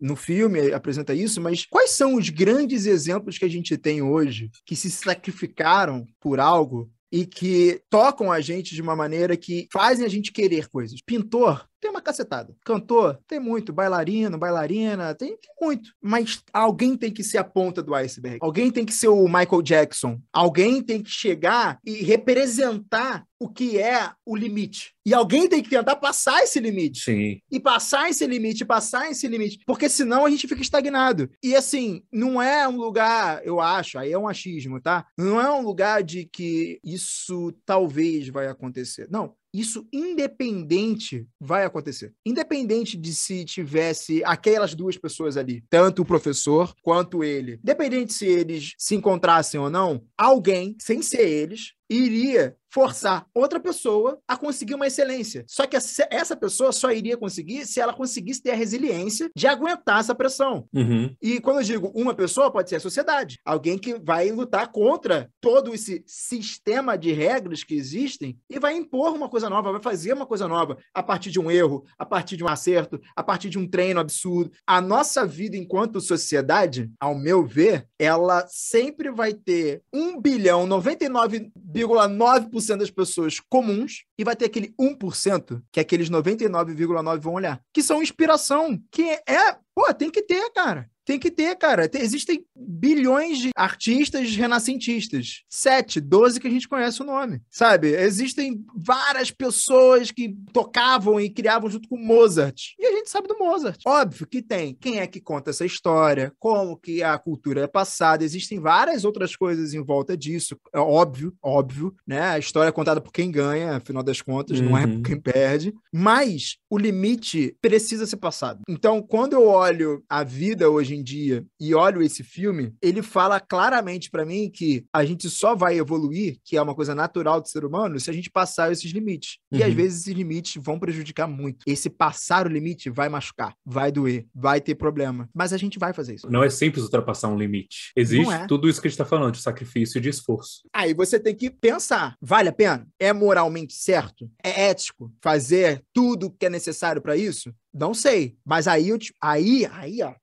no 0.00 0.16
filme, 0.16 0.72
apresenta 0.72 1.14
isso, 1.14 1.40
mas 1.40 1.64
quais 1.64 1.90
são 1.90 2.16
os 2.16 2.28
grandes 2.28 2.84
exemplos 2.84 3.38
que 3.38 3.44
a 3.44 3.48
gente 3.48 3.78
tem 3.78 4.02
hoje 4.02 4.50
que 4.66 4.74
se 4.74 4.90
sacrificaram 4.90 6.04
por 6.18 6.40
algo 6.40 6.90
e 7.12 7.26
que 7.26 7.80
tocam 7.90 8.30
a 8.30 8.40
gente 8.40 8.74
de 8.74 8.82
uma 8.82 8.94
maneira 8.94 9.36
que 9.36 9.68
fazem 9.72 10.04
a 10.04 10.08
gente 10.08 10.32
querer 10.32 10.68
coisas. 10.68 11.00
Pintor 11.00 11.64
uma 12.00 12.02
cacetada. 12.02 12.56
Cantor, 12.64 13.20
tem 13.28 13.38
muito. 13.38 13.72
Bailarino, 13.72 14.38
bailarina, 14.38 15.14
tem, 15.14 15.36
tem, 15.36 15.50
muito. 15.60 15.90
Mas 16.02 16.42
alguém 16.52 16.96
tem 16.96 17.12
que 17.12 17.22
ser 17.22 17.38
a 17.38 17.44
ponta 17.44 17.82
do 17.82 17.94
iceberg. 17.94 18.38
Alguém 18.40 18.70
tem 18.70 18.84
que 18.84 18.92
ser 18.92 19.08
o 19.08 19.24
Michael 19.26 19.62
Jackson. 19.62 20.20
Alguém 20.32 20.82
tem 20.82 21.02
que 21.02 21.10
chegar 21.10 21.78
e 21.84 22.02
representar 22.02 23.24
o 23.38 23.48
que 23.48 23.78
é 23.78 24.12
o 24.24 24.36
limite. 24.36 24.92
E 25.04 25.14
alguém 25.14 25.48
tem 25.48 25.62
que 25.62 25.70
tentar 25.70 25.96
passar 25.96 26.42
esse 26.42 26.60
limite. 26.60 27.04
Sim. 27.04 27.40
E 27.50 27.58
passar 27.58 28.10
esse 28.10 28.26
limite, 28.26 28.66
passar 28.66 29.10
esse 29.10 29.26
limite. 29.26 29.60
Porque 29.66 29.88
senão 29.88 30.26
a 30.26 30.30
gente 30.30 30.46
fica 30.46 30.60
estagnado. 30.60 31.30
E 31.42 31.56
assim, 31.56 32.02
não 32.12 32.40
é 32.40 32.68
um 32.68 32.76
lugar, 32.76 33.40
eu 33.44 33.58
acho, 33.58 33.98
aí 33.98 34.12
é 34.12 34.18
um 34.18 34.28
achismo, 34.28 34.78
tá? 34.78 35.06
Não 35.16 35.40
é 35.40 35.50
um 35.50 35.62
lugar 35.62 36.02
de 36.02 36.26
que 36.26 36.78
isso 36.84 37.52
talvez 37.64 38.28
vai 38.28 38.46
acontecer. 38.46 39.08
Não, 39.10 39.34
isso 39.52 39.86
independente 39.92 41.26
vai 41.40 41.64
acontecer. 41.64 42.12
Independente 42.24 42.96
de 42.96 43.14
se 43.14 43.44
tivesse 43.44 44.22
aquelas 44.24 44.74
duas 44.74 44.96
pessoas 44.96 45.36
ali, 45.36 45.64
tanto 45.68 46.02
o 46.02 46.06
professor 46.06 46.74
quanto 46.82 47.24
ele, 47.24 47.54
independente 47.54 48.12
se 48.12 48.26
eles 48.26 48.74
se 48.78 48.94
encontrassem 48.94 49.58
ou 49.58 49.70
não, 49.70 50.02
alguém, 50.16 50.76
sem 50.80 51.02
ser 51.02 51.28
eles, 51.28 51.72
iria 51.90 52.56
forçar 52.72 53.26
outra 53.34 53.58
pessoa 53.58 54.20
a 54.28 54.36
conseguir 54.36 54.76
uma 54.76 54.86
excelência. 54.86 55.44
Só 55.48 55.66
que 55.66 55.76
essa 55.76 56.36
pessoa 56.36 56.70
só 56.70 56.92
iria 56.92 57.16
conseguir 57.16 57.66
se 57.66 57.80
ela 57.80 57.92
conseguisse 57.92 58.40
ter 58.40 58.52
a 58.52 58.54
resiliência 58.54 59.28
de 59.34 59.48
aguentar 59.48 59.98
essa 59.98 60.14
pressão. 60.14 60.68
Uhum. 60.72 61.12
E 61.20 61.40
quando 61.40 61.58
eu 61.58 61.64
digo 61.64 61.92
uma 61.92 62.14
pessoa, 62.14 62.48
pode 62.48 62.70
ser 62.70 62.76
a 62.76 62.80
sociedade. 62.80 63.40
Alguém 63.44 63.76
que 63.76 63.98
vai 63.98 64.30
lutar 64.30 64.70
contra 64.70 65.28
todo 65.40 65.74
esse 65.74 66.04
sistema 66.06 66.96
de 66.96 67.10
regras 67.10 67.64
que 67.64 67.74
existem 67.74 68.38
e 68.48 68.60
vai 68.60 68.76
impor 68.76 69.12
uma 69.12 69.28
coisa 69.28 69.50
nova, 69.50 69.72
vai 69.72 69.82
fazer 69.82 70.12
uma 70.12 70.26
coisa 70.26 70.46
nova 70.46 70.78
a 70.94 71.02
partir 71.02 71.32
de 71.32 71.40
um 71.40 71.50
erro, 71.50 71.84
a 71.98 72.06
partir 72.06 72.36
de 72.36 72.44
um 72.44 72.48
acerto, 72.48 73.00
a 73.16 73.22
partir 73.24 73.50
de 73.50 73.58
um 73.58 73.68
treino 73.68 73.98
absurdo. 73.98 74.52
A 74.64 74.80
nossa 74.80 75.26
vida 75.26 75.56
enquanto 75.56 76.00
sociedade, 76.00 76.88
ao 77.00 77.16
meu 77.16 77.44
ver, 77.44 77.84
ela 77.98 78.46
sempre 78.48 79.10
vai 79.10 79.34
ter 79.34 79.82
um 79.92 80.20
bilhão, 80.20 80.68
99 80.68 81.50
bilhões 81.56 81.79
99,9% 81.86 82.76
das 82.76 82.90
pessoas 82.90 83.40
comuns 83.40 84.04
e 84.18 84.24
vai 84.24 84.36
ter 84.36 84.46
aquele 84.46 84.74
1%, 84.80 85.62
que 85.72 85.80
é 85.80 85.82
aqueles 85.82 86.10
99,9% 86.10 87.20
vão 87.20 87.34
olhar, 87.34 87.60
que 87.72 87.82
são 87.82 88.02
inspiração, 88.02 88.80
que 88.90 89.02
é, 89.02 89.56
pô, 89.74 89.92
tem 89.94 90.10
que 90.10 90.22
ter, 90.22 90.50
cara. 90.52 90.90
Tem 91.04 91.18
que 91.18 91.30
ter, 91.30 91.56
cara. 91.56 91.88
Tem, 91.88 92.02
existem 92.02 92.44
bilhões 92.54 93.38
de 93.38 93.50
artistas 93.56 94.34
renascentistas. 94.36 95.42
Sete, 95.48 96.00
doze 96.00 96.40
que 96.40 96.46
a 96.46 96.50
gente 96.50 96.68
conhece 96.68 97.02
o 97.02 97.06
nome. 97.06 97.40
Sabe? 97.50 97.88
Existem 97.88 98.64
várias 98.74 99.30
pessoas 99.30 100.10
que 100.10 100.34
tocavam 100.52 101.20
e 101.20 101.30
criavam 101.30 101.70
junto 101.70 101.88
com 101.88 101.96
Mozart. 101.96 102.74
E 102.78 102.86
a 102.86 102.92
gente 102.92 103.10
sabe 103.10 103.28
do 103.28 103.38
Mozart. 103.38 103.80
Óbvio 103.86 104.26
que 104.26 104.42
tem. 104.42 104.74
Quem 104.74 105.00
é 105.00 105.06
que 105.06 105.20
conta 105.20 105.50
essa 105.50 105.64
história? 105.64 106.32
Como 106.38 106.76
que 106.76 107.02
a 107.02 107.18
cultura 107.18 107.62
é 107.62 107.66
passada? 107.66 108.24
Existem 108.24 108.60
várias 108.60 109.04
outras 109.04 109.34
coisas 109.34 109.74
em 109.74 109.82
volta 109.82 110.16
disso. 110.16 110.56
É 110.72 110.78
óbvio, 110.78 111.34
óbvio, 111.42 111.94
né? 112.06 112.22
A 112.22 112.38
história 112.38 112.68
é 112.68 112.72
contada 112.72 113.00
por 113.00 113.12
quem 113.12 113.30
ganha, 113.30 113.76
afinal 113.76 114.02
das 114.02 114.22
contas, 114.22 114.60
uhum. 114.60 114.70
não 114.70 114.78
é 114.78 114.86
por 114.86 114.96
uhum. 114.96 115.02
quem 115.02 115.20
perde. 115.20 115.74
Mas 115.92 116.59
o 116.70 116.78
limite 116.78 117.56
precisa 117.60 118.06
ser 118.06 118.16
passado. 118.18 118.60
Então, 118.68 119.02
quando 119.02 119.32
eu 119.32 119.48
olho 119.48 120.04
a 120.08 120.22
vida 120.22 120.70
hoje 120.70 120.94
em 120.94 121.02
dia 121.02 121.44
e 121.60 121.74
olho 121.74 122.00
esse 122.00 122.22
filme, 122.22 122.72
ele 122.80 123.02
fala 123.02 123.40
claramente 123.40 124.08
para 124.08 124.24
mim 124.24 124.48
que 124.48 124.84
a 124.92 125.04
gente 125.04 125.28
só 125.28 125.56
vai 125.56 125.76
evoluir, 125.76 126.38
que 126.44 126.56
é 126.56 126.62
uma 126.62 126.74
coisa 126.74 126.94
natural 126.94 127.40
do 127.40 127.48
ser 127.48 127.64
humano, 127.64 127.98
se 127.98 128.08
a 128.08 128.12
gente 128.12 128.30
passar 128.30 128.70
esses 128.70 128.92
limites. 128.92 129.38
Uhum. 129.50 129.58
E 129.58 129.62
às 129.64 129.70
uhum. 129.70 129.74
vezes 129.74 130.02
esses 130.02 130.14
limites 130.14 130.62
vão 130.62 130.78
prejudicar 130.78 131.26
muito. 131.26 131.64
Esse 131.66 131.90
passar 131.90 132.46
o 132.46 132.50
limite 132.50 132.88
vai 132.88 133.08
machucar, 133.08 133.52
vai 133.66 133.90
doer, 133.90 134.26
vai 134.32 134.60
ter 134.60 134.76
problema. 134.76 135.28
Mas 135.34 135.52
a 135.52 135.56
gente 135.56 135.78
vai 135.78 135.92
fazer 135.92 136.14
isso. 136.14 136.30
Não 136.30 136.44
é 136.44 136.50
simples 136.50 136.84
ultrapassar 136.84 137.28
um 137.28 137.36
limite. 137.36 137.90
Existe 137.96 138.32
é. 138.32 138.46
tudo 138.46 138.68
isso 138.68 138.80
que 138.80 138.86
a 138.86 138.90
gente 138.90 138.98
tá 138.98 139.04
falando, 139.04 139.32
de 139.32 139.42
sacrifício 139.42 139.98
e 139.98 140.00
de 140.00 140.08
esforço. 140.08 140.60
Aí 140.72 140.94
você 140.94 141.18
tem 141.18 141.34
que 141.34 141.50
pensar: 141.50 142.14
vale 142.20 142.48
a 142.48 142.52
pena? 142.52 142.86
É 142.98 143.12
moralmente 143.12 143.74
certo? 143.74 144.30
É 144.42 144.68
ético 144.70 145.12
fazer 145.20 145.82
tudo 145.92 146.30
que 146.30 146.46
é 146.46 146.50
necessário 146.50 146.59
para 147.00 147.16
isso? 147.16 147.52
Não 147.72 147.94
sei. 147.94 148.36
Mas 148.44 148.68
aí, 148.68 148.88
eu, 148.88 148.98
aí, 149.20 149.66
aí, 149.66 150.02
ó, 150.02 150.14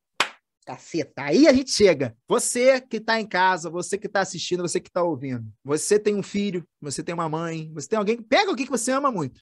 Caceta. 0.68 1.24
Aí 1.24 1.48
a 1.48 1.54
gente 1.54 1.72
chega. 1.72 2.14
Você 2.28 2.82
que 2.82 2.98
está 2.98 3.22
em 3.22 3.26
casa, 3.26 3.70
você 3.70 3.98
que 3.98 4.08
está 4.08 4.20
assistindo, 4.20 4.62
você 4.68 4.82
que 4.82 4.90
está 4.90 5.02
ouvindo. 5.02 5.46
Você 5.64 5.98
tem 5.98 6.14
um 6.14 6.22
filho, 6.22 6.62
você 6.82 7.02
tem 7.02 7.16
uma 7.16 7.30
mãe, 7.30 7.72
você 7.74 7.88
tem 7.88 7.98
alguém. 7.98 8.22
Pega 8.22 8.50
alguém 8.50 8.66
que 8.66 8.72
você 8.72 8.92
ama 8.92 9.10
muito. 9.10 9.40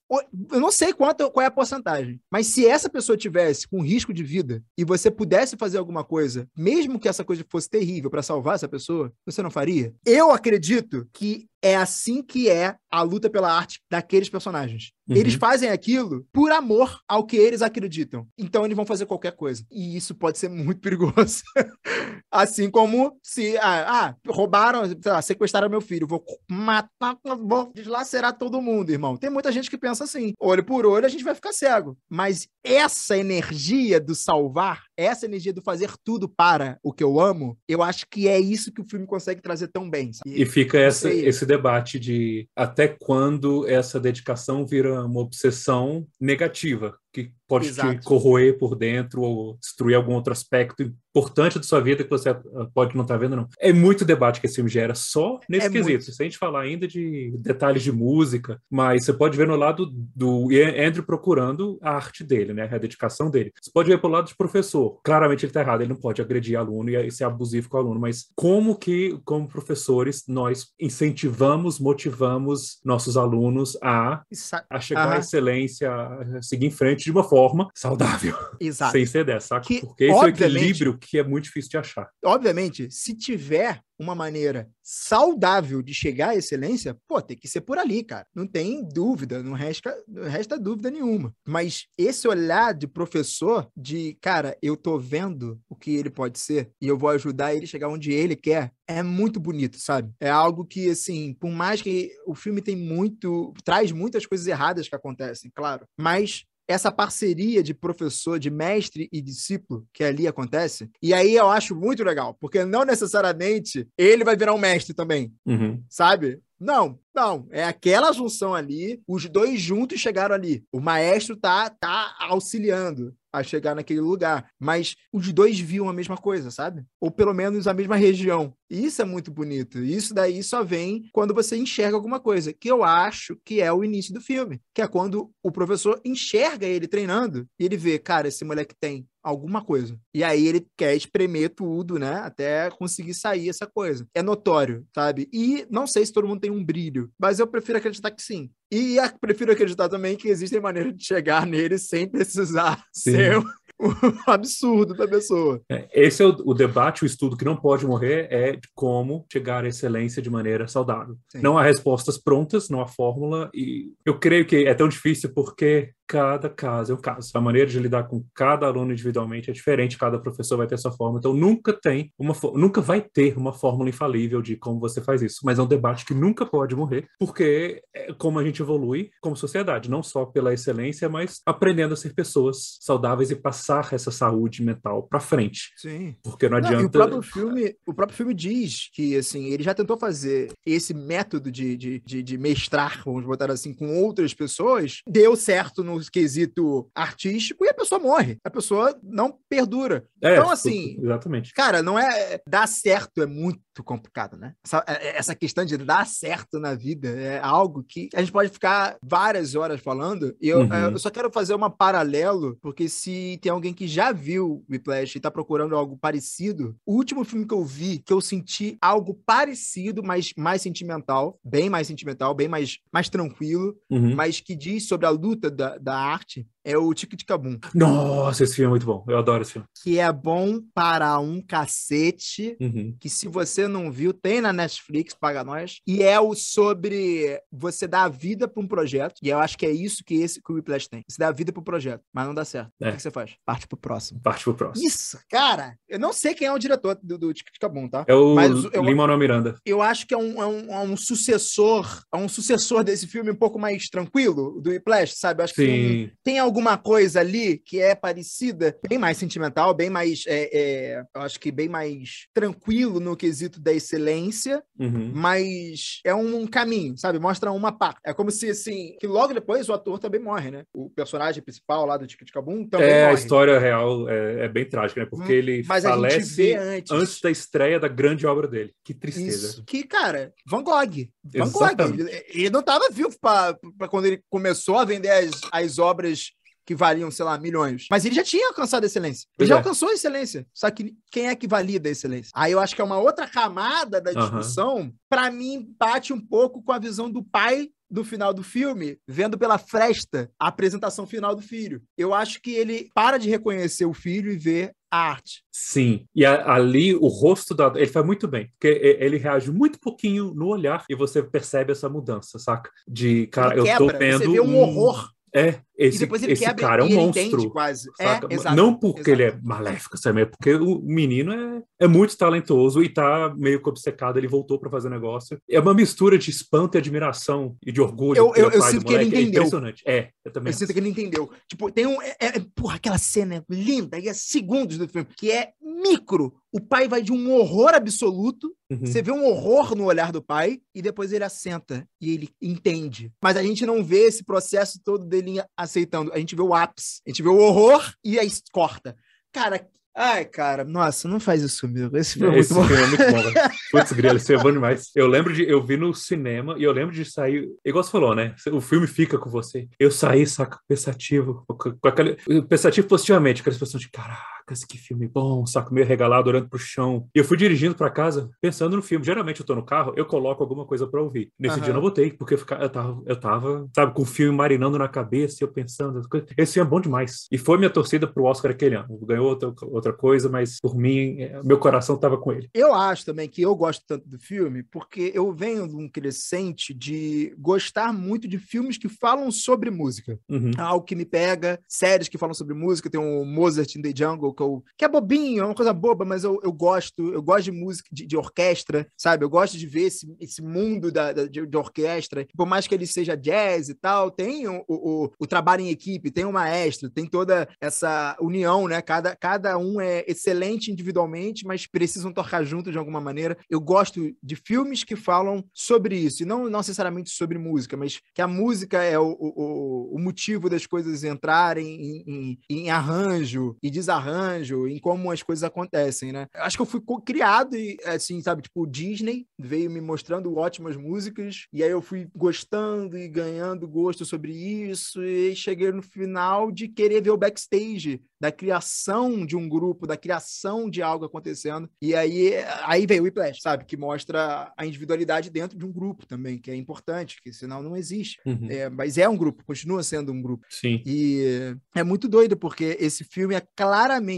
Eu 0.52 0.60
não 0.60 0.72
sei 0.72 0.94
quanto, 0.94 1.32
qual 1.32 1.44
é 1.44 1.48
a 1.48 1.52
porcentagem, 1.52 2.22
mas 2.32 2.46
se 2.48 2.68
essa 2.68 2.88
pessoa 2.88 3.18
tivesse 3.18 3.68
com 3.68 3.82
risco 3.82 4.14
de 4.14 4.24
vida 4.24 4.64
e 4.78 4.86
você 4.86 5.10
pudesse 5.10 5.58
fazer 5.58 5.80
alguma 5.80 6.04
coisa, 6.04 6.48
mesmo 6.56 7.00
que 7.00 7.10
essa 7.10 7.24
coisa 7.24 7.44
fosse 7.50 7.68
terrível 7.68 8.12
para 8.12 8.22
salvar 8.22 8.54
essa 8.54 8.68
pessoa, 8.68 9.12
você 9.26 9.42
não 9.42 9.50
faria? 9.50 9.96
Eu 10.06 10.30
acredito 10.30 11.10
que 11.12 11.48
é 11.66 11.76
assim 11.76 12.22
que 12.22 12.48
é 12.48 12.76
a 12.92 13.02
luta 13.02 13.28
pela 13.28 13.52
arte 13.52 13.82
daqueles 13.90 14.30
personagens. 14.30 14.92
Uhum. 15.10 15.16
Eles 15.16 15.34
fazem 15.34 15.70
aquilo 15.70 16.24
por 16.32 16.52
amor 16.52 17.02
ao 17.08 17.26
que 17.26 17.36
eles 17.36 17.64
acreditam. 17.64 18.28
Então 18.38 18.64
eles 18.64 18.76
vão 18.76 18.86
fazer 18.86 19.08
qualquer 19.08 19.36
coisa. 19.36 19.66
E 19.72 19.98
isso 19.98 20.14
pode 20.14 20.38
ser 20.38 20.48
muito 20.48 20.80
perigoso. 20.80 21.42
assim 22.36 22.70
como 22.70 23.18
se 23.24 23.58
ah, 23.58 23.86
ah 23.88 24.16
roubaram, 24.28 24.84
lá, 25.06 25.22
sequestraram 25.22 25.70
meu 25.70 25.82
filho, 25.82 26.08
vou 26.08 26.24
matar, 26.50 27.18
vou 27.24 27.72
deslacerar 27.74 28.38
todo 28.38 28.62
mundo, 28.62 28.92
irmão. 28.92 29.18
Tem 29.18 29.30
muita 29.30 29.52
gente 29.52 29.70
que 29.70 29.78
pensa 29.78 30.04
assim: 30.04 30.34
olho 30.40 30.64
por 30.64 30.86
olho, 30.86 31.06
a 31.06 31.10
gente 31.10 31.24
vai 31.24 31.36
ficar 31.36 31.54
cego. 31.54 31.98
Mas 32.10 32.48
essa 32.64 33.18
energia 33.18 34.00
do 34.00 34.16
salvar, 34.16 34.84
essa 34.98 35.26
energia 35.26 35.54
do 35.54 35.62
fazer 35.62 35.92
tudo 36.04 36.28
para 36.28 36.78
o 36.84 36.92
que 36.92 37.04
eu 37.04 37.20
amo, 37.20 37.58
eu 37.68 37.82
acho 37.82 38.06
que 38.10 38.28
é 38.28 38.40
isso 38.40 38.72
que 38.72 38.82
o 38.82 38.90
filme 38.90 39.06
consegue 39.06 39.42
trazer 39.42 39.68
tão 39.68 39.90
bem. 39.90 40.12
Sabe? 40.14 40.42
E 40.42 40.46
fica 40.46 40.78
essa, 40.78 41.12
esse 41.12 41.46
debate 41.46 42.00
de 42.00 42.48
até 42.56 42.88
quando 42.88 43.68
essa 43.68 44.00
dedicação 44.00 44.66
vira 44.66 45.06
uma 45.06 45.22
obsessão 45.22 46.06
negativa 46.20 46.98
que 47.16 47.32
pode 47.48 47.68
Exato. 47.68 47.98
te 47.98 48.04
corroer 48.04 48.58
por 48.58 48.76
dentro 48.76 49.22
ou 49.22 49.58
destruir 49.58 49.96
algum 49.96 50.14
outro 50.14 50.34
aspecto 50.34 50.84
importante 50.84 51.58
da 51.58 51.64
sua 51.64 51.80
vida 51.80 52.04
que 52.04 52.10
você 52.10 52.30
ah, 52.30 52.42
pode 52.74 52.94
não 52.94 53.04
estar 53.04 53.14
tá 53.14 53.20
vendo, 53.20 53.38
não. 53.38 53.48
É 53.58 53.72
muito 53.72 54.04
debate 54.04 54.42
que 54.42 54.48
esse 54.48 54.56
filme 54.56 54.70
gera 54.70 54.94
só 54.94 55.40
nesse 55.48 55.68
é 55.68 55.70
quesito. 55.70 55.90
Muito. 55.90 56.12
Se 56.12 56.22
a 56.22 56.26
gente 56.26 56.38
falar 56.38 56.62
ainda 56.62 56.86
de 56.86 57.34
detalhes 57.38 57.84
de 57.84 57.92
música, 57.92 58.60
mas 58.70 59.06
você 59.06 59.14
pode 59.14 59.38
ver 59.38 59.48
no 59.48 59.56
lado 59.56 59.90
do 60.14 60.50
Andrew 60.86 61.06
procurando 61.06 61.80
a 61.82 61.92
arte 61.92 62.22
dele, 62.22 62.54
né? 62.54 62.68
A 62.70 62.78
dedicação 62.78 63.30
dele. 63.30 63.54
Você 63.62 63.72
pode 63.74 63.88
ver 63.88 64.02
pelo 64.02 64.12
lado 64.12 64.28
de 64.28 64.36
professor. 64.36 65.00
Claramente 65.06 65.46
ele 65.46 65.52
está 65.52 65.62
errado, 65.62 65.82
ele 65.82 65.94
não 65.94 66.00
pode 66.00 66.22
agredir 66.22 66.58
aluno 66.58 66.90
e 66.90 67.12
ser 67.12 67.24
abusivo 67.24 67.70
com 67.70 67.78
o 67.78 67.80
aluno, 67.80 68.00
mas 68.00 68.28
como 68.36 68.76
que, 68.76 69.18
como 69.24 69.48
professores, 69.48 70.26
nós 70.28 70.68
incentivamos, 70.78 71.80
motivamos 71.80 72.80
nossos 72.84 73.16
alunos 73.16 73.78
a, 73.82 74.22
a 74.70 74.80
chegar 74.82 75.14
à 75.14 75.20
excelência, 75.20 75.90
a 75.90 76.42
seguir 76.42 76.66
em 76.66 76.72
frente 76.72 77.05
de 77.06 77.12
uma 77.12 77.24
forma 77.24 77.70
saudável. 77.76 78.36
Exato. 78.60 78.94
Sem 78.94 79.06
ser 79.06 79.24
dessa, 79.24 79.48
saca? 79.48 79.68
Que, 79.68 79.80
Porque 79.80 80.06
esse 80.06 80.14
é 80.14 80.24
o 80.24 80.28
equilíbrio 80.28 80.98
que 80.98 81.20
é 81.20 81.24
muito 81.24 81.44
difícil 81.44 81.70
de 81.70 81.78
achar. 81.78 82.10
Obviamente, 82.24 82.90
se 82.90 83.16
tiver 83.16 83.80
uma 83.98 84.16
maneira 84.16 84.70
saudável 84.84 85.82
de 85.82 85.94
chegar 85.94 86.30
à 86.30 86.36
excelência, 86.36 86.98
pô, 87.08 87.22
tem 87.22 87.38
que 87.38 87.48
ser 87.48 87.62
por 87.62 87.78
ali, 87.78 88.04
cara. 88.04 88.26
Não 88.36 88.46
tem 88.48 88.84
dúvida, 88.84 89.42
não 89.42 89.54
resta, 89.54 89.96
não 90.08 90.24
resta 90.24 90.60
dúvida 90.60 90.90
nenhuma. 90.90 91.34
Mas 91.48 91.86
esse 91.98 92.28
olhar 92.28 92.74
de 92.74 92.88
professor, 92.88 93.70
de, 93.78 94.18
cara, 94.20 94.58
eu 94.62 94.76
tô 94.76 94.98
vendo 94.98 95.60
o 95.70 95.76
que 95.76 95.96
ele 95.96 96.10
pode 96.10 96.40
ser 96.40 96.72
e 96.82 96.88
eu 96.88 96.98
vou 96.98 97.10
ajudar 97.10 97.54
ele 97.54 97.66
a 97.66 97.68
chegar 97.68 97.88
onde 97.88 98.12
ele 98.12 98.36
quer, 98.36 98.74
é 98.88 99.02
muito 99.02 99.40
bonito, 99.40 99.80
sabe? 99.80 100.12
É 100.20 100.30
algo 100.30 100.66
que, 100.66 100.90
assim, 100.90 101.34
por 101.34 101.52
mais 101.52 101.82
que 101.82 102.12
o 102.26 102.36
filme 102.36 102.62
tem 102.62 102.76
muito, 102.76 103.54
traz 103.64 103.92
muitas 103.92 104.26
coisas 104.26 104.46
erradas 104.48 104.90
que 104.90 104.96
acontecem, 104.96 105.52
claro, 105.56 105.86
mas 105.98 106.46
essa 106.68 106.92
parceria 106.92 107.62
de 107.62 107.74
professor, 107.74 108.40
de 108.40 108.50
mestre 108.50 109.08
e 109.12 109.22
discípulo 109.22 109.86
que 109.94 110.04
ali 110.04 110.28
acontece. 110.28 110.90
E 111.02 111.14
aí 111.14 111.36
eu 111.36 111.50
acho 111.50 111.76
muito 111.76 112.04
legal, 112.04 112.36
porque 112.40 112.66
não 112.66 112.84
necessariamente 112.84 113.88
ele 113.98 114.24
vai 114.24 114.36
virar 114.36 114.54
um 114.54 114.60
mestre 114.60 114.94
também, 114.94 115.34
uhum. 115.46 115.84
sabe? 115.90 116.40
Não, 116.60 116.98
não, 117.14 117.48
é 117.52 117.66
aquela 117.66 118.14
junção 118.14 118.54
ali, 118.54 119.02
os 119.08 119.28
dois 119.28 119.60
juntos 119.60 120.00
chegaram 120.00 120.34
ali. 120.34 120.64
O 120.72 120.80
maestro 120.80 121.36
tá, 121.36 121.70
tá 121.70 122.16
auxiliando 122.20 123.14
a 123.38 123.44
chegar 123.44 123.76
naquele 123.76 124.02
lugar, 124.02 124.50
mas 124.60 124.96
os 125.12 125.32
dois 125.32 125.60
viam 125.60 125.90
a 125.90 125.94
mesma 125.94 126.18
coisa, 126.18 126.52
sabe? 126.52 126.84
Ou 127.00 127.12
pelo 127.12 127.34
menos 127.34 127.68
a 127.68 127.74
mesma 127.74 127.96
região. 127.96 128.54
E 128.70 128.86
isso 128.86 129.02
é 129.02 129.06
muito 129.06 129.32
bonito. 129.32 129.80
Isso 129.80 130.14
daí 130.14 130.42
só 130.42 130.64
vem 130.64 131.10
quando 131.12 131.34
você 131.34 131.56
enxerga 131.56 131.96
alguma 131.96 132.20
coisa, 132.20 132.54
que 132.54 132.70
eu 132.70 132.84
acho 132.84 133.38
que 133.44 133.62
é 133.62 133.72
o 133.72 133.84
início 133.84 134.14
do 134.14 134.22
filme, 134.22 134.62
que 134.74 134.82
é 134.82 134.88
quando 134.88 135.32
o 135.44 135.52
professor 135.52 136.02
enxerga 136.04 136.66
ele 136.66 136.88
treinando 136.88 137.48
e 137.60 137.66
ele 137.66 137.78
vê, 137.78 138.00
cara, 138.00 138.28
esse 138.28 138.44
moleque 138.44 138.76
tem 138.80 139.08
alguma 139.26 139.64
coisa. 139.64 140.00
E 140.14 140.24
aí 140.24 140.48
ele 140.48 140.68
quer 140.78 140.96
espremer 140.96 141.50
tudo, 141.50 141.98
né? 141.98 142.20
Até 142.24 142.70
conseguir 142.70 143.16
sair 143.16 143.50
essa 143.50 143.66
coisa. 143.66 144.08
É 144.14 144.22
notório, 144.22 144.86
sabe? 144.94 145.28
E 145.34 145.66
não 145.70 145.88
sei 145.88 146.06
se 146.06 146.14
todo 146.14 146.28
mundo 146.28 146.42
tem 146.42 146.52
um 146.52 146.64
brilho, 146.64 147.10
mas 147.20 147.40
eu 147.40 147.48
prefiro 147.48 147.80
acreditar 147.80 148.12
que 148.12 148.22
sim. 148.22 148.52
E 148.72 148.98
prefiro 149.20 149.52
acreditar 149.52 149.90
também 149.90 150.16
que 150.16 150.28
existem 150.28 150.62
maneiras 150.62 150.96
de 150.96 151.04
chegar 151.04 151.46
nele 151.48 151.78
sem 151.80 152.08
precisar 152.08 152.86
sim. 152.94 153.12
ser 153.12 153.38
o 153.38 153.46
absurdo 154.28 154.94
da 154.94 155.08
pessoa. 155.08 155.62
É, 155.70 155.88
esse 155.94 156.22
é 156.22 156.26
o, 156.26 156.36
o, 156.46 156.54
debate, 156.54 157.04
o 157.04 157.06
estudo 157.06 157.36
que 157.36 157.46
não 157.46 157.56
pode 157.56 157.86
morrer 157.86 158.28
é 158.30 158.52
de 158.54 158.68
como 158.74 159.26
chegar 159.32 159.66
à 159.66 159.68
excelência 159.68 160.22
de 160.22 160.30
maneira 160.30 160.68
saudável. 160.68 161.18
Sim. 161.32 161.40
Não 161.42 161.58
há 161.58 161.64
respostas 161.64 162.18
prontas, 162.18 162.70
não 162.70 162.82
há 162.82 162.88
fórmula, 162.88 163.50
e 163.54 163.92
eu 164.06 164.20
creio 164.20 164.46
que 164.46 164.66
é 164.66 164.74
tão 164.74 164.88
difícil 164.88 165.34
porque 165.34 165.92
cada 166.08 166.50
caso 166.50 166.92
é 166.92 166.96
um 166.96 167.02
caso. 167.02 167.32
A 167.34 167.42
maneira 167.42 167.70
de 167.70 167.80
lidar 167.80 168.04
com 168.04 168.24
cada 168.34 168.68
aluno 168.68 168.92
individualmente 168.92 169.50
é 169.50 169.54
diferente, 169.54 169.98
cada 169.98 170.20
professor 170.20 170.58
vai 170.58 170.68
ter 170.68 170.78
sua 170.78 170.92
forma. 170.92 171.20
Então 171.20 171.34
nunca 171.34 171.74
tem 171.74 172.12
uma 172.18 172.36
nunca 172.54 172.82
vai 172.82 173.02
ter 173.02 173.38
uma 173.38 173.54
fórmula 173.54 173.90
infalível 173.90 174.42
de 174.42 174.56
como 174.56 174.80
você 174.80 175.02
faz 175.02 175.22
isso, 175.22 175.40
mas 175.44 175.60
é 175.60 175.62
um 175.62 175.68
debate 175.68 176.06
que 176.06 176.14
nunca 176.14 176.46
pode 176.46 176.76
morrer, 176.76 177.08
porque 177.20 177.82
é 177.94 178.14
como 178.14 178.40
a 178.40 178.44
gente 178.44 178.62
evolui 178.62 179.10
como 179.22 179.36
sociedade, 179.36 179.90
não 179.90 180.04
só 180.04 180.26
pela 180.26 180.54
excelência, 180.54 181.10
mas 181.10 181.42
aprendendo 181.46 181.94
a 181.94 181.98
ser 181.98 182.14
pessoas 182.14 182.78
saudáveis 182.80 183.32
e 183.32 183.36
passar 183.36 183.94
essa 183.94 184.12
saúde 184.12 184.64
mental 184.64 185.04
para 185.04 185.20
frente. 185.20 185.72
Sim. 185.78 186.16
Porque 186.24 186.48
não 186.48 186.58
adianta. 186.58 186.78
Não, 186.78 186.86
o 186.86 186.92
próprio 186.92 187.22
filme, 187.22 187.76
o 187.86 187.94
próprio 187.94 188.18
filme 188.18 188.34
diz 188.34 188.90
que 188.94 189.18
assim 189.18 189.46
ele 189.46 189.64
já 189.64 189.74
tentou 189.74 189.98
fazer 189.98 190.52
esse 190.66 190.94
método 190.94 191.52
de, 191.52 191.76
de, 191.76 192.00
de, 192.00 192.24
de 192.24 192.38
mestrar, 192.38 193.02
vamos 193.04 193.26
botar 193.26 193.50
assim, 193.52 193.74
com 193.74 194.04
outras 194.04 194.34
pessoas, 194.34 195.02
deu 195.08 195.36
certo 195.36 195.84
no 195.84 195.95
no 195.96 196.12
quesito 196.12 196.90
artístico 196.94 197.66
e 197.66 197.70
a 197.70 197.74
pessoa 197.74 198.00
morre. 198.00 198.38
A 198.44 198.50
pessoa 198.50 198.98
não 199.02 199.38
perdura. 199.50 200.06
É, 200.22 200.34
então, 200.34 200.50
assim. 200.50 200.98
Exatamente. 201.02 201.54
Cara, 201.54 201.82
não 201.82 201.98
é. 201.98 202.40
Dar 202.48 202.68
certo 202.68 203.22
é 203.22 203.26
muito 203.26 203.60
muito 203.76 203.84
complicado, 203.84 204.38
né? 204.38 204.54
Essa, 204.64 204.84
é, 204.88 204.94
é, 204.94 205.18
essa 205.18 205.36
questão 205.36 205.66
de 205.66 205.78
dar 205.78 206.08
certo 206.08 206.60
na 206.60 206.74
vida 206.74 207.10
é 207.10 207.40
algo 207.40 207.84
que 207.84 208.10
a 208.16 208.22
gente 208.22 208.32
pode 208.32 208.50
ficar 208.50 208.98
várias 209.04 209.56
horas 209.56 209.82
falando. 209.82 210.36
E 210.42 210.48
eu, 210.48 210.60
uhum. 210.60 210.92
eu 210.92 211.00
só 211.00 211.10
quero 211.10 211.32
fazer 211.32 211.54
uma 211.54 211.70
paralelo, 211.70 212.58
porque 212.62 212.88
se 212.88 213.38
tem 213.42 213.52
alguém 213.52 213.74
que 213.74 213.88
já 213.88 214.12
viu 214.14 214.64
Whiplash 214.70 215.18
e 215.18 215.20
tá 215.20 215.30
procurando 215.30 215.76
algo 215.76 215.98
parecido, 215.98 216.76
o 216.86 216.94
último 216.94 217.26
filme 217.26 217.46
que 217.46 217.54
eu 217.54 217.66
vi, 217.66 218.00
que 218.00 218.14
eu 218.14 218.22
senti 218.22 218.78
algo 218.82 219.20
parecido, 219.26 220.02
mas 220.04 220.32
mais 220.38 220.62
sentimental, 220.62 221.38
bem 221.44 221.70
mais 221.70 221.88
sentimental, 221.88 222.34
bem 222.34 222.48
mais, 222.48 222.78
mais 222.94 223.10
tranquilo, 223.10 223.76
uhum. 223.90 224.16
mas 224.16 224.40
que 224.40 224.56
diz 224.56 224.88
sobre 224.88 225.06
a 225.06 225.10
luta 225.10 225.52
da, 225.52 225.78
da 225.78 225.98
arte, 225.98 226.48
é 226.66 226.76
o 226.76 226.92
Tic 226.96 227.16
Tic 227.16 227.30
Boom. 227.38 227.60
Nossa, 227.76 228.44
esse 228.44 228.56
filme 228.56 228.66
é 228.66 228.70
muito 228.72 228.88
bom. 228.88 229.06
Eu 229.08 229.20
adoro 229.20 229.44
esse 229.44 229.54
filme. 229.54 229.68
Que 229.84 230.00
é 230.00 230.12
bom 230.12 230.60
para 230.74 231.20
um 231.20 231.40
cacete. 231.40 232.58
Uhum. 232.60 232.96
Que 233.00 233.08
se 233.08 233.28
você 233.28 233.65
não 233.70 233.92
viu, 233.92 234.14
tem 234.14 234.42
na 234.42 234.54
Netflix, 234.54 235.14
paga 235.14 235.44
nós. 235.44 235.80
E 235.88 236.04
é 236.04 236.20
o 236.20 236.34
sobre 236.36 237.40
você 237.52 237.88
dar 237.88 238.04
a 238.04 238.10
vida 238.10 238.48
para 238.48 238.62
um 238.62 238.68
projeto. 238.68 239.16
E 239.22 239.30
eu 239.30 239.40
acho 239.40 239.58
que 239.58 239.66
é 239.66 239.72
isso 239.72 240.04
que 240.06 240.16
esse 240.16 240.42
que 240.42 240.52
o 240.52 240.56
Whiplash 240.56 240.88
tem. 240.88 241.04
Você 241.08 241.18
dá 241.18 241.28
a 241.28 241.32
vida 241.32 241.52
para 241.52 241.62
o 241.62 241.64
projeto, 241.64 242.04
mas 242.14 242.28
não 242.28 242.34
dá 242.34 242.46
certo. 242.46 242.72
É. 242.82 242.88
O 242.88 242.92
que, 242.92 242.98
que, 242.98 243.02
você 243.02 243.12
faz? 243.12 243.36
Parte 243.46 243.68
pro 243.68 243.78
próximo. 243.78 244.20
Parte 244.22 244.44
pro 244.44 244.54
próximo. 244.54 244.88
Isso, 244.88 245.20
cara. 245.30 245.76
Eu 245.88 246.00
não 246.00 246.14
sei 246.14 246.34
quem 246.34 246.48
é 246.48 246.52
o 246.52 246.60
diretor 246.60 246.98
do, 247.02 247.18
do 247.18 247.34
Tic 247.34 247.48
Tic 247.52 247.70
Boom, 247.72 247.88
tá? 247.88 248.06
É 248.08 248.14
o 248.14 248.36
Lin-Manuel 248.84 249.18
Miranda. 249.18 249.60
Eu 249.66 249.82
acho 249.82 250.06
que 250.08 250.14
é 250.14 250.18
um, 250.18 250.42
é 250.42 250.48
um, 250.48 250.74
é 250.74 250.80
um 250.80 250.98
sucessor, 250.98 252.04
é 252.14 252.18
um 252.18 252.28
sucessor 252.28 252.84
desse 252.84 253.08
filme 253.08 253.32
um 253.32 253.36
pouco 253.36 253.60
mais 253.60 253.90
tranquilo, 253.90 254.62
do 254.62 254.70
Whiplash, 254.70 255.16
sabe? 255.16 255.42
Eu 255.42 255.46
acho 255.46 255.56
Sim. 255.56 255.66
que 255.66 255.66
tem, 255.66 256.12
tem 256.24 256.40
alguma 256.40 256.78
coisa 256.78 257.20
ali 257.20 257.58
que 257.58 257.80
é 257.80 257.96
parecida, 257.96 258.78
bem 258.88 258.98
mais 258.98 259.18
sentimental, 259.18 259.74
bem 259.74 259.90
mais, 259.90 260.24
é, 260.28 260.50
é, 260.54 261.04
eu 261.16 261.22
acho 261.22 261.40
que 261.40 261.52
bem 261.52 261.70
mais 261.70 262.28
tranquilo 262.34 263.00
no 263.00 263.16
quesito 263.16 263.55
da 263.60 263.74
excelência, 263.74 264.64
uhum. 264.80 265.12
mas 265.14 266.00
é 266.04 266.14
um 266.14 266.46
caminho, 266.48 266.98
sabe? 266.98 267.20
Mostra 267.20 267.52
uma 267.52 267.72
parte. 267.72 268.00
É 268.06 268.14
como 268.14 268.32
se, 268.32 268.50
assim, 268.50 268.96
que 269.00 269.08
logo 269.08 269.34
depois 269.34 269.68
o 269.70 269.74
ator 269.74 270.00
também 270.00 270.22
morre, 270.22 270.52
né? 270.52 270.64
O 270.74 270.90
personagem 270.90 271.42
principal 271.42 271.86
lá 271.86 271.98
do 271.98 272.08
Tic 272.08 272.24
Ticabum 272.24 272.68
também 272.68 272.90
é, 272.90 273.02
morre. 273.02 273.12
a 273.12 273.14
história 273.14 273.60
real 273.60 274.10
é, 274.10 274.46
é 274.46 274.48
bem 274.48 274.66
trágica, 274.66 275.02
né? 275.02 275.08
Porque 275.10 275.34
hum, 275.34 275.36
ele 275.36 275.64
mas 275.68 275.84
falece 275.84 276.54
antes. 276.56 276.92
antes. 276.92 277.22
da 277.22 277.32
estreia 277.32 277.80
da 277.80 277.88
grande 277.88 278.26
obra 278.26 278.48
dele. 278.48 278.74
Que 278.84 278.94
tristeza. 278.94 279.48
Isso. 279.48 279.64
Que, 279.66 279.84
cara, 279.84 280.34
Van 280.46 280.64
Gogh. 280.64 281.08
Van 281.24 281.52
Gogh. 281.52 281.94
Ele, 282.00 282.26
ele 282.30 282.50
não 282.50 282.60
estava 282.60 282.90
vivo 282.92 283.16
para 283.20 283.58
quando 283.90 284.06
ele 284.06 284.22
começou 284.30 284.78
a 284.78 284.86
vender 284.86 285.10
as, 285.10 285.42
as 285.52 285.80
obras 285.80 286.32
que 286.66 286.76
valiam, 286.76 287.12
sei 287.12 287.24
lá, 287.24 287.38
milhões. 287.38 287.86
Mas 287.90 288.06
ele 288.06 288.16
já 288.16 288.24
tinha 288.24 288.48
alcançado 288.48 288.84
a 288.84 288.88
excelência. 288.88 289.28
Ele 289.38 289.48
já 289.48 289.56
é. 289.56 289.58
alcançou 289.58 289.90
a 289.90 289.94
excelência. 289.94 290.48
Só 290.54 290.70
que 290.72 290.96
quem 291.12 291.28
é 291.28 291.36
que 291.36 291.48
valida 291.48 291.88
a 291.88 291.92
excelência? 291.92 292.32
Aí 292.34 292.52
eu 292.52 292.60
acho 292.60 292.76
que 292.76 292.82
é 292.82 292.86
uma 292.86 292.98
outra 292.98 293.28
camada 293.28 294.02
da 294.02 294.12
discussão, 294.12 294.78
uhum. 294.78 294.94
para 295.08 295.30
mim, 295.30 295.74
bate 295.78 296.12
um 296.12 296.20
pouco 296.20 296.64
com 296.64 296.72
a 296.72 296.80
visão 296.80 297.10
do 297.10 297.24
pai 297.24 297.70
do 297.90 298.04
final 298.04 298.34
do 298.34 298.44
filme, 298.44 298.98
vendo 299.08 299.38
pela 299.38 299.60
fresta 299.60 300.30
a 300.40 300.48
apresentação 300.48 301.06
final 301.06 301.36
do 301.36 301.42
filho. 301.42 301.82
Eu 301.96 302.14
acho 302.14 302.42
que 302.42 302.52
ele 302.52 302.90
para 302.96 303.18
de 303.18 303.30
reconhecer 303.30 303.86
o 303.86 303.94
filho 303.94 304.32
e 304.32 304.38
ver 304.38 304.74
a 304.92 304.98
arte. 304.98 305.44
Sim, 305.52 306.06
e 306.16 306.26
a, 306.26 306.52
ali 306.52 306.96
o 306.96 307.08
rosto 307.08 307.54
da. 307.54 307.72
Ele 307.76 307.88
faz 307.88 308.06
muito 308.06 308.28
bem, 308.28 308.50
porque 308.52 308.68
ele 309.00 309.18
reage 309.18 309.52
muito 309.52 309.80
pouquinho 309.80 310.34
no 310.34 310.48
olhar 310.48 310.84
e 310.90 310.96
você 310.96 311.22
percebe 311.22 311.72
essa 311.72 311.88
mudança, 311.88 312.40
saca? 312.40 312.72
De 312.88 313.28
cara, 313.28 313.56
eu 313.56 313.66
tô 313.78 313.88
vendo. 313.88 314.20
Você 314.20 314.32
vê 314.32 314.42
um, 314.42 314.56
um 314.56 314.58
horror 314.58 315.12
é, 315.36 315.60
esse, 315.78 316.06
esse 316.28 316.54
cara 316.54 316.84
é 316.84 316.86
um 316.86 316.90
monstro. 316.90 317.50
Quase. 317.52 317.90
É, 318.00 318.34
exato, 318.34 318.56
não 318.56 318.74
porque 318.74 319.12
exato. 319.12 319.12
ele 319.12 319.24
é 319.24 319.40
maléfico, 319.44 319.98
sabe? 319.98 320.22
É 320.22 320.26
porque 320.26 320.54
o 320.56 320.80
menino 320.82 321.32
é, 321.32 321.64
é 321.82 321.88
muito 321.88 322.18
talentoso 322.18 322.82
e 322.82 322.90
tá 322.90 323.34
meio 323.38 323.62
que 323.62 323.70
obcecado. 323.70 324.18
Ele 324.18 324.28
voltou 324.28 324.60
para 324.60 324.70
fazer 324.70 324.90
negócio. 324.90 325.38
É 325.50 325.60
uma 325.60 325.74
mistura 325.74 326.18
de 326.18 326.30
espanto 326.30 326.78
e 326.78 326.80
admiração 326.80 327.56
e 327.66 327.72
de 327.72 327.82
orgulho. 327.82 328.18
Eu, 328.18 328.34
eu, 328.36 328.52
eu 328.52 328.62
sinto 328.62 328.86
que 328.86 328.94
ele 328.94 329.04
é 329.04 329.08
entendeu. 329.08 329.26
É 329.26 329.46
impressionante. 329.46 329.84
É, 329.86 330.10
eu 330.24 330.32
também. 330.32 330.52
Eu 330.52 330.58
sinto 330.58 330.74
que 330.74 330.80
ele 330.80 330.90
entendeu. 330.90 331.30
Tipo, 331.48 331.72
tem 331.72 331.86
um. 331.86 332.02
É, 332.02 332.16
é, 332.20 332.32
porra, 332.56 332.76
aquela 332.76 332.98
cena 332.98 333.44
linda, 333.50 334.00
e 334.00 334.08
é 334.08 334.14
segundos 334.14 334.78
do 334.78 334.88
filme, 334.88 335.08
que 335.18 335.32
é 335.32 335.52
micro. 335.62 336.34
O 336.52 336.62
pai 336.62 336.88
vai 336.88 337.02
de 337.02 337.12
um 337.12 337.34
horror 337.34 337.74
absoluto. 337.74 338.56
Uhum. 338.72 338.86
Você 338.86 339.02
vê 339.02 339.12
um 339.12 339.26
horror 339.26 339.76
no 339.76 339.84
olhar 339.84 340.12
do 340.12 340.22
pai 340.22 340.62
e 340.74 340.82
depois 340.82 341.12
ele 341.12 341.24
assenta 341.24 341.86
e 342.00 342.14
ele 342.14 342.30
entende. 342.42 343.12
Mas 343.22 343.36
a 343.36 343.44
gente 343.44 343.66
não 343.66 343.84
vê 343.84 344.06
esse 344.06 344.24
processo 344.24 344.80
todo 344.84 345.06
dele 345.06 345.42
aceitando. 345.66 346.12
A 346.14 346.20
gente 346.20 346.36
vê 346.36 346.42
o 346.42 346.54
ápice, 346.54 347.02
a 347.06 347.10
gente 347.10 347.22
vê 347.22 347.30
o 347.30 347.38
horror 347.38 347.94
e 348.04 348.18
aí 348.18 348.30
corta. 348.52 348.96
Cara, 349.32 349.68
Ai, 349.98 350.26
cara, 350.26 350.66
nossa, 350.66 351.08
não 351.08 351.22
faz 351.22 351.42
isso 351.42 351.62
comigo. 351.62 351.96
Esse 351.96 352.20
filme, 352.20 352.36
é, 352.36 352.40
esse 352.40 352.54
filme 352.54 352.74
é 352.74 352.88
muito 352.88 353.04
bom. 353.12 353.42
Putz, 353.72 353.94
grilo, 353.94 354.18
esse 354.18 354.34
é 354.34 354.38
bom 354.38 354.52
demais. 354.52 354.92
Eu 354.94 355.08
lembro 355.08 355.34
de. 355.34 355.50
Eu 355.50 355.64
vi 355.64 355.78
no 355.78 355.94
cinema 355.94 356.56
e 356.58 356.64
eu 356.64 356.74
lembro 356.74 356.94
de 356.94 357.06
sair. 357.06 357.50
Igual 357.64 357.82
você 357.82 357.92
falou, 357.92 358.14
né? 358.14 358.36
O 358.52 358.60
filme 358.60 358.88
fica 358.88 359.18
com 359.18 359.30
você. 359.30 359.70
Eu 359.80 359.90
saí, 359.90 360.28
saca, 360.28 360.60
pensativo. 360.68 361.46
Com 361.48 361.88
aquele, 361.88 362.18
pensativo 362.50 362.90
positivamente, 362.90 363.40
aquela 363.40 363.54
expressão 363.54 363.80
de 363.80 363.90
caralho 363.90 364.35
caracas, 364.46 364.64
que 364.64 364.78
filme 364.78 365.08
bom, 365.08 365.46
saco 365.46 365.74
meio 365.74 365.86
regalado, 365.86 366.30
olhando 366.30 366.48
pro 366.48 366.60
chão. 366.60 367.08
E 367.14 367.20
eu 367.20 367.26
fui 367.26 367.36
dirigindo 367.36 367.76
para 367.76 367.90
casa 367.90 368.30
pensando 368.40 368.76
no 368.76 368.82
filme. 368.82 369.04
Geralmente 369.04 369.40
eu 369.40 369.46
tô 369.46 369.56
no 369.56 369.66
carro, 369.66 369.94
eu 369.98 370.06
coloco 370.06 370.44
alguma 370.44 370.66
coisa 370.66 370.86
para 370.86 371.02
ouvir. 371.02 371.32
Nesse 371.38 371.56
uhum. 371.56 371.62
dia 371.62 371.72
eu 371.72 371.74
não 371.74 371.82
botei, 371.82 372.12
porque 372.12 372.36
eu, 372.36 372.38
ficava, 372.38 372.64
eu, 372.64 372.70
tava, 372.70 373.04
eu 373.06 373.20
tava, 373.20 373.70
sabe, 373.76 373.94
com 373.94 374.04
o 374.04 374.06
filme 374.06 374.38
marinando 374.38 374.78
na 374.78 374.88
cabeça 374.88 375.44
eu 375.44 375.48
pensando. 375.48 376.02
Esse 376.38 376.54
filme 376.54 376.68
é 376.68 376.70
bom 376.70 376.80
demais. 376.80 377.28
E 377.32 377.38
foi 377.38 377.58
minha 377.58 377.70
torcida 377.70 378.08
pro 378.08 378.26
Oscar 378.26 378.52
aquele 378.52 378.76
ano. 378.76 379.00
Ganhou 379.06 379.28
outra, 379.28 379.54
outra 379.64 379.94
coisa, 379.94 380.30
mas 380.30 380.60
por 380.60 380.76
mim, 380.76 381.22
é, 381.22 381.42
meu 381.44 381.58
coração 381.58 381.98
tava 381.98 382.18
com 382.18 382.32
ele. 382.32 382.50
Eu 382.54 382.74
acho 382.74 383.06
também 383.06 383.28
que 383.28 383.42
eu 383.42 383.56
gosto 383.56 383.84
tanto 383.88 384.08
do 384.08 384.20
filme 384.20 384.64
porque 384.64 385.12
eu 385.14 385.34
venho 385.34 385.68
de 385.68 385.76
um 385.76 385.90
crescente 385.90 386.74
de 386.74 387.34
gostar 387.38 387.92
muito 387.92 388.28
de 388.28 388.38
filmes 388.38 388.78
que 388.78 388.90
falam 388.90 389.32
sobre 389.32 389.72
música. 389.72 390.20
Uhum. 390.30 390.52
Algo 390.58 390.86
que 390.86 390.96
me 390.96 391.06
pega, 391.06 391.60
séries 391.68 392.08
que 392.08 392.18
falam 392.18 392.34
sobre 392.34 392.54
música. 392.54 392.90
Tem 392.90 393.00
o 393.00 393.26
Mozart 393.26 393.76
in 393.76 393.82
the 393.82 393.94
Jungle, 393.96 394.35
que, 394.36 394.44
que 394.78 394.86
é 394.86 394.88
bobinho, 394.88 395.44
é 395.44 395.46
uma 395.46 395.56
coisa 395.56 395.74
boba, 395.74 396.06
mas 396.06 396.24
eu, 396.24 396.40
eu 396.44 396.52
gosto, 396.52 397.14
eu 397.14 397.22
gosto 397.22 397.46
de 397.46 397.52
música, 397.52 397.90
de, 397.92 398.06
de 398.06 398.18
orquestra, 398.18 398.88
sabe? 398.98 399.24
Eu 399.24 399.30
gosto 399.30 399.58
de 399.58 399.66
ver 399.66 399.84
esse, 399.84 400.16
esse 400.20 400.42
mundo 400.42 400.92
da, 400.92 401.12
da 401.12 401.26
de, 401.26 401.46
de, 401.46 401.58
orquestra. 401.58 402.28
Por 402.36 402.46
mais 402.46 402.68
que 402.68 402.76
ele 402.76 402.86
seja 402.86 403.16
jazz 403.16 403.70
e 403.70 403.74
tal, 403.74 404.12
tem 404.12 404.48
o, 404.48 404.64
o, 404.68 405.12
o 405.20 405.28
trabalho 405.28 405.62
em 405.62 405.70
equipe, 405.70 406.12
tem 406.12 406.26
o 406.26 406.34
maestro, 406.34 406.90
tem 406.90 407.06
toda 407.06 407.48
essa 407.60 408.16
união, 408.20 408.68
né? 408.68 408.82
Cada, 408.82 409.16
cada 409.16 409.58
um 409.58 409.80
é 409.80 410.04
excelente 410.08 410.72
individualmente, 410.72 411.46
mas 411.46 411.66
precisam 411.66 412.12
tocar 412.12 412.44
junto 412.44 412.72
de 412.72 412.78
alguma 412.78 413.02
maneira. 413.02 413.38
Eu 413.50 413.60
gosto 413.60 414.14
de 414.22 414.36
filmes 414.36 414.84
que 414.84 414.96
falam 414.96 415.44
sobre 415.54 415.98
isso, 415.98 416.24
e 416.24 416.26
não, 416.26 416.50
não 416.50 416.60
necessariamente 416.60 417.10
sobre 417.10 417.38
música, 417.38 417.78
mas 417.78 418.00
que 418.14 418.22
a 418.22 418.28
música 418.28 418.84
é 418.84 419.00
o, 419.00 419.16
o, 419.20 419.96
o 419.96 420.00
motivo 420.00 420.50
das 420.50 420.66
coisas 420.66 421.04
entrarem 421.04 421.68
em, 421.68 422.04
em, 422.08 422.40
em 422.50 422.70
arranjo 422.70 423.56
e 423.62 423.70
desarranjo 423.70 424.25
arranjo, 424.26 424.68
em 424.68 424.80
como 424.80 425.12
as 425.12 425.24
coisas 425.24 425.44
acontecem, 425.44 426.12
né? 426.12 426.28
Acho 426.34 426.58
que 426.58 426.62
eu 426.62 426.66
fui 426.66 426.82
criado 427.04 427.56
e, 427.56 427.78
assim, 427.86 428.22
sabe, 428.22 428.42
tipo, 428.42 428.64
o 428.64 428.68
Disney 428.68 429.26
veio 429.38 429.70
me 429.70 429.82
mostrando 429.82 430.36
ótimas 430.36 430.76
músicas, 430.76 431.48
e 431.54 431.64
aí 431.64 431.72
eu 431.72 431.82
fui 431.82 432.08
gostando 432.16 432.98
e 432.98 433.08
ganhando 433.08 433.68
gosto 433.68 434.06
sobre 434.06 434.32
isso, 434.32 435.04
e 435.04 435.36
cheguei 435.36 435.72
no 435.72 435.82
final 435.82 436.52
de 436.52 436.68
querer 436.68 437.02
ver 437.02 437.12
o 437.12 437.18
backstage 437.18 438.02
da 438.20 438.32
criação 438.32 439.26
de 439.26 439.36
um 439.36 439.48
grupo, 439.48 439.86
da 439.86 439.98
criação 439.98 440.70
de 440.70 440.82
algo 440.82 441.06
acontecendo. 441.06 441.70
E 441.82 441.94
aí, 441.94 442.34
aí 442.64 442.86
veio 442.86 443.02
o 443.02 443.06
Whiplash, 443.06 443.42
sabe? 443.42 443.66
Que 443.66 443.78
mostra 443.78 444.52
a 444.58 444.66
individualidade 444.66 445.30
dentro 445.30 445.58
de 445.58 445.66
um 445.66 445.72
grupo 445.72 446.06
também, 446.06 446.40
que 446.40 446.50
é 446.50 446.56
importante, 446.56 447.22
que 447.22 447.32
senão 447.32 447.62
não 447.62 447.76
existe. 447.76 448.20
Uhum. 448.26 448.48
É, 448.50 448.70
mas 448.70 448.98
é 448.98 449.08
um 449.08 449.18
grupo, 449.18 449.44
continua 449.46 449.84
sendo 449.84 450.12
um 450.12 450.22
grupo. 450.22 450.46
Sim. 450.50 450.82
E 450.86 451.56
é 451.76 451.84
muito 451.84 452.08
doido, 452.08 452.38
porque 452.38 452.78
esse 452.80 453.04
filme 453.04 453.36
é 453.36 453.44
claramente 453.56 454.15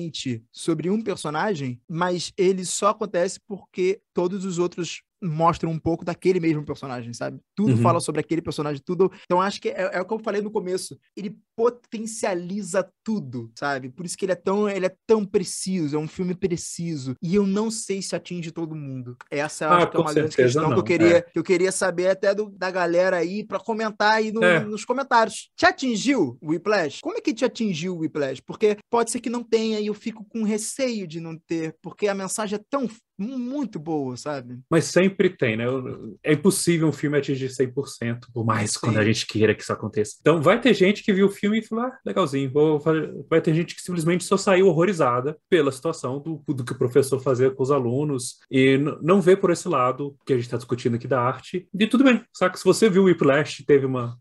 sobre 0.51 0.89
um 0.89 1.01
personagem, 1.01 1.81
mas 1.87 2.31
ele 2.37 2.65
só 2.65 2.89
acontece 2.89 3.39
porque 3.39 4.01
todos 4.13 4.45
os 4.45 4.59
outros 4.59 5.01
mostram 5.21 5.71
um 5.71 5.79
pouco 5.79 6.05
daquele 6.05 6.39
mesmo 6.39 6.63
personagem, 6.63 7.13
sabe? 7.13 7.39
Tudo 7.55 7.71
uhum. 7.71 7.81
fala 7.81 7.99
sobre 7.99 8.21
aquele 8.21 8.41
personagem, 8.41 8.81
tudo. 8.83 9.11
Então 9.25 9.41
acho 9.41 9.61
que 9.61 9.69
é, 9.69 9.91
é, 9.93 10.01
o 10.01 10.05
que 10.05 10.13
eu 10.13 10.19
falei 10.19 10.41
no 10.41 10.51
começo. 10.51 10.97
Ele 11.15 11.37
potencializa 11.55 12.87
tudo, 13.03 13.51
sabe? 13.57 13.89
Por 13.89 14.05
isso 14.05 14.17
que 14.17 14.25
ele 14.25 14.33
é 14.33 14.35
tão, 14.35 14.69
ele 14.69 14.85
é 14.85 14.95
tão 15.07 15.25
preciso, 15.25 15.95
é 15.95 15.99
um 15.99 16.07
filme 16.07 16.35
preciso. 16.35 17.15
E 17.21 17.35
eu 17.35 17.47
não 17.47 17.71
sei 17.71 18.01
se 18.01 18.15
atinge 18.15 18.51
todo 18.51 18.75
mundo. 18.75 19.17
Essa 19.31 19.67
ah, 19.67 19.77
acho 19.77 19.91
que 19.91 19.97
é 19.97 19.99
uma 19.99 20.13
grande 20.13 20.35
questão 20.35 20.63
não. 20.63 20.73
que 20.73 20.79
eu 20.79 20.83
queria, 20.83 21.17
é. 21.17 21.21
que 21.21 21.39
eu 21.39 21.43
queria 21.43 21.71
saber 21.71 22.09
até 22.09 22.35
do, 22.35 22.49
da 22.49 22.69
galera 22.69 23.17
aí 23.17 23.43
para 23.43 23.59
comentar 23.59 24.13
aí 24.13 24.31
no, 24.31 24.43
é. 24.43 24.59
nos 24.59 24.85
comentários. 24.85 25.49
Te 25.55 25.65
atingiu 25.65 26.37
o 26.41 26.51
Whiplash? 26.51 26.99
Como 27.01 27.17
é 27.17 27.21
que 27.21 27.33
te 27.33 27.43
atingiu 27.43 27.95
o 27.95 27.99
Whiplash? 27.99 28.41
Porque 28.41 28.77
pode 28.89 29.09
ser 29.11 29.19
que 29.19 29.29
não 29.29 29.43
tenha 29.43 29.79
e 29.79 29.87
eu 29.87 29.93
fico 29.93 30.23
com 30.25 30.43
receio 30.43 31.07
de 31.07 31.19
não 31.19 31.37
ter, 31.47 31.75
porque 31.81 32.07
a 32.07 32.13
mensagem 32.13 32.59
é 32.59 32.63
tão 32.69 32.87
muito 33.17 33.79
boa, 33.79 34.15
sabe? 34.15 34.59
Mas 34.69 34.85
sempre 34.85 35.29
tem, 35.29 35.57
né? 35.57 35.65
É 36.23 36.33
impossível 36.33 36.87
um 36.87 36.91
filme 36.91 37.17
atingir 37.17 37.47
100%, 37.47 38.27
por 38.33 38.45
mais 38.45 38.71
Sim. 38.71 38.79
quando 38.81 38.97
a 38.97 39.03
gente 39.03 39.25
queira 39.25 39.55
que 39.55 39.63
isso 39.63 39.73
aconteça. 39.73 40.17
Então 40.19 40.41
vai 40.41 40.59
ter 40.61 40.73
gente 40.73 41.03
que 41.03 41.13
viu 41.13 41.27
o 41.27 41.31
filme 41.31 41.59
e 41.59 41.63
falou, 41.63 41.85
ah, 41.85 41.97
legalzinho. 42.05 42.51
Vou 42.51 42.79
vai 43.29 43.41
ter 43.41 43.53
gente 43.53 43.75
que 43.75 43.81
simplesmente 43.81 44.23
só 44.23 44.37
saiu 44.37 44.67
horrorizada 44.67 45.37
pela 45.49 45.71
situação 45.71 46.19
do, 46.19 46.41
do 46.53 46.63
que 46.63 46.73
o 46.73 46.77
professor 46.77 47.19
fazia 47.19 47.49
com 47.49 47.63
os 47.63 47.71
alunos 47.71 48.37
e 48.51 48.77
não 49.01 49.21
vê 49.21 49.35
por 49.35 49.51
esse 49.51 49.67
lado 49.67 50.15
que 50.25 50.33
a 50.33 50.35
gente 50.35 50.45
está 50.45 50.57
discutindo 50.57 50.95
aqui 50.95 51.07
da 51.07 51.21
arte. 51.21 51.67
E 51.73 51.87
tudo 51.87 52.03
bem, 52.03 52.23
saca? 52.33 52.57
Se 52.57 52.63
você 52.63 52.89
viu 52.89 53.03
o 53.03 53.05
Whiplash, 53.05 53.63
teve 53.65 53.85
uma 53.85 54.17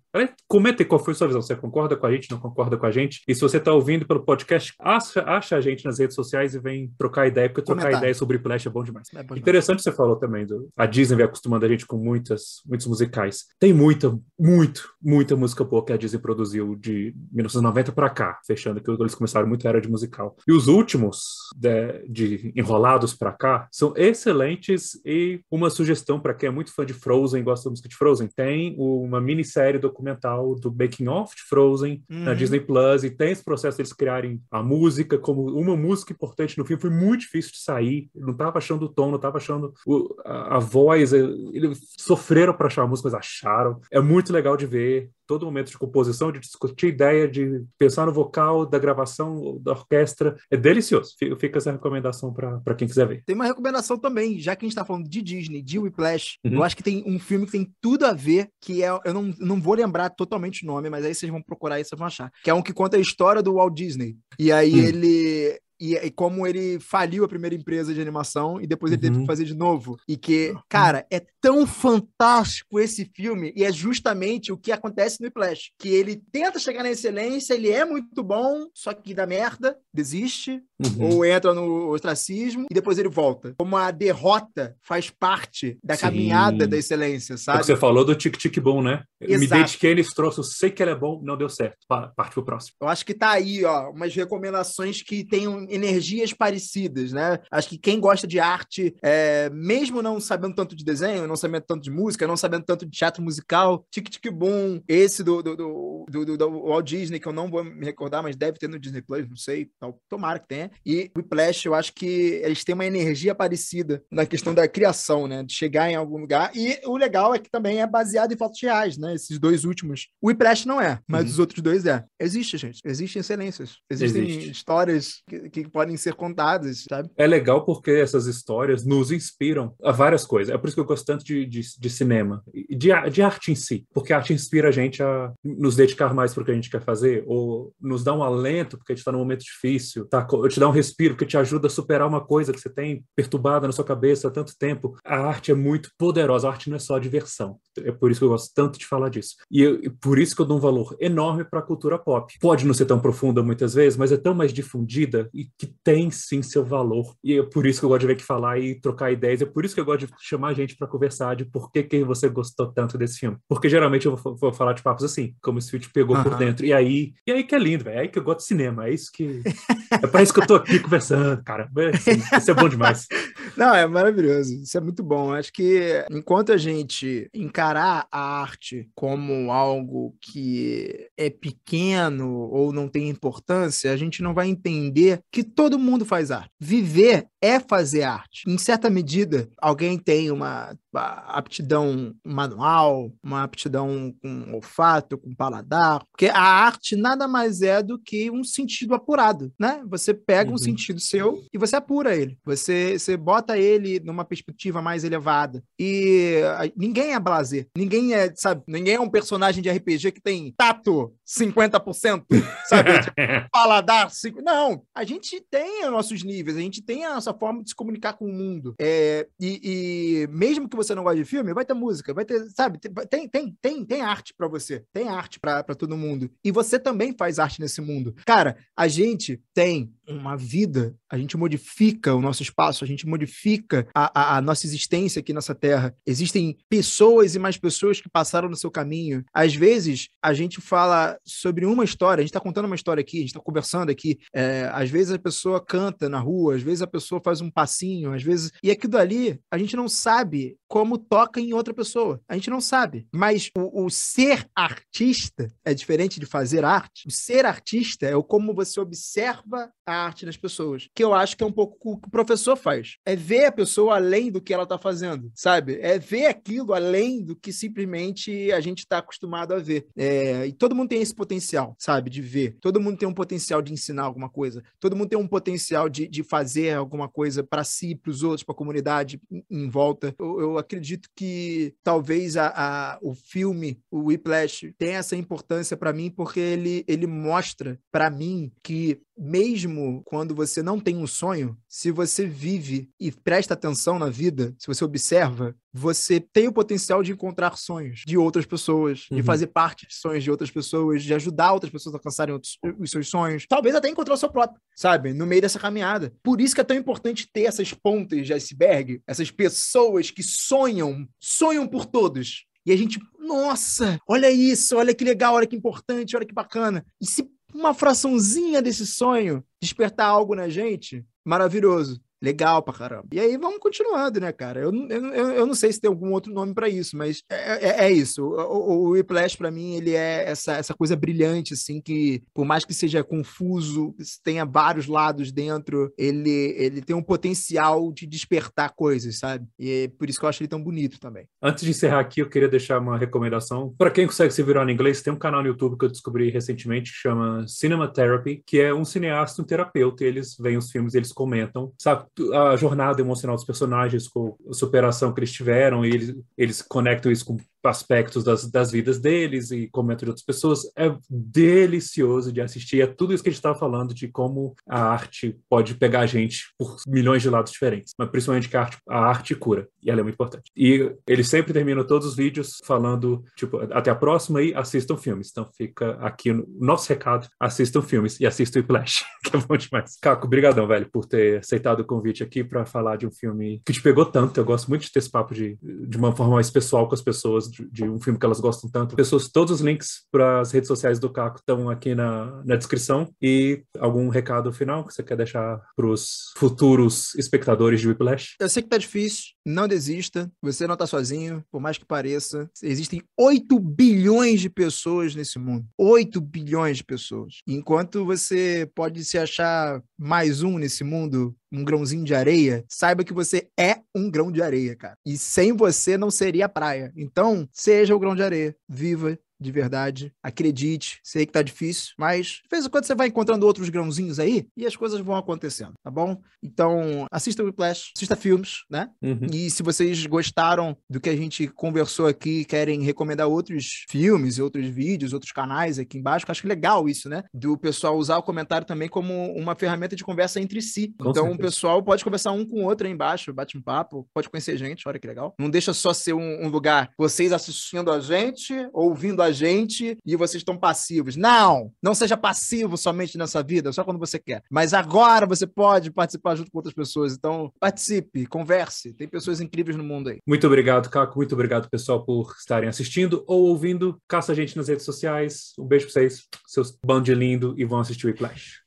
Comenta 0.48 0.84
qual 0.84 1.02
foi 1.02 1.12
a 1.12 1.14
sua 1.16 1.26
visão. 1.26 1.42
Você 1.42 1.54
concorda 1.54 1.96
com 1.96 2.06
a 2.06 2.12
gente, 2.12 2.30
não 2.30 2.38
concorda 2.38 2.76
com 2.76 2.86
a 2.86 2.90
gente? 2.90 3.22
E 3.26 3.34
se 3.34 3.40
você 3.40 3.58
está 3.58 3.72
ouvindo 3.72 4.06
pelo 4.06 4.24
podcast, 4.24 4.74
acha, 4.80 5.22
acha 5.22 5.56
a 5.56 5.60
gente 5.60 5.84
nas 5.84 5.98
redes 5.98 6.14
sociais 6.14 6.54
e 6.54 6.58
vem 6.58 6.92
trocar 6.98 7.26
ideia, 7.26 7.48
porque 7.48 7.62
trocar 7.62 7.82
Comentar. 7.82 8.00
ideia 8.00 8.14
sobre 8.14 8.38
Flash 8.38 8.66
é 8.66 8.70
bom 8.70 8.82
demais. 8.82 9.08
É 9.14 9.22
bom 9.22 9.36
Interessante 9.36 9.78
demais. 9.78 9.84
você 9.84 9.92
falou 9.92 10.16
também. 10.16 10.46
Do, 10.46 10.68
a 10.76 10.86
Disney 10.86 11.16
vem 11.16 11.26
acostumando 11.26 11.66
a 11.66 11.68
gente 11.68 11.86
com 11.86 11.96
muitas, 11.96 12.62
muitos 12.66 12.86
musicais. 12.86 13.44
Tem 13.58 13.72
muita, 13.72 14.18
muito, 14.38 14.88
muita 15.02 15.36
música 15.36 15.64
boa 15.64 15.84
que 15.84 15.92
a 15.92 15.96
Disney 15.96 16.20
produziu 16.20 16.74
de 16.76 17.14
1990 17.32 17.92
para 17.92 18.08
cá, 18.08 18.38
fechando 18.46 18.80
que 18.80 18.90
eles 18.90 19.14
começaram 19.14 19.46
muito 19.46 19.66
era 19.66 19.80
de 19.80 19.88
musical. 19.88 20.36
E 20.48 20.52
os 20.52 20.66
últimos 20.66 21.18
de, 21.56 22.06
de 22.08 22.52
enrolados 22.56 23.14
para 23.14 23.32
cá 23.32 23.68
são 23.70 23.92
excelentes 23.96 25.00
e 25.04 25.40
uma 25.50 25.68
sugestão 25.68 26.18
para 26.20 26.34
quem 26.34 26.48
é 26.48 26.52
muito 26.52 26.72
fã 26.72 26.86
de 26.86 26.94
Frozen, 26.94 27.42
gosta 27.42 27.64
da 27.64 27.70
música 27.70 27.88
de 27.88 27.96
Frozen, 27.96 28.28
tem 28.34 28.74
uma 28.78 29.20
minissérie 29.20 29.78
documental 29.80 30.05
documental 30.07 30.54
do 30.54 30.72
Making 30.72 31.09
of 31.09 31.34
de 31.34 31.42
Frozen 31.42 32.04
uhum. 32.09 32.24
na 32.24 32.34
Disney 32.34 32.61
Plus 32.61 33.02
e 33.04 33.11
tem 33.11 33.32
esse 33.32 33.44
processo 33.44 33.76
deles 33.76 33.92
criarem 33.92 34.40
a 34.50 34.62
música 34.62 35.18
como 35.18 35.46
uma 35.59 35.76
música 35.76 36.12
importante 36.12 36.57
no 36.57 36.64
filme. 36.64 36.80
Foi 36.80 36.90
muito 36.90 37.22
difícil 37.22 37.52
de 37.52 37.59
sair, 37.59 38.09
não 38.14 38.32
estava 38.32 38.59
achando 38.59 38.84
o 38.84 38.88
tom, 38.88 39.09
não 39.09 39.16
estava 39.16 39.38
achando 39.38 39.74
o, 39.86 40.14
a, 40.24 40.57
a, 40.57 40.59
voz. 40.59 41.12
Eles 41.12 41.80
sofreram 41.98 42.54
para 42.54 42.68
achar 42.68 42.82
a 42.82 42.86
música, 42.86 43.09
mas 43.09 43.14
acharam. 43.14 43.80
É 43.90 44.00
muito 44.00 44.32
legal 44.32 44.57
de 44.57 44.66
ver 44.66 45.11
todo 45.27 45.47
momento 45.47 45.70
de 45.70 45.79
composição, 45.79 46.33
de 46.33 46.41
discutir 46.41 46.89
ideia, 46.89 47.29
de 47.29 47.64
pensar 47.79 48.07
no 48.07 48.12
vocal, 48.12 48.66
da 48.66 48.79
gravação, 48.79 49.59
da 49.61 49.72
orquestra. 49.72 50.37
É 50.51 50.57
delicioso. 50.57 51.14
Fica 51.39 51.59
essa 51.59 51.72
recomendação 51.72 52.33
para 52.33 52.74
quem 52.74 52.87
quiser 52.87 53.07
ver. 53.07 53.22
Tem 53.24 53.35
uma 53.35 53.45
recomendação 53.45 53.99
também, 53.99 54.39
já 54.39 54.55
que 54.55 54.64
a 54.64 54.66
gente 54.66 54.72
está 54.72 54.85
falando 54.85 55.09
de 55.09 55.22
Disney, 55.22 55.62
de 55.62 55.79
Whiplash, 55.79 56.39
uhum. 56.45 56.55
eu 56.55 56.62
acho 56.64 56.77
que 56.77 56.83
tem 56.83 57.03
um 57.07 57.18
filme 57.18 57.47
que 57.47 57.53
tem 57.53 57.72
tudo 57.81 58.05
a 58.05 58.12
ver, 58.12 58.49
que 58.61 58.83
é, 58.83 58.89
eu 59.05 59.14
não, 59.14 59.35
não 59.39 59.61
vou 59.61 59.74
lembrar 59.74 60.11
totalmente 60.11 60.64
o 60.64 60.66
nome, 60.66 60.89
mas 60.89 61.05
aí 61.05 61.14
vocês 61.14 61.31
vão 61.31 61.43
procurar 61.43 61.81
e 61.81 61.85
vocês 61.85 61.99
vão 61.99 62.07
achar, 62.07 62.31
que 62.43 62.51
é 62.51 62.55
um 62.55 62.62
que 62.62 62.72
conta 62.72 62.97
a 62.97 63.01
história 63.01 63.43
do 63.43 63.55
Walt 63.55 63.74
Disney. 63.74 64.16
E 64.39 64.53
aí 64.53 64.74
hum. 64.74 64.85
ele 64.85 65.59
e, 65.81 65.95
e, 65.95 66.11
como 66.11 66.47
ele 66.47 66.79
faliu 66.81 67.24
a 67.24 67.29
primeira 67.29 67.55
empresa 67.55 67.93
de 67.93 68.01
animação 68.01 68.61
e 68.61 68.66
depois 68.66 68.93
ele 68.93 68.99
uhum. 68.99 69.03
teve 69.03 69.14
que 69.14 69.20
uhum. 69.20 69.27
fazer 69.27 69.45
de 69.45 69.55
novo. 69.55 69.97
E 70.09 70.16
que, 70.16 70.55
cara, 70.68 71.07
é 71.11 71.22
tão 71.41 71.66
fantástico 71.66 72.81
esse 72.81 73.05
filme 73.14 73.53
e 73.57 73.64
é 73.64 73.72
justamente 73.72 74.53
o 74.53 74.57
que 74.57 74.72
acontece 74.72 75.22
no 75.22 75.31
Flash, 75.31 75.70
que 75.79 75.89
ele 75.89 76.16
tenta 76.33 76.59
chegar 76.59 76.83
na 76.83 76.91
excelência, 76.91 77.55
ele 77.55 77.70
é 77.70 77.85
muito 77.85 78.22
bom, 78.22 78.66
só 78.74 78.93
que 78.93 79.14
dá 79.14 79.27
merda, 79.27 79.77
desiste, 79.93 80.62
uhum. 80.79 81.14
ou 81.14 81.24
entra 81.24 81.55
no 81.55 81.91
ostracismo 81.91 82.66
e 82.70 82.74
depois 82.74 82.99
ele 82.99 83.09
volta. 83.09 83.55
Como 83.59 83.77
a 83.77 83.91
derrota 83.91 84.77
faz 84.83 85.11
parte 85.11 85.79
da 85.83 85.95
Sim. 85.95 86.03
caminhada 86.03 86.66
da 86.66 86.77
excelência, 86.77 87.37
sabe? 87.37 87.61
É 87.61 87.62
você 87.62 87.77
falou 87.77 88.05
do 88.05 88.14
Tic 88.14 88.37
Tic 88.37 88.59
Boom, 88.59 88.83
né? 88.83 89.05
Exato. 89.20 89.41
Me 89.41 89.47
dediquei 89.47 89.95
nesse 89.95 90.14
troço, 90.14 90.41
eu 90.41 90.45
sei 90.45 90.70
que 90.70 90.83
ele 90.83 90.91
é 90.91 90.95
bom, 90.95 91.20
não 91.22 91.37
deu 91.37 91.49
certo. 91.49 91.79
Parte 91.89 92.35
pro 92.35 92.45
próximo. 92.45 92.74
Eu 92.81 92.89
acho 92.89 93.05
que 93.05 93.14
tá 93.14 93.31
aí, 93.31 93.64
ó, 93.64 93.91
umas 93.91 94.14
recomendações 94.14 95.03
que 95.03 95.24
tenham 95.24 95.65
energias 95.70 96.32
parecidas, 96.32 97.12
né? 97.12 97.38
Acho 97.50 97.68
que 97.68 97.78
quem 97.78 98.00
gosta 98.00 98.26
de 98.26 98.38
arte, 98.38 98.94
é, 99.02 99.50
mesmo 99.50 100.02
não 100.02 100.20
sabendo 100.20 100.54
tanto 100.54 100.74
de 100.74 100.84
desenho, 100.84 101.26
não 101.26 101.36
sabendo 101.36 101.64
tanto 101.64 101.82
de 101.82 101.90
música, 101.90 102.26
não 102.26 102.36
sabendo 102.36 102.64
tanto 102.64 102.86
de 102.86 102.96
teatro 102.96 103.22
musical, 103.22 103.86
Tic 103.90 104.08
Tic 104.08 104.30
Boom, 104.30 104.80
esse 104.88 105.22
do, 105.22 105.42
do, 105.42 105.56
do, 105.56 106.06
do, 106.08 106.36
do 106.36 106.50
Walt 106.62 106.86
Disney, 106.86 107.20
que 107.20 107.26
eu 107.26 107.32
não 107.32 107.50
vou 107.50 107.64
me 107.64 107.84
recordar, 107.84 108.22
mas 108.22 108.36
deve 108.36 108.58
ter 108.58 108.68
no 108.68 108.78
Disney 108.78 109.02
Plus, 109.02 109.28
não 109.28 109.36
sei, 109.36 109.68
tomara 110.08 110.38
que 110.38 110.48
tenha. 110.48 110.70
E 110.84 111.10
o 111.14 111.18
Whiplash, 111.18 111.66
eu 111.66 111.74
acho 111.74 111.92
que 111.92 112.40
eles 112.42 112.64
têm 112.64 112.74
uma 112.74 112.86
energia 112.86 113.34
parecida 113.34 114.02
na 114.10 114.26
questão 114.26 114.54
da 114.54 114.66
criação, 114.68 115.26
né? 115.26 115.42
De 115.42 115.52
chegar 115.52 115.90
em 115.90 115.94
algum 115.94 116.18
lugar. 116.18 116.50
E 116.54 116.80
o 116.84 116.96
legal 116.96 117.34
é 117.34 117.38
que 117.38 117.50
também 117.50 117.80
é 117.80 117.86
baseado 117.86 118.32
em 118.32 118.36
fatos 118.36 118.60
reais, 118.60 118.96
né? 118.96 119.14
Esses 119.14 119.38
dois 119.38 119.64
últimos. 119.64 120.08
O 120.20 120.28
Whiplash 120.28 120.66
não 120.66 120.80
é, 120.80 121.00
mas 121.06 121.24
uhum. 121.24 121.30
os 121.30 121.38
outros 121.38 121.62
dois 121.62 121.86
é. 121.86 122.04
Existe, 122.18 122.56
gente. 122.56 122.80
Existem 122.84 123.20
excelências. 123.20 123.78
Existem 123.90 124.22
Existe. 124.22 124.50
histórias 124.50 125.22
que, 125.28 125.55
que 125.64 125.70
podem 125.70 125.96
ser 125.96 126.14
contadas, 126.14 126.84
sabe? 126.88 127.11
É 127.16 127.26
legal 127.26 127.64
porque 127.64 127.90
essas 127.90 128.26
histórias 128.26 128.84
nos 128.84 129.11
inspiram 129.11 129.74
a 129.82 129.92
várias 129.92 130.24
coisas. 130.24 130.54
É 130.54 130.59
por 130.59 130.66
isso 130.66 130.76
que 130.76 130.80
eu 130.80 130.86
gosto 130.86 131.04
tanto 131.04 131.24
de, 131.24 131.46
de, 131.46 131.61
de 131.78 131.90
cinema, 131.90 132.42
de, 132.52 132.90
de 133.11 133.22
arte 133.22 133.52
em 133.52 133.54
si, 133.54 133.86
porque 133.92 134.12
a 134.12 134.18
arte 134.18 134.32
inspira 134.32 134.68
a 134.68 134.72
gente 134.72 135.02
a 135.02 135.32
nos 135.44 135.76
dedicar 135.76 136.14
mais 136.14 136.32
para 136.32 136.42
o 136.42 136.44
que 136.44 136.50
a 136.50 136.54
gente 136.54 136.70
quer 136.70 136.82
fazer, 136.82 137.24
ou 137.26 137.74
nos 137.80 138.04
dá 138.04 138.12
um 138.12 138.22
alento 138.22 138.76
porque 138.76 138.92
a 138.92 138.94
gente 138.94 139.00
está 139.00 139.12
num 139.12 139.18
momento 139.18 139.44
difícil, 139.44 140.07
tá? 140.07 140.26
te 140.48 140.61
dá 140.61 140.68
um 140.68 140.72
respiro 140.72 141.16
que 141.16 141.26
te 141.26 141.36
ajuda 141.36 141.66
a 141.66 141.70
superar 141.70 142.09
uma 142.09 142.20
coisa 142.20 142.52
que 142.52 142.61
você 142.61 142.70
tem 142.70 143.04
perturbada 143.14 143.66
na 143.66 143.72
sua 143.72 143.84
cabeça 143.84 144.28
há 144.28 144.30
tanto 144.30 144.57
tempo. 144.59 144.96
A 145.04 145.16
arte 145.16 145.50
é 145.50 145.54
muito 145.54 145.90
poderosa, 145.98 146.48
a 146.48 146.50
arte 146.50 146.68
não 146.68 146.76
é 146.76 146.80
só 146.80 146.98
diversão. 146.98 147.59
É 147.78 147.92
por 147.92 148.11
isso 148.11 148.20
que 148.20 148.24
eu 148.24 148.30
gosto 148.30 148.52
tanto 148.54 148.78
de 148.78 148.86
falar 148.86 149.09
disso. 149.09 149.36
E, 149.50 149.62
eu, 149.62 149.82
e 149.82 149.90
por 149.90 150.18
isso 150.18 150.34
que 150.34 150.42
eu 150.42 150.46
dou 150.46 150.57
um 150.57 150.61
valor 150.61 150.96
enorme 151.00 151.44
para 151.44 151.61
a 151.61 151.62
cultura 151.62 151.98
pop. 151.98 152.32
Pode 152.40 152.66
não 152.66 152.74
ser 152.74 152.86
tão 152.86 153.00
profunda 153.00 153.42
muitas 153.42 153.74
vezes, 153.74 153.96
mas 153.96 154.12
é 154.12 154.16
tão 154.16 154.34
mais 154.34 154.52
difundida 154.52 155.28
e 155.32 155.45
que 155.59 155.66
tem 155.82 156.11
sim 156.11 156.42
seu 156.42 156.64
valor. 156.64 157.14
E 157.22 157.38
é 157.38 157.42
por 157.42 157.66
isso 157.66 157.80
que 157.80 157.84
eu 157.84 157.88
gosto 157.88 158.01
de 158.01 158.07
ver 158.07 158.16
que 158.16 158.24
falar 158.24 158.59
e 158.59 158.80
trocar 158.80 159.12
ideias. 159.12 159.42
É 159.42 159.47
por 159.47 159.64
isso 159.64 159.74
que 159.74 159.80
eu 159.80 159.84
gosto 159.84 160.07
de 160.07 160.12
chamar 160.20 160.49
a 160.49 160.55
gente 160.55 160.76
para 160.76 160.86
conversar 160.86 161.34
de 161.36 161.44
por 161.44 161.70
que, 161.70 161.82
que 161.82 162.05
você 162.05 162.28
gostou 162.28 162.72
tanto 162.72 162.99
desse 162.99 163.18
filme. 163.18 163.36
Porque 163.49 163.68
geralmente 163.68 164.07
eu 164.07 164.16
vou, 164.16 164.36
vou 164.36 164.53
falar 164.53 164.72
de 164.72 164.82
papos 164.82 165.05
assim, 165.05 165.34
como 165.42 165.59
esse 165.59 165.70
filme 165.70 165.84
te 165.86 165.92
pegou 165.92 166.16
uhum. 166.16 166.22
por 166.22 166.36
dentro. 166.36 166.64
E 166.64 166.72
aí, 166.72 167.12
e 167.26 167.32
aí 167.32 167.44
que 167.44 167.55
é 167.55 167.59
lindo, 167.59 167.88
é 167.88 168.01
aí 168.01 168.09
que 168.09 168.18
eu 168.18 168.24
gosto 168.24 168.38
de 168.38 168.44
cinema. 168.44 168.86
É 168.86 168.94
isso 168.94 169.11
que. 169.12 169.42
É 169.90 170.07
para 170.07 170.22
isso 170.22 170.32
que 170.32 170.40
eu 170.40 170.47
tô 170.47 170.55
aqui 170.55 170.78
conversando, 170.78 171.42
cara. 171.42 171.70
Assim, 171.94 172.22
isso 172.36 172.51
é 172.51 172.55
bom 172.55 172.68
demais. 172.68 173.07
Não, 173.57 173.74
é 173.74 173.86
maravilhoso. 173.86 174.54
Isso 174.62 174.76
é 174.76 174.80
muito 174.80 175.02
bom. 175.02 175.32
Acho 175.32 175.52
que 175.52 176.04
enquanto 176.11 176.52
a 176.52 176.57
gente 176.57 177.28
encarar 177.34 178.07
a 178.11 178.40
arte 178.40 178.88
como 178.94 179.50
algo 179.50 180.14
que 180.20 181.09
é 181.16 181.30
pequeno 181.30 182.48
ou 182.50 182.72
não 182.72 182.88
tem 182.88 183.09
importância, 183.09 183.92
a 183.92 183.96
gente 183.96 184.22
não 184.22 184.34
vai 184.34 184.48
entender 184.48 185.20
que 185.32 185.42
todo 185.42 185.78
mundo 185.78 186.04
faz 186.04 186.30
arte. 186.30 186.50
Viver 186.61 187.26
é 187.40 187.61
fazer 187.61 188.02
arte. 188.02 188.42
Em 188.46 188.59
certa 188.59 188.90
medida, 188.90 189.48
alguém 189.59 189.98
tem 189.98 190.30
uma 190.30 190.76
aptidão 190.94 192.14
manual, 192.24 193.12
uma 193.22 193.42
aptidão 193.42 194.14
com 194.22 194.54
olfato, 194.54 195.18
com 195.18 195.34
paladar, 195.34 196.02
porque 196.11 196.26
a 196.26 196.40
arte 196.40 196.96
nada 196.96 197.28
mais 197.28 197.62
é 197.62 197.82
do 197.82 197.98
que 197.98 198.30
um 198.30 198.42
sentido 198.42 198.94
apurado, 198.94 199.52
né? 199.59 199.82
Você 199.88 200.14
pega 200.14 200.50
uhum. 200.50 200.57
um 200.57 200.59
sentido 200.59 200.98
seu 200.98 201.42
e 201.52 201.59
você 201.59 201.76
apura 201.76 202.16
ele. 202.16 202.38
Você, 202.44 202.98
você 202.98 203.16
bota 203.16 203.45
ele 203.55 204.01
numa 204.01 204.24
perspectiva 204.24 204.80
mais 204.80 205.05
elevada. 205.05 205.62
E 205.78 206.40
ninguém 206.76 207.14
é 207.14 207.20
blazer. 207.20 207.68
Ninguém 207.76 208.14
é, 208.14 208.32
sabe, 208.34 208.62
ninguém 208.66 208.94
é 208.94 209.01
um 209.01 209.11
personagem 209.11 209.62
de 209.62 209.70
RPG 209.70 210.12
que 210.12 210.20
tem 210.20 210.55
tato 210.57 211.14
50%, 211.26 212.24
sabe? 212.66 212.90
paladar 213.53 214.09
5%. 214.09 214.36
Não, 214.42 214.82
a 214.94 215.05
gente 215.05 215.40
tem 215.51 215.84
os 215.84 215.90
nossos 215.90 216.22
níveis, 216.22 216.57
a 216.57 216.61
gente 216.61 216.82
tem 216.82 217.05
a 217.05 217.14
nossa 217.14 217.34
forma 217.34 217.62
de 217.62 217.70
se 217.70 217.74
comunicar 217.74 218.14
com 218.14 218.26
o 218.26 218.32
mundo. 218.32 218.74
É, 218.80 219.26
e, 219.40 219.61
e 219.62 220.26
mesmo 220.28 220.68
que 220.68 220.76
você 220.76 220.94
não 220.94 221.03
goste 221.03 221.22
de 221.22 221.28
filme, 221.28 221.53
vai 221.53 221.64
ter 221.64 221.74
música, 221.74 222.14
vai 222.14 222.24
ter, 222.24 222.40
sabe? 222.51 222.78
Tem, 223.09 223.28
tem, 223.28 223.57
tem, 223.61 223.84
tem 223.84 224.01
arte 224.01 224.32
para 224.34 224.49
você, 224.49 224.84
tem 224.92 225.09
arte 225.09 225.38
para 225.40 225.62
todo 225.74 225.97
mundo. 225.97 226.30
E 226.44 226.51
você 226.51 226.78
também 226.78 227.14
faz 227.16 227.38
arte 227.38 227.61
nesse 227.61 227.80
mundo. 227.80 228.14
Cara, 228.24 228.57
a 228.76 228.88
gente 228.88 229.40
tem 229.53 229.92
uma 230.09 230.36
vida, 230.36 230.94
a 231.11 231.18
gente 231.18 231.36
modifica 231.36 232.14
o 232.14 232.20
nosso 232.20 232.42
espaço, 232.42 232.84
a 232.84 232.86
gente 232.86 233.07
modifica 233.07 233.86
a, 233.94 234.20
a, 234.20 234.36
a, 234.36 234.40
nossa 234.40 234.66
existência 234.66 235.20
aqui 235.20 235.32
nessa 235.32 235.54
terra. 235.54 235.94
Existem 236.07 236.57
pessoas 236.68 237.34
e 237.34 237.38
mais 237.38 237.57
pessoas 237.57 238.00
que 238.00 238.09
passaram 238.09 238.48
no 238.48 238.57
seu 238.57 238.70
caminho. 238.70 239.24
Às 239.32 239.54
vezes, 239.54 240.09
a 240.22 240.32
gente 240.32 240.61
fala 240.61 241.18
sobre 241.24 241.64
uma 241.64 241.84
história, 241.84 242.20
a 242.20 242.24
gente 242.24 242.30
está 242.30 242.40
contando 242.40 242.66
uma 242.66 242.74
história 242.74 243.00
aqui, 243.00 243.18
a 243.18 243.20
gente 243.20 243.30
está 243.30 243.40
conversando 243.40 243.90
aqui. 243.90 244.18
É, 244.34 244.68
às 244.72 244.90
vezes 244.90 245.12
a 245.12 245.18
pessoa 245.18 245.64
canta 245.64 246.09
na 246.09 246.18
rua, 246.18 246.57
às 246.57 246.62
vezes 246.62 246.82
a 246.82 246.86
pessoa 246.86 247.20
faz 247.24 247.40
um 247.40 247.50
passinho, 247.50 248.12
às 248.12 248.22
vezes. 248.22 248.50
E 248.62 248.70
aquilo 248.70 248.98
ali, 248.98 249.38
a 249.50 249.59
gente 249.59 249.76
não 249.76 249.88
sabe 249.88 250.57
como 250.68 250.98
toca 250.98 251.40
em 251.40 251.52
outra 251.52 251.72
pessoa. 251.72 252.20
A 252.28 252.34
gente 252.34 252.50
não 252.50 252.61
sabe. 252.61 253.07
Mas 253.14 253.50
o, 253.57 253.84
o 253.84 253.90
ser 253.90 254.48
artista 254.54 255.48
é 255.64 255.72
diferente 255.72 256.18
de 256.18 256.26
fazer 256.26 256.64
arte. 256.64 257.07
O 257.07 257.11
ser 257.11 257.46
artista 257.46 258.07
é 258.07 258.16
o 258.16 258.24
como 258.24 258.54
você 258.54 258.80
observa 258.80 259.70
a 259.86 259.94
arte 259.94 260.26
nas 260.26 260.36
pessoas. 260.36 260.88
Que 260.97 261.05
eu 261.05 261.12
acho 261.12 261.36
que 261.36 261.44
é 261.44 261.47
um 261.47 261.53
pouco 261.53 261.76
o 261.92 261.99
que 261.99 262.09
o 262.09 262.11
professor 262.11 262.57
faz. 262.57 262.97
É 263.05 263.14
ver 263.14 263.44
a 263.44 263.53
pessoa 263.53 263.97
além 263.97 264.32
do 264.32 264.40
que 264.40 264.55
ela 264.55 264.62
está 264.62 264.78
fazendo, 264.78 265.30
sabe? 265.34 265.78
É 265.82 265.99
ver 265.99 266.24
aquilo 266.24 266.72
além 266.72 267.22
do 267.22 267.36
que 267.36 267.53
simplesmente 267.53 268.51
a 268.51 268.61
gente 268.61 268.78
está 268.78 268.99
acostumado 268.99 269.53
a 269.53 269.59
ver. 269.59 269.86
É, 269.94 270.47
e 270.47 270.53
todo 270.55 270.74
mundo 270.74 270.88
tem 270.88 271.03
esse 271.03 271.14
potencial, 271.14 271.76
sabe? 271.78 272.09
De 272.09 272.22
ver. 272.22 272.57
Todo 272.62 272.80
mundo 272.80 272.97
tem 272.97 273.07
um 273.07 273.12
potencial 273.12 273.61
de 273.61 273.74
ensinar 273.74 274.05
alguma 274.05 274.30
coisa. 274.30 274.62
Todo 274.80 274.97
mundo 274.97 275.11
tem 275.11 275.18
um 275.18 275.28
potencial 275.28 275.86
de, 275.90 276.09
de 276.09 276.22
fazer 276.22 276.72
alguma 276.72 277.11
coisa 277.11 277.44
para 277.44 277.62
si, 277.62 277.94
para 277.94 278.11
os 278.11 278.22
outros, 278.22 278.42
para 278.42 278.55
a 278.55 278.57
comunidade 278.59 279.20
em, 279.30 279.44
em 279.51 279.68
volta. 279.68 280.14
Eu, 280.18 280.40
eu, 280.40 280.59
acredito 280.59 281.11
que 281.14 281.74
talvez 281.84 282.38
a, 282.38 282.49
a, 282.49 282.99
o 283.03 283.14
filme, 283.14 283.78
o 283.90 284.05
Whiplash, 284.05 284.72
tenha 284.78 284.97
essa 284.97 285.14
importância 285.14 285.76
para 285.76 285.92
mim 285.92 286.11
porque 286.11 286.40
ele, 286.40 286.84
ele 286.88 287.07
mostra 287.07 287.78
para 287.92 288.09
mim 288.09 288.51
que 288.62 288.99
mesmo 289.16 290.03
quando 290.05 290.34
você 290.34 290.62
não 290.62 290.78
tem 290.87 290.97
um 290.99 291.07
sonho, 291.09 291.59
se 291.68 291.91
você 291.91 292.24
vive 292.28 292.89
e 293.01 293.11
presta 293.11 293.55
atenção 293.55 293.99
na 293.99 294.09
vida, 294.09 294.55
se 294.57 294.68
você 294.68 294.84
observa, 294.84 295.53
você 295.74 296.20
tem 296.20 296.47
o 296.47 296.53
potencial 296.53 297.03
de 297.03 297.11
encontrar 297.11 297.59
sonhos 297.59 298.05
de 298.07 298.16
outras 298.16 298.47
pessoas, 298.47 299.09
uhum. 299.11 299.16
de 299.16 299.22
fazer 299.24 299.49
parte 299.49 299.84
de 299.84 299.93
sonhos 299.97 300.22
de 300.22 300.30
outras 300.30 300.49
pessoas, 300.49 301.03
de 301.03 301.12
ajudar 301.12 301.53
outras 301.53 301.72
pessoas 301.72 301.93
a 301.93 301.99
alcançarem 301.99 302.32
outros, 302.32 302.57
os 302.78 302.89
seus 302.89 303.09
sonhos, 303.09 303.47
talvez 303.49 303.74
até 303.74 303.89
encontrar 303.89 304.14
o 304.14 304.16
seu 304.16 304.30
próprio, 304.30 304.61
sabe? 304.76 305.12
No 305.12 305.26
meio 305.26 305.43
dessa 305.43 305.59
caminhada. 305.59 306.14
Por 306.22 306.41
isso 306.41 306.55
que 306.55 306.61
é 306.61 306.64
tão 306.64 306.76
importante 306.76 307.28
ter 307.32 307.47
essas 307.47 307.72
pontas 307.72 308.24
de 308.24 308.32
iceberg, 308.32 309.03
essas 309.09 309.28
pessoas 309.28 310.12
que 310.12 310.22
sonham, 310.22 311.05
sonham 311.18 311.66
por 311.66 311.84
todos. 311.84 312.45
E 312.64 312.70
a 312.70 312.76
gente, 312.76 313.01
nossa, 313.18 313.99
olha 314.09 314.30
isso, 314.30 314.76
olha 314.76 314.95
que 314.95 315.03
legal, 315.03 315.34
olha 315.34 315.49
que 315.49 315.57
importante, 315.57 316.14
olha 316.14 316.26
que 316.26 316.32
bacana. 316.32 316.87
E 317.01 317.07
se 317.07 317.28
uma 317.57 317.72
fraçãozinha 317.72 318.61
desse 318.61 318.87
sonho 318.87 319.43
despertar 319.66 320.06
algo 320.06 320.34
na 320.34 320.48
gente, 320.48 321.04
maravilhoso. 321.24 322.00
Legal 322.22 322.62
pra 322.62 322.74
caramba. 322.74 323.08
E 323.12 323.20
aí 323.20 323.36
vamos 323.36 323.58
continuando, 323.58 324.20
né, 324.20 324.32
cara? 324.32 324.60
Eu, 324.60 324.72
eu, 324.88 325.30
eu 325.32 325.46
não 325.46 325.54
sei 325.54 325.72
se 325.72 325.80
tem 325.80 325.88
algum 325.88 326.12
outro 326.12 326.32
nome 326.32 326.54
para 326.54 326.68
isso, 326.68 326.96
mas 326.96 327.22
é, 327.30 327.68
é, 327.68 327.86
é 327.86 327.92
isso. 327.92 328.22
O, 328.24 328.94
o, 328.94 328.98
o 328.98 329.04
para 329.04 329.50
mim, 329.50 329.74
ele 329.74 329.92
é 329.92 330.28
essa, 330.28 330.54
essa 330.54 330.74
coisa 330.74 330.96
brilhante, 330.96 331.54
assim, 331.54 331.80
que 331.80 332.22
por 332.34 332.44
mais 332.44 332.64
que 332.64 332.74
seja 332.74 333.04
confuso, 333.04 333.94
tenha 334.24 334.44
vários 334.44 334.86
lados 334.86 335.30
dentro, 335.30 335.92
ele, 335.96 336.54
ele 336.56 336.80
tem 336.80 336.96
um 336.96 337.02
potencial 337.02 337.92
de 337.92 338.06
despertar 338.06 338.74
coisas, 338.74 339.18
sabe? 339.18 339.46
E 339.58 339.84
é 339.84 339.88
por 339.88 340.08
isso 340.08 340.18
que 340.18 340.24
eu 340.24 340.28
acho 340.28 340.42
ele 340.42 340.48
tão 340.48 340.62
bonito 340.62 340.98
também. 340.98 341.28
Antes 341.42 341.64
de 341.64 341.70
encerrar 341.70 342.00
aqui, 342.00 342.20
eu 342.20 342.28
queria 342.28 342.48
deixar 342.48 342.78
uma 342.78 342.98
recomendação. 342.98 343.74
Para 343.78 343.90
quem 343.90 344.06
consegue 344.06 344.32
se 344.32 344.42
virar 344.42 344.68
em 344.68 344.72
inglês, 344.72 345.02
tem 345.02 345.12
um 345.12 345.18
canal 345.18 345.42
no 345.42 345.48
YouTube 345.48 345.78
que 345.78 345.84
eu 345.84 345.90
descobri 345.90 346.30
recentemente 346.30 346.92
que 346.92 346.98
chama 346.98 347.46
Cinema 347.46 347.88
Therapy, 347.88 348.42
que 348.46 348.60
é 348.60 348.74
um 348.74 348.84
cineasta, 348.84 349.42
um 349.42 349.44
terapeuta, 349.44 350.04
e 350.04 350.06
eles 350.06 350.36
veem 350.38 350.56
os 350.56 350.70
filmes, 350.70 350.94
eles 350.94 351.12
comentam, 351.12 351.72
sabe? 351.78 352.06
A 352.32 352.56
jornada 352.56 353.00
emocional 353.00 353.36
dos 353.36 353.44
personagens, 353.44 354.08
com 354.08 354.36
a 354.48 354.52
superação 354.52 355.12
que 355.12 355.20
eles 355.20 355.32
tiveram, 355.32 355.84
e 355.84 355.90
eles, 355.90 356.16
eles 356.36 356.62
conectam 356.62 357.12
isso 357.12 357.24
com 357.24 357.36
aspectos 357.66 358.24
das, 358.24 358.50
das 358.50 358.70
vidas 358.70 358.98
deles 358.98 359.50
e 359.50 359.68
comentam 359.68 360.06
de 360.06 360.10
outras 360.10 360.24
pessoas. 360.24 360.62
É 360.76 360.94
delicioso 361.08 362.32
de 362.32 362.40
assistir. 362.40 362.80
É 362.80 362.86
tudo 362.86 363.12
isso 363.12 363.22
que 363.22 363.28
a 363.28 363.32
gente 363.32 363.38
estava 363.38 363.58
falando 363.58 363.94
de 363.94 364.08
como 364.08 364.54
a 364.68 364.80
arte 364.80 365.36
pode 365.48 365.74
pegar 365.74 366.00
a 366.00 366.06
gente 366.06 366.52
por 366.58 366.76
milhões 366.86 367.22
de 367.22 367.30
lados 367.30 367.52
diferentes, 367.52 367.94
mas 367.98 368.08
principalmente 368.10 368.48
que 368.48 368.56
a 368.56 368.62
arte, 368.62 368.78
a 368.88 368.98
arte 368.98 369.34
cura, 369.34 369.68
e 369.82 369.90
ela 369.90 370.00
é 370.00 370.02
muito 370.02 370.14
importante. 370.14 370.50
E 370.56 370.92
ele 371.06 371.24
sempre 371.24 371.52
termina 371.52 371.84
todos 371.84 372.06
os 372.06 372.16
vídeos 372.16 372.58
falando, 372.64 373.24
tipo, 373.36 373.58
até 373.72 373.90
a 373.90 373.94
próxima 373.94 374.42
e 374.42 374.54
assistam 374.54 374.96
filmes. 374.96 375.28
Então 375.30 375.48
fica 375.56 375.92
aqui 376.00 376.30
o 376.30 376.46
nosso 376.58 376.88
recado, 376.88 377.28
assistam 377.38 377.82
filmes 377.82 378.18
e 378.20 378.26
assistam 378.26 378.60
o 378.60 378.64
Flash, 378.64 379.04
que 379.24 379.36
é 379.36 379.40
bom 379.40 379.56
demais. 379.56 379.96
Caco, 380.00 380.26
brigadão, 380.28 380.66
velho, 380.66 380.88
por 380.90 381.06
ter 381.06 381.38
aceitado 381.38 381.80
o 381.80 381.84
convite 381.84 382.22
aqui 382.22 382.42
para 382.42 382.64
falar 382.66 382.96
de 382.96 383.06
um 383.06 383.10
filme 383.10 383.60
que 383.64 383.72
te 383.72 383.82
pegou 383.82 384.04
tanto. 384.04 384.38
Eu 384.38 384.44
gosto 384.44 384.68
muito 384.68 384.82
de 384.82 384.92
ter 384.92 384.98
esse 384.98 385.10
papo 385.10 385.34
de, 385.34 385.58
de 385.62 385.96
uma 385.96 386.14
forma 386.14 386.34
mais 386.34 386.50
pessoal 386.50 386.88
com 386.88 386.94
as 386.94 387.02
pessoas, 387.02 387.48
de, 387.70 387.84
um 387.84 388.00
filme 388.00 388.18
que 388.18 388.26
elas 388.26 388.40
gostam 388.40 388.70
tanto. 388.70 388.96
Pessoas, 388.96 389.28
todos 389.28 389.54
os 389.54 389.61
links 389.61 390.04
para 390.11 390.40
as 390.40 390.52
redes 390.52 390.68
sociais 390.68 390.98
do 390.98 391.11
Caco 391.11 391.38
estão 391.38 391.68
aqui 391.70 391.94
na, 391.94 392.42
na 392.44 392.57
descrição. 392.57 393.12
E 393.20 393.62
algum 393.78 394.09
recado 394.09 394.52
final 394.52 394.84
que 394.84 394.92
você 394.92 395.02
quer 395.02 395.16
deixar 395.16 395.61
para 395.74 395.86
os 395.86 396.32
futuros 396.36 397.14
espectadores 397.14 397.80
de 397.80 397.88
Whiplash? 397.88 398.36
Eu 398.40 398.48
sei 398.48 398.62
que 398.62 398.68
tá 398.68 398.78
difícil, 398.78 399.34
não 399.44 399.68
desista. 399.68 400.30
Você 400.42 400.66
não 400.66 400.76
tá 400.76 400.86
sozinho, 400.86 401.44
por 401.50 401.61
mais 401.61 401.78
que 401.78 401.84
pareça. 401.84 402.50
Existem 402.62 403.02
8 403.18 403.59
bilhões 403.59 404.40
de 404.40 404.50
pessoas 404.50 405.14
nesse 405.14 405.38
mundo. 405.38 405.66
8 405.78 406.20
bilhões 406.20 406.78
de 406.78 406.84
pessoas. 406.84 407.38
Enquanto 407.46 408.04
você 408.04 408.68
pode 408.74 409.04
se 409.04 409.18
achar 409.18 409.82
mais 409.98 410.42
um 410.42 410.59
nesse 410.59 410.84
mundo, 410.84 411.34
um 411.57 411.64
grãozinho 411.64 412.04
de 412.04 412.14
areia, 412.14 412.64
saiba 412.68 413.04
que 413.04 413.12
você 413.12 413.48
é 413.59 413.80
um 413.94 414.11
grão 414.11 414.30
de 414.30 414.42
areia, 414.42 414.76
cara. 414.76 414.96
E 415.04 415.16
sem 415.16 415.52
você 415.52 415.96
não 415.96 416.11
seria 416.11 416.48
praia. 416.48 416.92
Então, 416.96 417.48
seja 417.52 417.94
o 417.94 417.98
grão 417.98 418.14
de 418.14 418.22
areia. 418.22 418.54
Viva 418.68 419.18
de 419.41 419.51
verdade. 419.51 420.12
Acredite, 420.22 421.01
sei 421.03 421.26
que 421.26 421.32
tá 421.32 421.43
difícil, 421.43 421.95
mas 421.99 422.41
de 422.43 422.49
vez 422.51 422.66
em 422.66 422.68
quando 422.68 422.84
você 422.84 422.95
vai 422.95 423.09
encontrando 423.09 423.47
outros 423.47 423.68
grãozinhos 423.68 424.18
aí 424.18 424.47
e 424.57 424.66
as 424.66 424.76
coisas 424.76 425.01
vão 425.01 425.16
acontecendo, 425.16 425.74
tá 425.82 425.91
bom? 425.91 426.20
Então, 426.43 427.07
assista 427.11 427.43
o 427.43 427.47
Whiplash, 427.47 427.93
assista 427.97 428.16
filmes, 428.16 428.64
né? 428.70 428.89
Uhum. 429.03 429.26
E 429.32 429.51
se 429.51 429.62
vocês 429.62 430.07
gostaram 430.07 430.76
do 430.89 431.01
que 431.01 431.11
a 431.11 431.16
gente 431.16 431.49
conversou 431.49 432.07
aqui, 432.07 432.45
querem 432.45 432.82
recomendar 432.82 433.28
outros 433.28 433.84
filmes, 433.89 434.39
outros 434.39 434.66
vídeos, 434.66 435.12
outros 435.12 435.32
canais 435.32 435.78
aqui 435.78 435.99
embaixo, 435.99 436.24
eu 436.26 436.30
acho 436.30 436.43
que 436.43 436.49
legal 436.49 436.89
isso, 436.89 437.09
né? 437.09 437.24
Do 437.32 437.57
pessoal 437.59 437.97
usar 437.97 438.18
o 438.18 438.22
comentário 438.22 438.66
também 438.66 438.89
como 438.89 439.32
uma 439.34 439.55
ferramenta 439.55 439.97
de 439.97 440.05
conversa 440.05 440.41
entre 440.41 440.61
si. 440.62 440.95
Com 440.99 441.11
então, 441.11 441.24
certeza. 441.24 441.34
o 441.34 441.39
pessoal 441.39 441.82
pode 441.82 442.05
conversar 442.05 442.32
um 442.32 442.45
com 442.45 442.62
o 442.62 442.64
outro 442.64 442.87
aí 442.87 442.93
embaixo, 442.93 443.32
bate 443.32 443.59
um 443.59 443.62
papo, 443.62 444.09
pode 444.14 444.28
conhecer 444.28 444.57
gente, 444.57 444.89
olha 444.89 444.99
que 444.99 445.07
legal. 445.07 445.34
Não 445.39 445.51
deixa 445.51 445.72
só 445.72 445.93
ser 445.93 446.12
um, 446.12 446.45
um 446.45 446.49
lugar 446.49 446.91
vocês 446.99 447.32
assistindo 447.32 447.91
a 447.91 448.01
gente, 448.01 448.55
ouvindo 448.72 449.22
a 449.22 449.26
a 449.27 449.33
gente 449.33 449.97
e 450.05 450.16
vocês 450.16 450.41
estão 450.41 450.57
passivos. 450.57 451.16
Não! 451.16 451.72
Não 451.83 451.95
seja 451.95 452.16
passivo 452.16 452.77
somente 452.77 453.18
nessa 453.18 453.43
vida, 453.43 453.72
só 453.72 453.85
quando 453.85 453.99
você 453.99 454.18
quer. 454.18 454.43
Mas 454.51 454.72
agora 454.72 455.27
você 455.27 455.47
pode 455.47 455.91
participar 455.91 456.37
junto 456.37 456.51
com 456.51 456.59
outras 456.59 456.74
pessoas. 456.74 457.14
Então, 457.14 457.53
participe, 457.61 458.27
converse. 458.27 458.93
Tem 458.95 459.09
pessoas 459.09 459.41
incríveis 459.41 459.77
no 459.77 459.85
mundo 459.85 460.11
aí. 460.11 460.18
Muito 460.27 460.47
obrigado, 460.47 460.89
Caco. 460.89 461.16
Muito 461.16 461.35
obrigado, 461.35 461.68
pessoal, 461.68 462.05
por 462.05 462.35
estarem 462.39 462.68
assistindo 462.68 463.24
ou 463.27 463.47
ouvindo. 463.49 464.01
Caça 464.09 464.33
a 464.33 464.35
gente 464.35 464.57
nas 464.57 464.68
redes 464.68 464.85
sociais. 464.85 465.53
Um 465.59 465.66
beijo 465.66 465.87
pra 465.87 465.93
vocês, 465.93 466.27
seus 466.47 466.77
bando 466.85 467.05
de 467.05 467.14
lindo, 467.14 467.55
e 467.57 467.64
vão 467.64 467.81
assistir 467.81 468.07
o 468.07 468.16
Flash. 468.16 468.62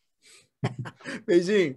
Beijinho. 1.26 1.76